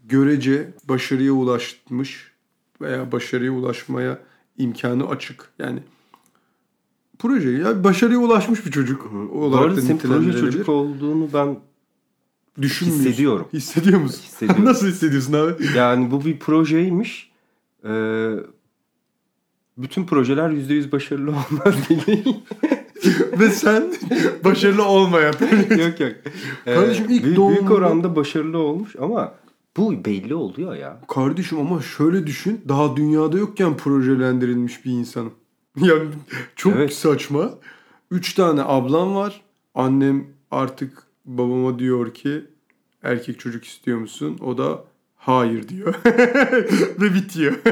Görece 0.03 0.73
başarıya 0.89 1.33
ulaşmış 1.33 2.31
veya 2.81 3.11
başarıya 3.11 3.51
ulaşmaya 3.51 4.19
imkanı 4.57 5.07
açık. 5.07 5.49
Yani 5.59 5.79
proje 7.19 7.49
ya 7.49 7.83
başarıya 7.83 8.19
ulaşmış 8.19 8.65
bir 8.65 8.71
çocuk 8.71 9.13
olarak 9.33 9.61
Bu 9.61 9.65
arada 9.65 9.81
senin 9.81 9.97
proje 9.97 10.39
çocuk 10.39 10.69
olduğunu 10.69 11.29
ben 11.33 11.59
hissediyorum. 12.57 13.47
Hissediyor 13.53 13.99
musun? 13.99 14.21
Hissediyorum. 14.23 14.65
Nasıl 14.71 14.87
hissediyorsun 14.87 15.33
abi? 15.33 15.53
Yani 15.75 16.11
bu 16.11 16.25
bir 16.25 16.39
projeymiş. 16.39 17.31
Ee, 17.85 18.33
bütün 19.77 20.05
projeler 20.05 20.49
%100 20.49 20.91
başarılı 20.91 21.29
olmaz 21.31 21.75
değil. 22.07 22.35
Ve 23.39 23.49
sen 23.49 23.93
başarılı 24.43 24.85
olmayan. 24.85 25.33
yok 25.69 25.99
yok. 25.99 26.11
Ee, 26.65 26.75
Kardeşim 26.75 27.05
ilk 27.09 27.23
büyük, 27.23 27.37
doğumunda... 27.37 27.59
büyük 27.59 27.71
oranda 27.71 28.15
başarılı 28.15 28.57
olmuş 28.57 28.95
ama 28.99 29.33
bu 29.77 30.05
belli 30.05 30.35
oluyor 30.35 30.75
ya. 30.75 31.01
Kardeşim 31.07 31.59
ama 31.59 31.81
şöyle 31.81 32.27
düşün. 32.27 32.61
Daha 32.67 32.95
dünyada 32.95 33.37
yokken 33.37 33.77
projelendirilmiş 33.77 34.85
bir 34.85 34.91
insanım. 34.91 35.33
Yani 35.77 36.09
çok 36.55 36.75
evet. 36.75 36.93
saçma. 36.93 37.49
Üç 38.11 38.33
tane 38.33 38.61
ablam 38.61 39.15
var. 39.15 39.41
Annem 39.75 40.25
artık 40.51 41.03
babama 41.25 41.79
diyor 41.79 42.13
ki 42.13 42.45
erkek 43.03 43.39
çocuk 43.39 43.65
istiyor 43.65 43.97
musun? 43.97 44.37
O 44.41 44.57
da 44.57 44.83
hayır 45.15 45.67
diyor. 45.67 45.95
Ve 47.01 47.13
bitiyor. 47.13 47.53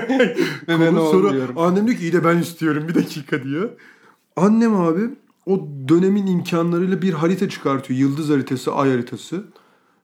Ve 0.68 0.80
ben 0.80 0.92
sonra 0.94 1.62
annem 1.62 1.88
diyor 1.88 1.98
ki 1.98 2.04
iyi 2.04 2.14
de 2.14 2.24
ben 2.24 2.38
istiyorum 2.38 2.88
bir 2.88 2.96
dakika 2.96 3.44
diyor. 3.44 3.70
Annem 4.36 4.76
abi 4.76 5.02
o 5.46 5.68
dönemin 5.88 6.28
imkanlarıyla 6.28 7.02
bir 7.02 7.14
harita 7.14 7.50
çıkartıyor. 7.50 8.00
Yıldız 8.00 8.30
haritası, 8.30 8.74
ay 8.74 8.92
haritası. 8.92 9.44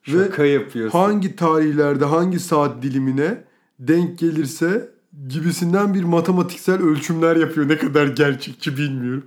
Şaka 0.03 0.43
Ve 0.43 0.49
yapıyorsun. 0.49 0.99
hangi 0.99 1.35
tarihlerde, 1.35 2.05
hangi 2.05 2.39
saat 2.39 2.83
dilimine 2.83 3.43
denk 3.79 4.19
gelirse 4.19 4.94
gibisinden 5.27 5.93
bir 5.93 6.03
matematiksel 6.03 6.81
ölçümler 6.81 7.35
yapıyor. 7.35 7.69
Ne 7.69 7.77
kadar 7.77 8.07
gerçekçi 8.07 8.77
bilmiyorum. 8.77 9.23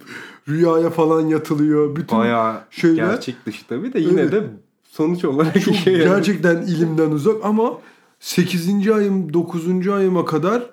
Rüyaya 0.48 0.90
falan 0.90 1.20
yatılıyor. 1.26 1.96
Bütün 1.96 2.18
Bayağı 2.18 2.60
şeyler. 2.70 3.10
gerçek 3.10 3.46
dışı 3.46 3.66
tabii 3.66 3.92
de 3.92 4.00
yine 4.00 4.20
evet. 4.20 4.32
de 4.32 4.42
sonuç 4.84 5.24
olarak 5.24 5.60
Çok 5.64 5.74
şey 5.74 5.96
gerçekten 5.96 6.54
yani. 6.54 6.70
ilimden 6.70 7.10
uzak 7.10 7.44
ama 7.44 7.78
8. 8.20 8.88
ayım 8.90 9.32
9. 9.32 9.88
ayıma 9.88 10.24
kadar 10.24 10.70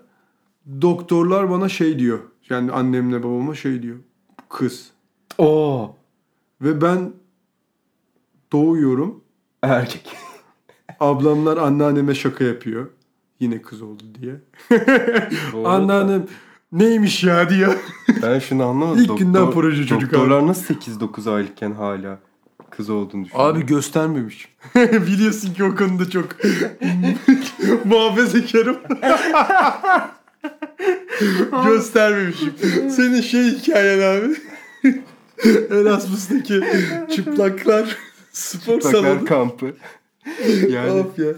doktorlar 0.82 1.49
bana 1.49 1.70
şey 1.70 1.99
diyor. 1.99 2.20
Yani 2.49 2.72
annemle 2.72 3.24
babama 3.24 3.55
şey 3.55 3.82
diyor. 3.82 3.97
Kız. 4.49 4.89
Oo. 5.38 5.95
Ve 6.61 6.82
ben 6.82 7.13
doğuyorum. 8.51 9.24
Erkek. 9.61 10.07
Ablamlar 10.99 11.57
anneanneme 11.57 12.16
şaka 12.16 12.43
yapıyor. 12.43 12.88
Yine 13.39 13.61
kız 13.61 13.81
oldu 13.81 14.03
diye. 14.21 14.36
Anneannem 15.65 16.25
neymiş 16.71 17.23
ya 17.23 17.49
diyor. 17.49 17.73
Ben 18.21 18.39
şunu 18.39 18.63
anlamadım. 18.65 18.99
İlk 19.01 19.07
Doktor, 19.09 19.25
günden 19.25 19.51
proje 19.51 19.86
çocuk 19.86 20.11
Doktorlar 20.11 20.39
abi. 20.39 20.47
nasıl 20.47 20.73
8-9 20.75 21.31
aylıkken 21.36 21.71
hala 21.71 22.19
kız 22.69 22.89
olduğunu 22.89 23.25
düşünüyorum. 23.25 23.57
Abi 23.57 23.65
göstermemiş. 23.65 24.47
Biliyorsun 24.75 25.53
ki 25.53 25.63
o 25.63 25.75
konuda 25.75 26.09
çok 26.09 26.27
muhafazakarım. 27.86 28.77
Göstermemişim. 31.65 32.53
Senin 32.89 33.21
şey 33.21 33.43
hikayen 33.43 33.99
abi. 34.19 34.36
Erasmus'taki 35.71 36.61
çıplaklar 37.15 37.97
spor 38.31 38.79
çıplaklar 38.79 38.91
salonu. 39.03 39.25
kampı. 39.25 39.73
Yani 40.69 40.91
of 40.91 41.19
ya. 41.19 41.33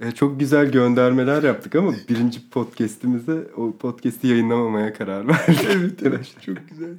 E, 0.00 0.10
çok 0.10 0.40
güzel 0.40 0.72
göndermeler 0.72 1.42
yaptık 1.42 1.74
ama 1.74 1.94
birinci 2.08 2.50
podcast'imize 2.50 3.46
o 3.56 3.76
podcast'i 3.76 4.26
yayınlamamaya 4.26 4.92
karar 4.92 5.28
verdik. 5.28 5.66
evet 5.70 6.02
arkadaşlar 6.06 6.42
çok 6.42 6.56
güzel. 6.70 6.94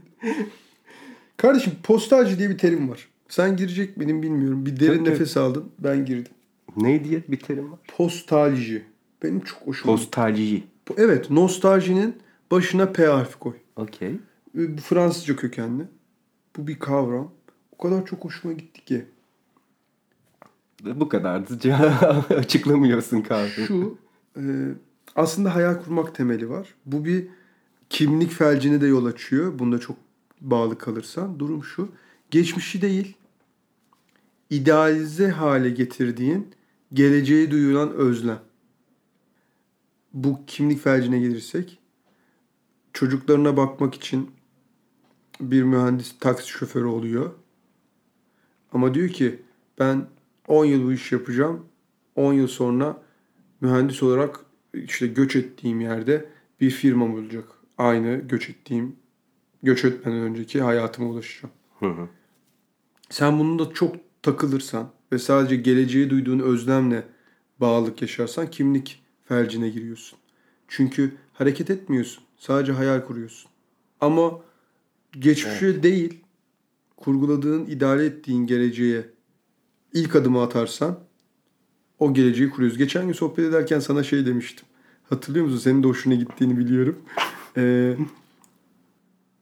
Kardeşim 1.37 1.73
postalcı 1.83 2.39
diye 2.39 2.49
bir 2.49 2.57
terim 2.57 2.89
var. 2.89 3.07
Sen 3.29 3.57
girecek 3.57 3.99
benim 3.99 4.23
bilmiyorum. 4.23 4.65
Bir 4.65 4.79
derin 4.79 4.97
Tabii. 5.05 5.09
nefes 5.09 5.37
aldın. 5.37 5.71
Ben 5.79 6.05
girdim. 6.05 6.31
ne 6.77 7.03
diye 7.03 7.23
bir 7.27 7.39
terim 7.39 7.71
var? 7.71 7.79
Postalji. 7.97 8.85
Benim 9.23 9.39
çok 9.39 9.61
hoşuma 9.67 9.93
gitti. 9.95 10.05
Postalji. 10.05 10.63
Evet 10.97 11.29
nostaljinin 11.29 12.15
başına 12.51 12.91
P 12.91 13.05
harfi 13.05 13.39
koy. 13.39 13.53
Okey. 13.75 14.09
Ee, 14.57 14.77
Bu 14.77 14.81
Fransızca 14.81 15.35
kökenli. 15.35 15.83
Bu 16.57 16.67
bir 16.67 16.79
kavram. 16.79 17.31
O 17.71 17.77
kadar 17.83 18.05
çok 18.05 18.25
hoşuma 18.25 18.53
gitti 18.53 18.85
ki. 18.85 19.05
Bu 20.83 21.09
kadardı. 21.09 21.73
Açıklamıyorsun 22.35 23.21
kahve. 23.21 23.65
Şu 23.65 23.97
e, 24.37 24.43
aslında 25.15 25.55
hayal 25.55 25.83
kurmak 25.83 26.15
temeli 26.15 26.49
var. 26.49 26.75
Bu 26.85 27.05
bir 27.05 27.27
kimlik 27.89 28.31
felcine 28.31 28.81
de 28.81 28.87
yol 28.87 29.05
açıyor. 29.05 29.59
Bunda 29.59 29.79
çok 29.79 29.97
bağlı 30.41 30.77
kalırsan. 30.77 31.39
Durum 31.39 31.63
şu. 31.63 31.89
Geçmişi 32.31 32.81
değil, 32.81 33.17
idealize 34.49 35.29
hale 35.29 35.69
getirdiğin 35.69 36.47
geleceğe 36.93 37.51
duyulan 37.51 37.91
özlem. 37.91 38.39
Bu 40.13 40.39
kimlik 40.47 40.83
felcine 40.83 41.19
gelirsek 41.19 41.79
çocuklarına 42.93 43.57
bakmak 43.57 43.95
için 43.95 44.31
bir 45.41 45.63
mühendis 45.63 46.19
taksi 46.19 46.47
şoförü 46.49 46.85
oluyor. 46.85 47.31
Ama 48.73 48.93
diyor 48.93 49.09
ki 49.09 49.39
ben 49.79 50.07
10 50.49 50.65
yıl 50.65 50.85
bu 50.85 50.93
iş 50.93 51.11
yapacağım. 51.11 51.65
10 52.15 52.33
yıl 52.33 52.47
sonra 52.47 53.01
mühendis 53.61 54.03
olarak 54.03 54.39
işte 54.73 55.07
göç 55.07 55.35
ettiğim 55.35 55.81
yerde 55.81 56.25
bir 56.61 56.69
firmam 56.69 57.13
olacak. 57.13 57.45
Aynı 57.77 58.15
göç 58.15 58.49
ettiğim, 58.49 58.95
göç 59.63 59.85
etmeden 59.85 60.19
önceki 60.19 60.61
hayatıma 60.61 61.09
ulaşacağım. 61.09 61.53
Hı 61.79 61.85
hı. 61.85 62.07
Sen 63.09 63.39
bunun 63.39 63.59
da 63.59 63.73
çok 63.73 63.95
takılırsan 64.21 64.89
ve 65.11 65.19
sadece 65.19 65.55
geleceğe 65.55 66.09
duyduğun 66.09 66.39
özlemle 66.39 67.03
bağlılık 67.59 68.01
yaşarsan 68.01 68.51
kimlik 68.51 69.03
felcine 69.25 69.69
giriyorsun. 69.69 70.19
Çünkü 70.67 71.15
hareket 71.33 71.69
etmiyorsun. 71.69 72.23
Sadece 72.37 72.71
hayal 72.71 73.05
kuruyorsun. 73.05 73.51
Ama 74.01 74.31
geçmişe 75.11 75.83
değil, 75.83 76.19
kurguladığın, 76.97 77.65
ideal 77.65 77.99
ettiğin 77.99 78.47
geleceğe 78.47 79.05
ilk 79.93 80.15
adımı 80.15 80.41
atarsan 80.41 80.99
o 81.99 82.13
geleceği 82.13 82.49
kuruyoruz. 82.49 82.77
Geçen 82.77 83.05
gün 83.05 83.13
sohbet 83.13 83.45
ederken 83.45 83.79
sana 83.79 84.03
şey 84.03 84.25
demiştim. 84.25 84.65
Hatırlıyor 85.09 85.45
musun? 85.45 85.57
Senin 85.57 85.83
de 85.83 85.87
hoşuna 85.87 86.15
gittiğini 86.15 86.57
biliyorum. 86.57 86.99
Ee, 87.57 87.97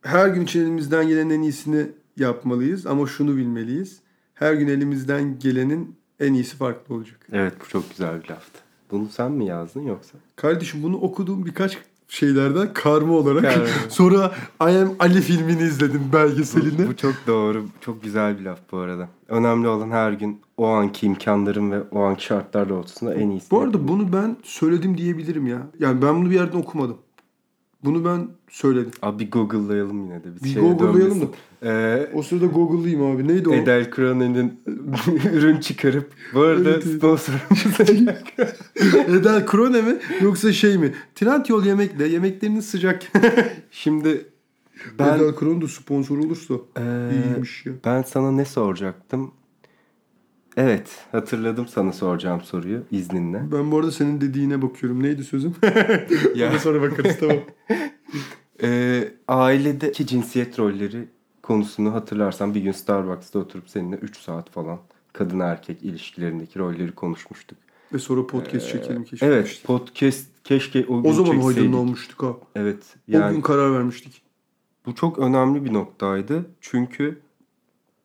her 0.01 0.27
gün 0.27 0.41
için 0.41 0.61
elimizden 0.61 1.07
gelenin 1.07 1.29
en 1.29 1.41
iyisini 1.41 1.87
yapmalıyız 2.17 2.85
ama 2.85 3.07
şunu 3.07 3.37
bilmeliyiz. 3.37 3.99
Her 4.33 4.53
gün 4.53 4.67
elimizden 4.67 5.39
gelenin 5.39 5.95
en 6.19 6.33
iyisi 6.33 6.55
farklı 6.55 6.95
olacak. 6.95 7.27
Evet 7.31 7.53
bu 7.61 7.67
çok 7.67 7.89
güzel 7.89 8.23
bir 8.23 8.29
laftı. 8.29 8.59
Bunu 8.91 9.09
sen 9.09 9.31
mi 9.31 9.45
yazdın 9.45 9.81
yoksa? 9.81 10.17
Kardeşim 10.35 10.83
bunu 10.83 10.97
okuduğum 10.97 11.45
birkaç 11.45 11.77
şeylerden 12.07 12.73
karma 12.73 13.13
olarak. 13.13 13.43
Karma. 13.43 13.65
Sonra 13.89 14.31
I 14.61 14.77
Am 14.77 14.95
Ali 14.99 15.21
filmini 15.21 15.61
izledim 15.61 16.01
belgeselinde. 16.13 16.85
Bu, 16.85 16.89
bu 16.89 16.95
çok 16.95 17.15
doğru. 17.27 17.65
Çok 17.81 18.03
güzel 18.03 18.39
bir 18.39 18.45
laf 18.45 18.59
bu 18.71 18.77
arada. 18.77 19.09
Önemli 19.27 19.67
olan 19.67 19.91
her 19.91 20.11
gün 20.11 20.41
o 20.57 20.67
anki 20.67 21.05
imkanların 21.05 21.71
ve 21.71 21.81
o 21.91 22.03
anki 22.03 22.23
şartlar 22.23 22.69
doğrultusunda 22.69 23.13
en 23.15 23.29
iyisi. 23.29 23.51
Bu 23.51 23.61
arada 23.61 23.87
bunu 23.87 24.13
ben 24.13 24.37
söyledim 24.43 24.97
diyebilirim 24.97 25.47
ya. 25.47 25.67
Yani 25.79 26.01
ben 26.01 26.15
bunu 26.15 26.29
bir 26.29 26.35
yerden 26.35 26.57
okumadım. 26.57 26.97
Bunu 27.87 28.05
ben 28.05 28.27
söyledim. 28.49 28.91
Abi 29.01 29.25
bir 29.25 29.31
Google'layalım 29.31 30.03
yine 30.03 30.23
de. 30.23 30.27
Bir 30.43 30.49
şeye 30.49 30.59
Google'layalım 30.59 31.01
dönmesin. 31.21 31.29
Ee, 31.63 32.09
O 32.13 32.21
sırada 32.23 32.45
Google'layayım 32.45 33.05
abi. 33.05 33.27
Neydi 33.27 33.49
o? 33.49 33.53
Edel 33.53 33.91
Cronin'in 33.95 34.59
ürün 35.33 35.57
çıkarıp 35.59 36.11
bu 36.33 36.41
arada 36.41 36.81
sponsorumuz 36.81 37.79
Edel 39.19 39.45
Krone 39.45 39.81
mi? 39.81 39.97
Yoksa 40.21 40.53
şey 40.53 40.77
mi? 40.77 40.93
Trendyol 41.15 41.65
yemekle 41.65 42.07
yemekleriniz 42.07 42.65
sıcak. 42.69 43.01
Şimdi 43.71 44.25
ben 44.99 45.17
Edel 45.17 45.35
Krone 45.35 45.61
da 45.61 45.67
sponsor 45.67 46.17
olursa 46.17 46.53
Ee, 46.77 46.81
iyiymiş 47.13 47.65
ya. 47.65 47.73
ben 47.85 48.01
sana 48.01 48.31
ne 48.31 48.45
soracaktım? 48.45 49.31
Evet 50.57 51.05
hatırladım 51.11 51.67
sana 51.67 51.93
soracağım 51.93 52.41
soruyu 52.41 52.83
izninle. 52.91 53.51
Ben 53.51 53.71
bu 53.71 53.77
arada 53.77 53.91
senin 53.91 54.21
dediğine 54.21 54.61
bakıyorum. 54.61 55.03
Neydi 55.03 55.23
sözüm? 55.23 55.55
Ya. 56.35 56.59
Sonra 56.59 56.81
bakarız 56.81 57.17
tamam. 57.19 57.37
Ee, 58.63 59.11
ailedeki 59.27 60.07
cinsiyet 60.07 60.59
rolleri 60.59 61.07
konusunu 61.43 61.93
hatırlarsan 61.93 62.55
bir 62.55 62.61
gün 62.61 62.71
Starbucks'ta 62.71 63.39
oturup 63.39 63.69
seninle 63.69 63.95
3 63.95 64.17
saat 64.17 64.49
falan 64.49 64.79
kadın 65.13 65.39
erkek 65.39 65.83
ilişkilerindeki 65.83 66.59
rolleri 66.59 66.91
konuşmuştuk. 66.91 67.57
Ve 67.93 67.99
sonra 67.99 68.27
podcast 68.27 68.69
çekelim 68.71 69.03
keşke. 69.03 69.25
Evet 69.25 69.61
podcast 69.65 70.27
keşke 70.43 70.85
o 70.87 71.03
gün 71.03 71.09
O 71.09 71.13
zaman 71.13 71.41
çekseydik. 71.41 71.75
Olmuştuk 71.75 72.23
ha. 72.23 72.35
Evet 72.55 72.83
O 72.97 72.99
yani 73.07 73.33
gün 73.33 73.41
karar 73.41 73.73
vermiştik. 73.73 74.21
bu 74.85 74.95
çok 74.95 75.19
önemli 75.19 75.65
bir 75.65 75.73
noktaydı. 75.73 76.45
Çünkü 76.61 77.19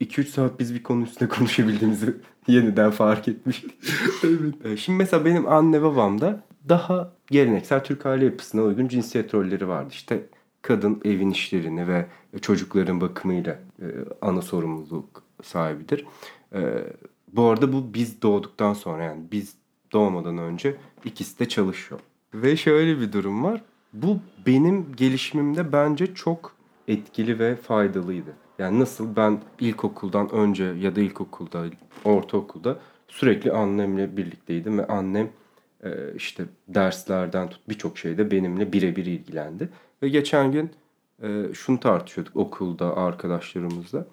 2-3 0.01 0.25
saat 0.25 0.61
biz 0.61 0.75
bir 0.75 0.83
konu 0.83 1.03
üstüne 1.03 1.29
konuşabildiğimizi 1.29 2.15
yeniden 2.47 2.91
fark 2.91 3.29
etmiştik. 3.29 3.75
evet. 4.25 4.79
Şimdi 4.79 4.99
mesela 4.99 5.25
benim 5.25 5.49
anne 5.49 5.83
babamda 5.83 6.43
daha 6.69 7.13
geleneksel 7.27 7.85
Türk 7.85 8.07
aile 8.07 8.25
yapısına 8.25 8.63
uygun 8.63 8.89
cinsiyet 8.89 9.35
rolleri 9.35 9.69
vardı. 9.69 9.89
İşte 9.93 10.27
kadın 10.63 11.01
evin 11.05 11.31
işlerini 11.31 11.89
ve 11.89 12.07
çocukların 12.41 13.01
bakımıyla 13.01 13.59
e, 13.83 13.87
ana 14.21 14.43
sorumluluk 14.43 15.23
sahibidir. 15.43 16.07
E, 16.55 16.61
bu 17.33 17.45
arada 17.45 17.73
bu 17.73 17.95
biz 17.95 18.23
doğduktan 18.23 18.75
sonra 18.75 19.05
yani 19.05 19.23
biz 19.33 19.55
doğmadan 19.93 20.39
önce 20.39 20.77
ikisi 21.05 21.39
de 21.39 21.49
çalışıyor. 21.49 22.01
Ve 22.35 22.57
şöyle 22.57 23.01
bir 23.01 23.13
durum 23.13 23.45
var. 23.45 23.63
Bu 23.93 24.19
benim 24.47 24.87
gelişimimde 24.97 25.73
bence 25.73 26.15
çok 26.15 26.57
etkili 26.89 27.39
ve 27.39 27.57
faydalıydı. 27.57 28.42
Yani 28.59 28.81
nasıl 28.81 29.17
ben 29.17 29.41
ilkokuldan 29.61 30.31
önce 30.33 30.65
ya 30.65 30.97
da 30.97 31.01
ilkokulda, 31.01 31.65
ortaokulda 32.05 32.79
sürekli 33.09 33.53
annemle 33.53 34.17
birlikteydim 34.17 34.79
ve 34.79 34.87
annem 34.87 35.31
e, 35.85 36.15
işte 36.15 36.45
derslerden 36.69 37.51
tut 37.51 37.69
birçok 37.69 37.99
şeyde 37.99 38.31
benimle 38.31 38.73
birebir 38.73 39.07
ilgilendi. 39.07 39.69
Ve 40.03 40.09
geçen 40.09 40.53
gün 40.53 40.71
e, 41.23 41.55
şunu 41.55 41.81
tartışıyorduk 41.81 42.37
okulda 42.37 42.97
arkadaşlarımızla. 42.97 44.07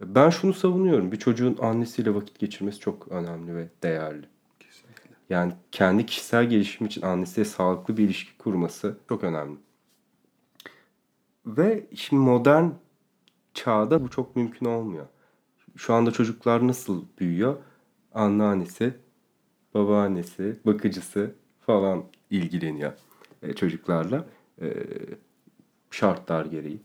Ben 0.00 0.30
şunu 0.30 0.54
savunuyorum. 0.54 1.12
Bir 1.12 1.16
çocuğun 1.16 1.56
annesiyle 1.60 2.14
vakit 2.14 2.38
geçirmesi 2.38 2.80
çok 2.80 3.08
önemli 3.08 3.56
ve 3.56 3.68
değerli. 3.82 4.26
Yani 5.30 5.52
kendi 5.72 6.06
kişisel 6.06 6.44
gelişim 6.44 6.86
için 6.86 7.02
annesiyle 7.02 7.44
sağlıklı 7.44 7.96
bir 7.96 8.04
ilişki 8.04 8.38
kurması 8.38 8.98
çok 9.08 9.24
önemli. 9.24 9.56
Ve 11.46 11.86
şimdi 11.94 12.22
modern 12.22 12.68
çağda 13.64 14.02
bu 14.04 14.08
çok 14.10 14.36
mümkün 14.36 14.66
olmuyor. 14.66 15.06
Şu 15.76 15.94
anda 15.94 16.10
çocuklar 16.10 16.66
nasıl 16.68 17.04
büyüyor? 17.20 17.56
Anneannesi, 18.14 18.94
babaannesi, 19.74 20.56
bakıcısı 20.66 21.34
falan 21.66 22.04
ilgileniyor 22.30 22.92
e, 23.42 23.52
çocuklarla 23.52 24.24
e, 24.62 24.66
şartlar 25.90 26.44
gereği. 26.46 26.80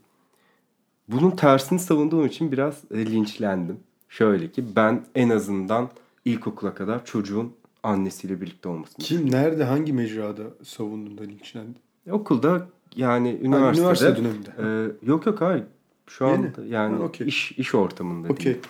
Bunun 1.08 1.30
tersini 1.30 1.78
savunduğum 1.78 2.26
için 2.26 2.52
biraz 2.52 2.82
e, 2.90 3.06
linçlendim. 3.06 3.78
Şöyle 4.08 4.50
ki 4.50 4.64
ben 4.76 5.04
en 5.14 5.28
azından 5.30 5.90
ilkokula 6.24 6.74
kadar 6.74 7.04
çocuğun 7.04 7.52
annesiyle 7.82 8.40
birlikte 8.40 8.68
olmasını 8.68 9.04
Kim, 9.04 9.30
nerede, 9.30 9.64
hangi 9.64 9.92
mecrada 9.92 10.42
savundun 10.62 11.18
da 11.18 11.22
linçlendi? 11.22 11.78
Okulda 12.10 12.68
yani 12.96 13.30
Ha, 13.32 13.36
üniversitede. 13.46 13.80
üniversite 13.80 14.16
döneminde. 14.16 14.50
e, 15.02 15.06
yok 15.10 15.26
yok 15.26 15.40
hayır. 15.40 15.64
Şu 16.06 16.24
Yeni. 16.24 16.34
anda 16.34 16.64
yani 16.66 16.96
Ha, 16.96 17.02
okey. 17.02 17.26
iş 17.28 17.52
iş 17.52 17.74
ortamında 17.74 18.28
Okey. 18.28 18.44
diyeyim. 18.44 18.62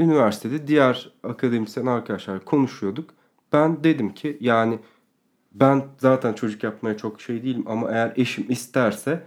E, 0.00 0.02
üniversitede 0.04 0.66
diğer 0.66 1.12
akademisyen 1.22 1.86
arkadaşlar 1.86 2.44
konuşuyorduk. 2.44 3.10
Ben 3.52 3.84
dedim 3.84 4.14
ki 4.14 4.36
yani 4.40 4.78
ben 5.52 5.84
zaten 5.98 6.32
çocuk 6.32 6.62
yapmaya 6.62 6.96
çok 6.96 7.20
şey 7.20 7.42
değilim 7.42 7.64
ama 7.66 7.90
eğer 7.90 8.12
eşim 8.16 8.46
isterse 8.48 9.22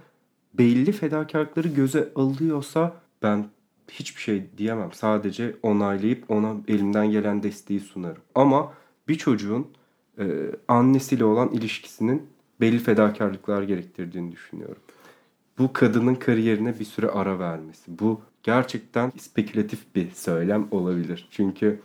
belli 0.54 0.92
fedakarlıkları 0.92 1.68
göze 1.68 2.12
alıyorsa 2.14 2.96
ben 3.22 3.46
hiçbir 3.90 4.20
şey 4.20 4.46
diyemem. 4.58 4.92
Sadece 4.92 5.56
onaylayıp 5.62 6.30
ona 6.30 6.54
elimden 6.68 7.10
gelen 7.10 7.42
desteği 7.42 7.80
sunarım. 7.80 8.22
Ama 8.34 8.72
bir 9.08 9.14
çocuğun 9.14 9.66
e, 10.18 10.24
annesiyle 10.68 11.24
olan 11.24 11.48
ilişkisinin 11.52 12.22
belli 12.60 12.78
fedakarlıklar 12.78 13.62
gerektirdiğini 13.62 14.32
düşünüyorum. 14.32 14.82
Bu 15.58 15.72
kadının 15.72 16.14
kariyerine 16.14 16.78
bir 16.78 16.84
süre 16.84 17.08
ara 17.08 17.38
vermesi. 17.38 17.98
Bu 17.98 18.20
gerçekten 18.42 19.12
spekülatif 19.18 19.94
bir 19.94 20.10
söylem 20.10 20.68
olabilir. 20.70 21.28
Çünkü 21.30 21.80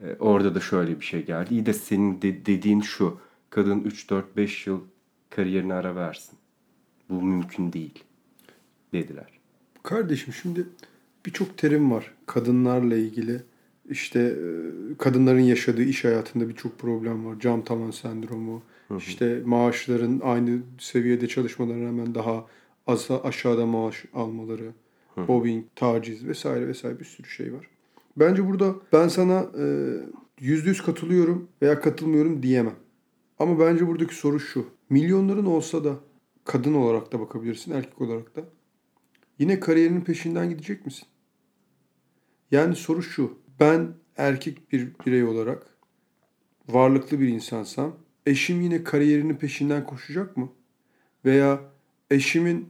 E, 0.00 0.16
orada 0.18 0.54
da 0.54 0.60
şöyle 0.60 1.00
bir 1.00 1.04
şey 1.04 1.24
geldi. 1.26 1.54
İyi 1.54 1.66
de 1.66 1.72
senin 1.72 2.22
de- 2.22 2.46
dediğin 2.46 2.80
şu. 2.80 3.18
Kadın 3.50 3.80
3-4-5 3.80 4.66
yıl 4.70 4.80
kariyerine 5.30 5.74
ara 5.74 5.96
versin. 5.96 6.38
Bu 7.10 7.22
mümkün 7.22 7.72
değil. 7.72 8.04
Dediler. 8.92 9.26
Kardeşim 9.82 10.34
şimdi 10.34 10.66
birçok 11.26 11.58
terim 11.58 11.90
var 11.90 12.14
kadınlarla 12.26 12.96
ilgili. 12.96 13.42
İşte 13.90 14.20
e, 14.20 14.96
kadınların 14.98 15.40
yaşadığı 15.40 15.82
iş 15.82 16.04
hayatında 16.04 16.48
birçok 16.48 16.78
problem 16.78 17.26
var. 17.26 17.40
Cam 17.40 17.64
tavan 17.64 17.90
sendromu, 17.90 18.62
işte 18.98 19.42
maaşların 19.44 20.20
aynı 20.24 20.58
seviyede 20.78 21.28
çalışmalarına 21.28 21.86
rağmen 21.88 22.14
daha 22.14 22.46
az 22.88 23.08
aşağıda 23.24 23.66
maaş 23.66 24.04
almaları, 24.14 24.72
mobbing, 25.16 25.64
taciz 25.76 26.26
vesaire 26.26 26.68
vesaire 26.68 27.00
bir 27.00 27.04
sürü 27.04 27.28
şey 27.28 27.52
var. 27.52 27.68
Bence 28.16 28.48
burada 28.48 28.74
ben 28.92 29.08
sana 29.08 29.46
e, 29.58 29.64
yüzde 30.40 30.68
yüz 30.68 30.82
katılıyorum 30.82 31.48
veya 31.62 31.80
katılmıyorum 31.80 32.42
diyemem. 32.42 32.76
Ama 33.38 33.60
bence 33.60 33.86
buradaki 33.86 34.14
soru 34.14 34.40
şu. 34.40 34.66
Milyonların 34.90 35.46
olsa 35.46 35.84
da 35.84 35.94
kadın 36.44 36.74
olarak 36.74 37.12
da 37.12 37.20
bakabilirsin, 37.20 37.72
erkek 37.72 38.00
olarak 38.00 38.36
da. 38.36 38.44
Yine 39.38 39.60
kariyerinin 39.60 40.00
peşinden 40.00 40.50
gidecek 40.50 40.86
misin? 40.86 41.08
Yani 42.50 42.76
soru 42.76 43.02
şu. 43.02 43.38
Ben 43.60 43.94
erkek 44.16 44.72
bir 44.72 44.88
birey 45.06 45.24
olarak 45.24 45.66
varlıklı 46.68 47.20
bir 47.20 47.28
insansam 47.28 47.96
eşim 48.26 48.60
yine 48.60 48.84
kariyerinin 48.84 49.36
peşinden 49.36 49.86
koşacak 49.86 50.36
mı? 50.36 50.48
Veya 51.24 51.60
eşimin 52.10 52.68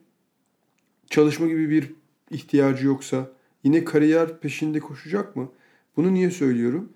çalışma 1.10 1.46
gibi 1.46 1.70
bir 1.70 1.92
ihtiyacı 2.30 2.86
yoksa 2.86 3.30
yine 3.64 3.84
kariyer 3.84 4.40
peşinde 4.40 4.80
koşacak 4.80 5.36
mı? 5.36 5.48
Bunu 5.96 6.14
niye 6.14 6.30
söylüyorum? 6.30 6.88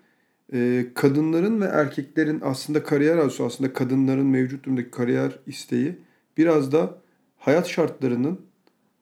Ee, 0.52 0.86
kadınların 0.94 1.60
ve 1.60 1.64
erkeklerin 1.64 2.40
aslında 2.44 2.82
kariyer 2.82 3.18
arzusu 3.18 3.44
aslında 3.44 3.72
kadınların 3.72 4.26
mevcut 4.26 4.64
durumdaki 4.64 4.90
kariyer 4.90 5.38
isteği 5.46 5.96
biraz 6.36 6.72
da 6.72 6.98
hayat 7.38 7.68
şartlarının 7.68 8.40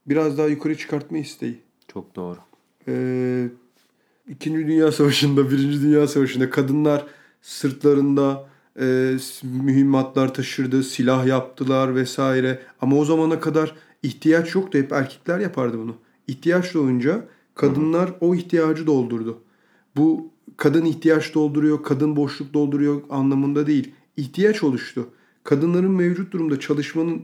biraz 0.07 0.39
daha 0.39 0.47
yukarı 0.47 0.77
çıkartma 0.77 1.19
isteği. 1.19 1.59
Çok 1.89 2.17
doğru. 2.17 2.39
Ee, 2.89 3.49
İkinci 4.29 4.67
Dünya 4.67 4.93
Savaşı'nda, 4.93 5.51
Birinci 5.51 5.83
Dünya 5.83 6.07
Savaşı'nda 6.09 6.51
kadınlar 6.51 7.07
sırtlarında 7.43 8.49
e, 8.81 9.17
mühimmatlar 9.43 10.35
taşırdı, 10.35 10.83
silah 10.83 11.27
yaptılar 11.27 11.95
vesaire. 11.95 12.63
Ama 12.81 12.97
o 12.97 13.05
zamana 13.05 13.41
kadar 13.41 13.75
ihtiyaç 14.03 14.55
yoktu. 14.55 14.79
Hep 14.79 14.93
erkekler 14.93 15.39
yapardı 15.39 15.79
bunu. 15.79 15.97
İhtiyaç 16.27 16.75
doğunca 16.75 17.29
kadınlar 17.55 18.13
o 18.21 18.35
ihtiyacı 18.35 18.87
doldurdu. 18.87 19.43
Bu 19.97 20.31
kadın 20.57 20.85
ihtiyaç 20.85 21.35
dolduruyor, 21.35 21.83
kadın 21.83 22.17
boşluk 22.17 22.55
dolduruyor 22.55 23.03
anlamında 23.11 23.67
değil. 23.67 23.95
İhtiyaç 24.17 24.63
oluştu. 24.63 25.09
Kadınların 25.45 25.91
mevcut 25.91 26.33
durumda 26.33 26.61
çalışmanın 26.61 27.23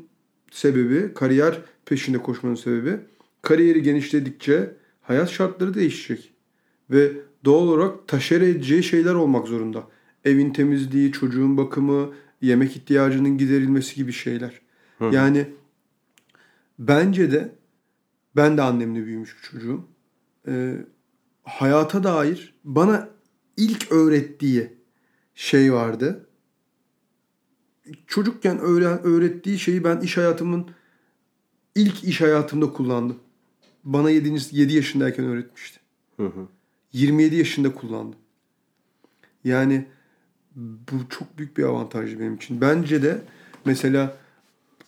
sebebi, 0.51 1.15
kariyer 1.15 1.63
peşinde 1.85 2.19
koşmanın 2.19 2.55
sebebi 2.55 3.01
kariyeri 3.47 3.83
genişledikçe 3.83 4.75
hayat 5.03 5.31
şartları 5.31 5.75
değişecek. 5.75 6.33
Ve 6.91 7.13
doğal 7.45 7.69
olarak 7.69 8.09
taşere 8.09 8.49
edeceği 8.49 8.83
şeyler 8.83 9.15
olmak 9.15 9.49
zorunda. 9.49 9.89
Evin 10.25 10.51
temizliği, 10.53 11.13
çocuğun 11.13 11.57
bakımı, 11.57 12.11
yemek 12.43 12.77
ihtiyacının 12.77 13.39
giderilmesi 13.39 13.97
gibi 13.97 14.13
şeyler. 14.13 14.61
Yani 15.13 15.47
bence 16.79 17.33
de 17.33 17.55
ben 18.37 18.57
de 18.57 18.63
annemle 18.63 19.07
büyümüş 19.07 19.37
bir 19.37 19.43
çocuğum. 19.43 19.85
Ee, 20.49 20.77
hayata 21.43 22.05
dair 22.05 22.55
bana 22.65 23.09
ilk 23.57 23.93
öğrettiği 23.93 24.73
şey 25.35 25.73
vardı. 25.73 26.27
Çocukken 28.07 28.59
öğren, 28.59 29.03
öğrettiği 29.03 29.59
şeyi 29.59 29.85
ben 29.85 30.01
iş 30.01 30.17
hayatımın 30.17 30.71
ilk 31.75 32.05
iş 32.05 32.21
hayatımda 32.21 32.73
kullandım. 32.73 33.19
Bana 33.85 34.11
7. 34.11 34.39
7 34.51 34.73
yaşındayken 34.73 35.25
öğretmişti. 35.25 35.81
Hı 36.17 36.27
hı. 36.27 36.49
27 36.93 37.37
yaşında 37.37 37.75
kullandım. 37.75 38.19
Yani 39.45 39.87
bu 40.57 41.09
çok 41.11 41.39
büyük 41.39 41.57
bir 41.57 41.63
avantajdı 41.65 42.21
benim 42.21 42.35
için. 42.35 42.61
Bence 42.61 43.03
de 43.03 43.23
mesela 43.65 44.17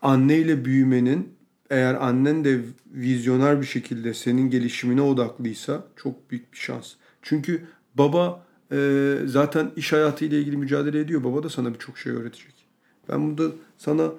anneyle 0.02 0.64
büyümenin 0.64 1.37
eğer 1.70 1.94
annen 1.94 2.44
de 2.44 2.60
vizyoner 2.86 3.60
bir 3.60 3.66
şekilde 3.66 4.14
senin 4.14 4.50
gelişimine 4.50 5.02
odaklıysa 5.02 5.84
çok 5.96 6.30
büyük 6.30 6.52
bir 6.52 6.58
şans. 6.58 6.92
Çünkü 7.22 7.66
baba 7.94 8.42
e, 8.72 9.16
zaten 9.26 9.70
iş 9.76 9.92
hayatıyla 9.92 10.38
ilgili 10.38 10.56
mücadele 10.56 11.00
ediyor. 11.00 11.24
Baba 11.24 11.42
da 11.42 11.50
sana 11.50 11.74
birçok 11.74 11.98
şey 11.98 12.12
öğretecek. 12.12 12.54
Ben 13.08 13.30
burada 13.30 13.54
sana 13.78 14.10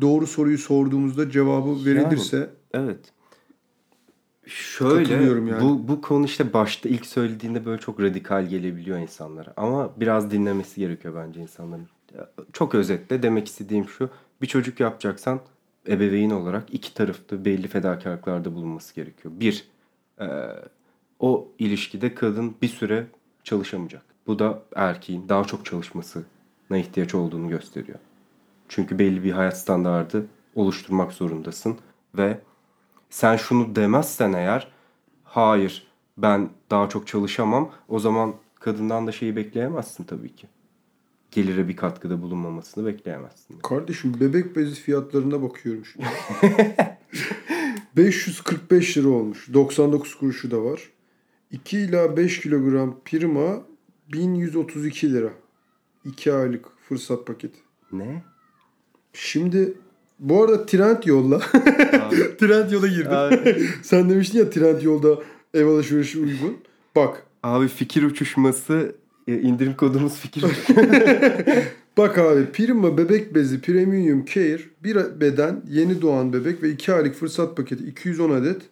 doğru 0.00 0.26
soruyu 0.26 0.58
sorduğumuzda 0.58 1.30
cevabı 1.30 1.84
verilirse 1.84 2.50
Evet. 2.72 3.12
Şöyle 4.46 5.14
yani. 5.14 5.60
bu 5.60 5.88
bu 5.88 6.00
konu 6.00 6.24
işte 6.24 6.52
başta 6.52 6.88
ilk 6.88 7.06
söylediğinde 7.06 7.64
böyle 7.64 7.80
çok 7.80 8.00
radikal 8.00 8.46
gelebiliyor 8.46 8.98
insanlara. 8.98 9.52
Ama 9.56 10.00
biraz 10.00 10.30
dinlemesi 10.30 10.80
gerekiyor 10.80 11.14
bence 11.16 11.40
insanların. 11.40 11.88
Çok 12.52 12.74
özetle 12.74 13.22
demek 13.22 13.48
istediğim 13.48 13.88
şu. 13.88 14.10
Bir 14.42 14.46
çocuk 14.46 14.80
yapacaksan 14.80 15.40
ebeveyn 15.88 16.30
olarak 16.30 16.74
iki 16.74 16.94
tarafta 16.94 17.44
belli 17.44 17.68
fedakarlıklarda 17.68 18.54
bulunması 18.54 18.94
gerekiyor. 18.94 19.34
Bir, 19.36 19.68
e, 20.20 20.26
o 21.18 21.48
ilişkide 21.58 22.14
kadın 22.14 22.56
bir 22.62 22.68
süre 22.68 23.06
çalışamayacak. 23.44 24.02
Bu 24.26 24.38
da 24.38 24.62
erkeğin 24.76 25.28
daha 25.28 25.44
çok 25.44 25.66
çalışmasına 25.66 26.24
ihtiyaç 26.78 27.14
olduğunu 27.14 27.48
gösteriyor. 27.48 27.98
Çünkü 28.68 28.98
belli 28.98 29.24
bir 29.24 29.32
hayat 29.32 29.58
standardı 29.58 30.26
oluşturmak 30.54 31.12
zorundasın 31.12 31.78
ve 32.14 32.40
sen 33.10 33.36
şunu 33.36 33.76
demezsen 33.76 34.32
eğer 34.32 34.68
hayır 35.24 35.86
ben 36.18 36.50
daha 36.70 36.88
çok 36.88 37.06
çalışamam 37.06 37.70
o 37.88 37.98
zaman 37.98 38.34
kadından 38.54 39.06
da 39.06 39.12
şeyi 39.12 39.36
bekleyemezsin 39.36 40.04
tabii 40.04 40.34
ki. 40.34 40.48
Gelire 41.30 41.68
bir 41.68 41.76
katkıda 41.76 42.22
bulunmamasını 42.22 42.86
bekleyemezsin. 42.86 43.58
Kardeşim 43.58 44.20
bebek 44.20 44.56
bezi 44.56 44.74
fiyatlarına 44.74 45.42
bakıyorum 45.42 45.82
şimdi. 45.84 46.06
545 47.96 48.96
lira 48.96 49.08
olmuş. 49.08 49.48
99 49.52 50.14
kuruşu 50.14 50.50
da 50.50 50.64
var. 50.64 50.80
2 51.50 51.78
ila 51.78 52.16
5 52.16 52.40
kilogram 52.40 52.96
prima 53.04 53.62
1132 54.12 55.12
lira. 55.12 55.30
2 56.04 56.32
aylık 56.32 56.66
fırsat 56.88 57.26
paketi. 57.26 57.58
Ne? 57.92 58.22
Şimdi 59.12 59.74
bu 60.18 60.42
arada 60.44 60.66
trend 60.66 61.04
yolla. 61.04 61.38
trend 62.38 62.70
yola 62.70 62.86
girdim. 62.88 63.68
Sen 63.82 64.10
demiştin 64.10 64.38
ya 64.38 64.50
trend 64.50 64.82
yolda 64.82 65.22
ev 65.54 65.66
alışverişi 65.66 66.18
uygun. 66.18 66.56
Bak 66.96 67.26
abi 67.42 67.68
fikir 67.68 68.02
uçuşması 68.02 68.94
indirim 69.26 69.76
kodumuz 69.76 70.14
fikir. 70.14 70.42
Bak 71.96 72.18
abi 72.18 72.46
Prima 72.52 72.98
bebek 72.98 73.34
bezi 73.34 73.60
Premium 73.60 74.24
Care 74.24 74.60
bir 74.84 75.20
beden 75.20 75.62
yeni 75.68 76.02
doğan 76.02 76.32
bebek 76.32 76.62
ve 76.62 76.70
2 76.70 76.92
aylık 76.92 77.14
fırsat 77.14 77.56
paketi 77.56 77.84
210 77.84 78.30
adet 78.30 78.62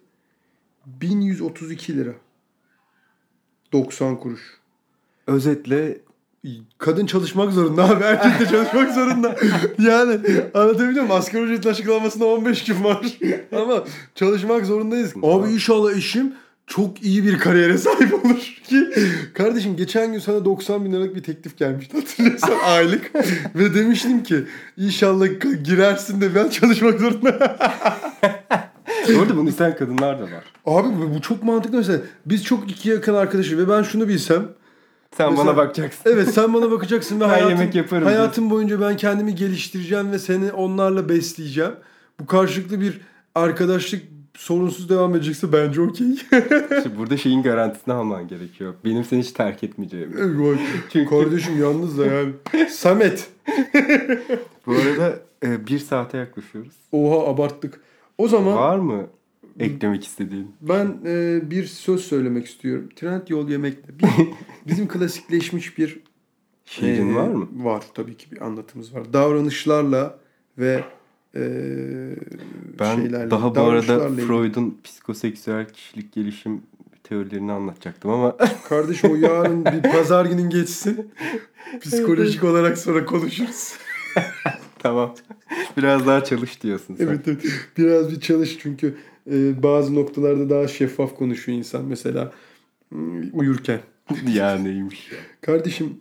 1132 0.87 1.97
lira. 1.97 2.13
90 3.73 4.17
kuruş. 4.17 4.59
Özetle 5.27 5.99
Kadın 6.79 7.07
çalışmak 7.07 7.53
zorunda 7.53 7.85
abi. 7.85 8.05
Erkek 8.05 8.41
de 8.41 8.51
çalışmak 8.51 8.95
zorunda. 8.95 9.37
yani 9.79 10.21
anlatabiliyor 10.55 11.05
muyum? 11.05 11.11
Asgari 11.11 11.43
ücretin 11.43 11.71
açıklamasında 11.71 12.27
15 12.27 12.65
gün 12.65 12.85
var. 12.85 13.19
Ama 13.53 13.85
çalışmak 14.15 14.67
zorundayız. 14.67 15.15
Abi 15.23 15.53
inşallah 15.53 15.97
eşim 15.97 16.35
çok 16.69 17.03
iyi 17.03 17.25
bir 17.25 17.39
kariyere 17.39 17.79
sahip 17.79 18.15
olur 18.15 18.39
ki. 18.65 18.87
Kardeşim 19.35 19.77
geçen 19.77 20.13
gün 20.13 20.19
sana 20.19 20.45
90 20.45 20.85
bin 20.85 20.93
liralık 20.93 21.17
bir 21.17 21.23
teklif 21.23 21.59
gelmişti 21.59 21.97
hatırlıyorsan 21.97 22.55
aylık. 22.67 23.11
Ve 23.55 23.75
demiştim 23.75 24.23
ki 24.23 24.45
inşallah 24.77 25.27
girersin 25.65 26.21
de 26.21 26.35
ben 26.35 26.49
çalışmak 26.49 27.01
zorunda. 27.01 27.39
bu 29.15 29.21
arada 29.21 29.37
bunu 29.37 29.49
isteyen 29.49 29.77
kadınlar 29.77 30.19
da 30.19 30.23
var. 30.23 30.45
Abi 30.67 30.89
bu 31.15 31.21
çok 31.21 31.43
mantıklı 31.43 31.79
mesela. 31.79 31.99
Biz 32.27 32.45
çok 32.45 32.71
iki 32.71 32.89
yakın 32.89 33.15
arkadaşız 33.15 33.59
ve 33.59 33.69
ben 33.69 33.83
şunu 33.83 34.09
bilsem. 34.09 34.43
Sen 35.17 35.31
Mesela- 35.31 35.47
bana 35.47 35.57
bakacaksın. 35.57 36.03
Evet 36.13 36.29
sen 36.35 36.55
bana 36.55 36.71
bakacaksın 36.71 37.21
ve 37.21 37.25
hayatım, 37.25 37.51
yemek 37.51 37.75
yaparım 37.75 38.05
hayatım 38.05 38.51
boyunca 38.51 38.81
ben 38.81 38.97
kendimi 38.97 39.35
geliştireceğim 39.35 40.13
ve 40.13 40.19
seni 40.19 40.53
onlarla 40.53 41.09
besleyeceğim. 41.09 41.73
Bu 42.21 42.27
karşılıklı 42.27 42.81
bir 42.81 43.01
arkadaşlık 43.35 44.03
sorunsuz 44.39 44.89
devam 44.89 45.15
edecekse 45.15 45.53
bence 45.53 45.81
okey. 45.81 46.13
İşte 46.13 46.91
burada 46.99 47.17
şeyin 47.17 47.43
garantisini 47.43 47.95
alman 47.95 48.29
gerekiyor. 48.29 48.75
Benim 48.85 49.05
seni 49.05 49.21
hiç 49.23 49.33
terk 49.33 49.65
etmeyeceğim. 49.65 50.41
Vay, 50.43 50.57
Çünkü- 50.93 51.11
Kardeşim 51.11 51.61
yalnız 51.61 51.99
da 51.99 52.07
yani. 52.07 52.33
Samet. 52.71 53.31
Bu 54.67 54.73
arada 54.73 55.19
e, 55.45 55.67
bir 55.67 55.79
saate 55.79 56.19
yaklaşıyoruz. 56.19 56.73
Oha 56.93 57.31
abarttık. 57.31 57.81
O 58.19 58.29
zaman 58.29 58.57
Var 58.57 58.79
mı? 58.79 59.07
eklemek 59.61 60.05
istediğin. 60.05 60.53
Ben 60.61 60.97
e, 61.07 61.41
bir 61.51 61.65
söz 61.65 62.01
söylemek 62.05 62.47
istiyorum. 62.47 62.89
Trend 62.97 63.29
yol 63.29 63.49
yemekte. 63.49 63.99
Bir, 63.99 64.29
bizim 64.67 64.89
klasikleşmiş 64.89 65.79
bir 65.79 66.01
Şiirin 66.65 67.13
e, 67.13 67.15
var 67.15 67.29
mı? 67.29 67.49
Var 67.57 67.83
tabii 67.95 68.17
ki 68.17 68.31
bir 68.33 68.41
anlatımız 68.47 68.95
var. 68.95 69.13
Davranışlarla 69.13 70.19
ve 70.59 70.85
Ben 72.79 72.97
şeylerle, 72.97 73.31
daha 73.31 73.55
bu 73.55 73.61
arada. 73.61 74.09
Freud'un 74.09 74.79
psikoseksüel 74.85 75.69
kişilik 75.69 76.13
gelişim 76.13 76.63
teorilerini 77.09 77.53
anlatacaktım 77.53 78.11
ama 78.11 78.37
Kardeşim 78.69 79.11
o 79.11 79.15
yarın 79.15 79.65
bir 79.65 79.83
pazar 79.83 80.27
günün 80.27 80.51
geçsin. 80.51 81.11
Psikolojik 81.81 82.45
olarak 82.45 82.79
sonra 82.79 83.05
konuşuruz. 83.05 83.75
tamam. 84.79 85.15
Biraz 85.77 86.07
daha 86.07 86.25
çalış 86.25 86.63
diyorsun 86.63 86.97
sen. 86.97 87.07
Evet, 87.07 87.21
evet. 87.29 87.45
Biraz 87.79 88.11
bir 88.11 88.21
çalış 88.21 88.59
çünkü 88.59 88.95
e, 89.31 89.63
bazı 89.63 89.95
noktalarda 89.95 90.51
daha 90.51 90.69
şeffaf 90.69 91.17
konuşuyor 91.17 91.59
insan. 91.59 91.85
Mesela 91.85 92.33
hmm, 92.89 93.23
uyurken. 93.33 93.81
ya 94.33 94.57
neymiş 94.57 95.13
ya. 95.13 95.19
Kardeşim 95.41 96.01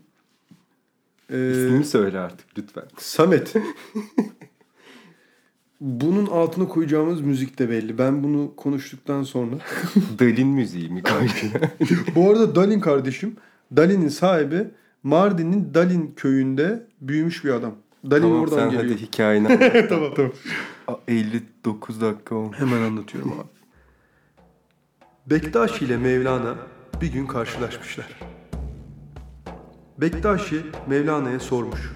e, 1.30 1.52
İsmini 1.52 1.86
söyle 1.86 2.20
artık 2.20 2.48
lütfen. 2.58 2.84
Samet. 2.98 3.54
Bunun 5.82 6.26
altına 6.26 6.68
koyacağımız 6.68 7.22
müzik 7.22 7.60
de 7.60 7.70
belli. 7.70 7.98
Ben 7.98 8.24
bunu 8.24 8.56
konuştuktan 8.56 9.24
sonra. 9.24 9.56
Dalin 10.20 10.48
müziği 10.48 10.90
mi 10.90 11.04
koydun? 11.04 11.68
Bu 12.16 12.30
arada 12.32 12.56
Dalin 12.56 12.80
kardeşim. 12.80 13.36
Dalin'in 13.76 14.10
sahibi 14.10 14.68
Mardin'in 15.04 15.74
Dalin 15.74 16.14
köyünde 16.16 16.88
büyümüş 17.02 17.46
bir 17.46 17.50
adam. 17.50 17.76
Dalin 18.12 18.22
tamam 18.22 18.42
oradan 18.42 18.58
sen 18.58 18.70
geliyor. 18.72 18.84
hadi 18.94 19.02
hikayeni 19.02 19.48
anlat. 19.54 19.90
tamam 19.90 20.14
tamam. 20.16 20.32
Aa, 20.88 20.94
59 21.08 22.02
dakika 22.02 22.36
olmuş. 22.36 22.58
Hemen 22.60 22.82
anlatıyorum 22.82 23.32
abi. 23.32 23.48
Bektaşi 25.30 25.86
ile 25.86 25.98
Mevlana 25.98 26.56
bir 27.02 27.08
gün 27.14 27.26
karşılaşmışlar. 27.28 28.20
Bektaşi 29.98 30.62
Mevlana'ya 30.88 31.40
sormuş. 31.40 31.92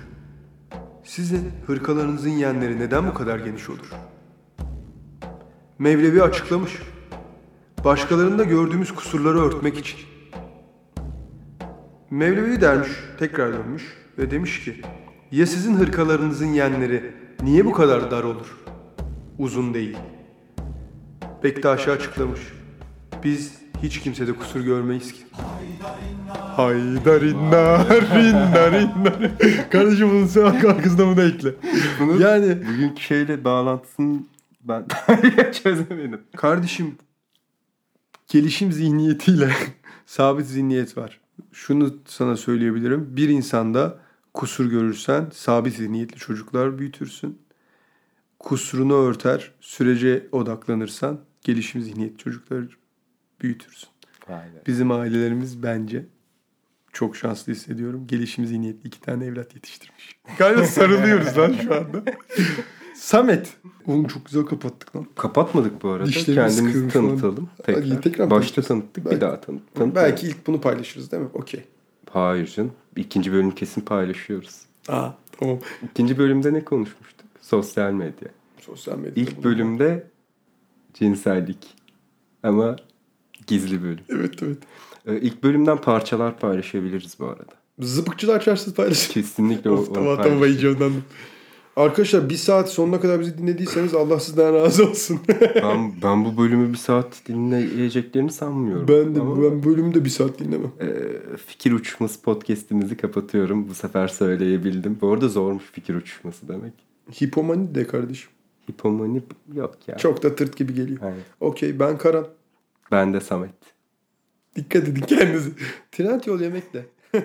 Sizin 1.03 1.51
hırkalarınızın 1.67 2.29
yenleri 2.29 2.79
neden 2.79 3.07
bu 3.07 3.13
kadar 3.13 3.39
geniş 3.39 3.69
olur? 3.69 3.91
Mevlevi 5.79 6.23
açıklamış. 6.23 6.71
Başkalarında 7.83 8.43
gördüğümüz 8.43 8.95
kusurları 8.95 9.39
örtmek 9.41 9.77
için. 9.77 9.99
Mevlevi 12.09 12.61
dermiş, 12.61 12.91
tekrar 13.19 13.53
dönmüş 13.53 13.97
ve 14.17 14.31
demiş 14.31 14.63
ki 14.63 14.81
ya 15.31 15.45
sizin 15.45 15.75
hırkalarınızın 15.75 16.45
yenleri 16.45 17.13
niye 17.43 17.65
bu 17.65 17.71
kadar 17.71 18.11
dar 18.11 18.23
olur? 18.23 18.57
Uzun 19.39 19.73
değil. 19.73 19.97
Bektaşi 21.43 21.91
açıklamış. 21.91 22.41
Biz 23.23 23.61
hiç 23.83 23.99
kimsede 23.99 24.33
kusur 24.33 24.61
görmeyiz 24.61 25.13
ki. 25.13 25.23
Haydarinnarinnarinnar. 26.55 29.31
Kardeşim 29.71 30.09
bunun 30.09 30.25
sen 30.25 30.41
arkasında 30.41 31.07
bunu 31.07 31.21
ekle. 31.21 31.53
Bunu 31.99 32.21
Yani 32.21 32.57
bugünkü 32.67 33.01
şeyle 33.03 33.43
bağlantısını 33.43 34.19
ben 34.63 34.85
çözemedim. 35.63 36.21
kardeşim 36.37 36.95
gelişim 38.27 38.71
zihniyetiyle 38.71 39.51
sabit 40.05 40.45
zihniyet 40.45 40.97
var. 40.97 41.19
Şunu 41.51 41.95
sana 42.05 42.37
söyleyebilirim. 42.37 43.17
Bir 43.17 43.29
insanda 43.29 43.99
kusur 44.33 44.65
görürsen 44.65 45.29
sabit 45.33 45.75
zihniyetli 45.75 46.17
çocuklar 46.17 46.79
büyütürsün. 46.79 47.41
Kusurunu 48.39 48.93
örter, 48.93 49.51
sürece 49.61 50.27
odaklanırsan 50.31 51.19
gelişim 51.43 51.81
zihniyetli 51.81 52.17
çocuklar 52.17 52.63
büyütürsün. 53.41 53.89
Be. 54.31 54.61
Bizim 54.67 54.91
ailelerimiz 54.91 55.63
bence 55.63 56.05
çok 56.93 57.15
şanslı 57.15 57.53
hissediyorum. 57.53 58.07
Gelişim 58.07 58.45
zihniyetli 58.45 58.87
iki 58.87 59.01
tane 59.01 59.25
evlat 59.25 59.55
yetiştirmiş. 59.55 60.15
Galiba 60.37 60.63
sarılıyoruz 60.63 61.37
lan 61.37 61.53
şu 61.63 61.75
anda. 61.75 62.03
Samet. 62.95 63.53
Oğlum 63.87 64.07
çok 64.07 64.25
güzel 64.25 64.43
kapattık 64.43 64.95
lan. 64.95 65.07
Kapatmadık 65.15 65.83
bu 65.83 65.89
arada. 65.89 66.05
Dişlerimiz 66.07 66.55
Kendimizi 66.57 66.89
tanıtalım. 66.89 67.49
Hadi 67.65 67.81
Tekrar. 67.83 68.01
tekrar 68.01 68.29
Başta 68.29 68.61
tanıttık 68.61 69.05
Belki- 69.05 69.15
bir 69.15 69.21
daha 69.21 69.41
tanıt. 69.41 69.61
tanıt- 69.75 69.95
Belki 69.95 70.27
ilk 70.27 70.47
bunu 70.47 70.61
paylaşırız 70.61 71.11
değil 71.11 71.23
mi? 71.23 71.29
Okey. 71.33 71.63
Hayır 72.09 72.47
canım. 72.55 72.71
İkinci 72.95 73.31
bölümü 73.31 73.55
kesin 73.55 73.81
paylaşıyoruz. 73.81 74.61
Aa 74.87 75.09
tamam. 75.39 75.59
İkinci 75.91 76.17
bölümde 76.17 76.53
ne 76.53 76.63
konuşmuştuk? 76.65 77.25
Sosyal 77.41 77.91
medya. 77.91 78.29
Sosyal 78.61 78.97
medyada. 78.97 79.19
İlk 79.19 79.43
bölümde 79.43 80.07
cinsellik. 80.93 81.75
Ama 82.43 82.75
gizli 83.47 83.83
bölüm. 83.83 83.99
Evet 84.09 84.43
evet. 84.43 84.57
Ee, 85.07 85.17
İlk 85.21 85.43
bölümden 85.43 85.77
parçalar 85.77 86.39
paylaşabiliriz 86.39 87.15
bu 87.19 87.25
arada. 87.25 87.53
Zıpıkçılar 87.79 88.41
çarşısı 88.43 88.73
paylaşın. 88.73 89.13
Kesinlikle 89.13 89.69
o, 89.69 89.73
Of, 89.73 89.93
tamam 89.95 90.17
tamam 90.23 90.43
heyecanlandım. 90.43 91.03
Arkadaşlar 91.75 92.29
bir 92.29 92.35
saat 92.35 92.69
sonuna 92.69 92.99
kadar 92.99 93.19
bizi 93.19 93.37
dinlediyseniz 93.37 93.93
Allah 93.93 94.19
sizden 94.19 94.53
razı 94.53 94.89
olsun. 94.89 95.19
ben, 95.55 95.93
ben 96.03 96.25
bu 96.25 96.37
bölümü 96.37 96.71
bir 96.73 96.77
saat 96.77 97.21
dinleyeceklerini 97.27 98.31
sanmıyorum. 98.31 98.87
ben 98.87 99.15
de 99.15 99.19
Ama, 99.19 99.43
ben 99.43 99.63
bölümü 99.63 99.93
de 99.93 100.05
bir 100.05 100.09
saat 100.09 100.39
dinlemem. 100.39 100.71
e, 100.79 100.87
fikir 101.37 101.71
uçuşması 101.71 102.21
podcastimizi 102.21 102.97
kapatıyorum. 102.97 103.69
Bu 103.69 103.73
sefer 103.73 104.07
söyleyebildim. 104.07 104.97
Bu 105.01 105.13
arada 105.13 105.27
zormuş 105.27 105.63
fikir 105.71 105.95
uçuşması 105.95 106.47
demek. 106.47 106.73
Hipomani 107.21 107.75
de 107.75 107.87
kardeşim. 107.87 108.29
Hipomani 108.69 109.21
yok 109.55 109.77
ya. 109.87 109.97
Çok 109.97 110.23
da 110.23 110.35
tırt 110.35 110.57
gibi 110.57 110.73
geliyor. 110.73 110.99
Aynen. 111.01 111.19
Okey 111.39 111.79
ben 111.79 111.97
Karan. 111.97 112.27
Ben 112.91 113.13
de 113.13 113.19
Samet. 113.19 113.55
Dikkat 114.55 114.87
edin 114.87 115.01
kendinize. 115.01 115.49
Trend 115.91 116.23
yol 116.25 116.41
yemekle. 116.41 116.85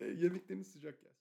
Yemekleriniz 0.00 0.66
sıcak 0.66 0.94
ya. 1.04 1.11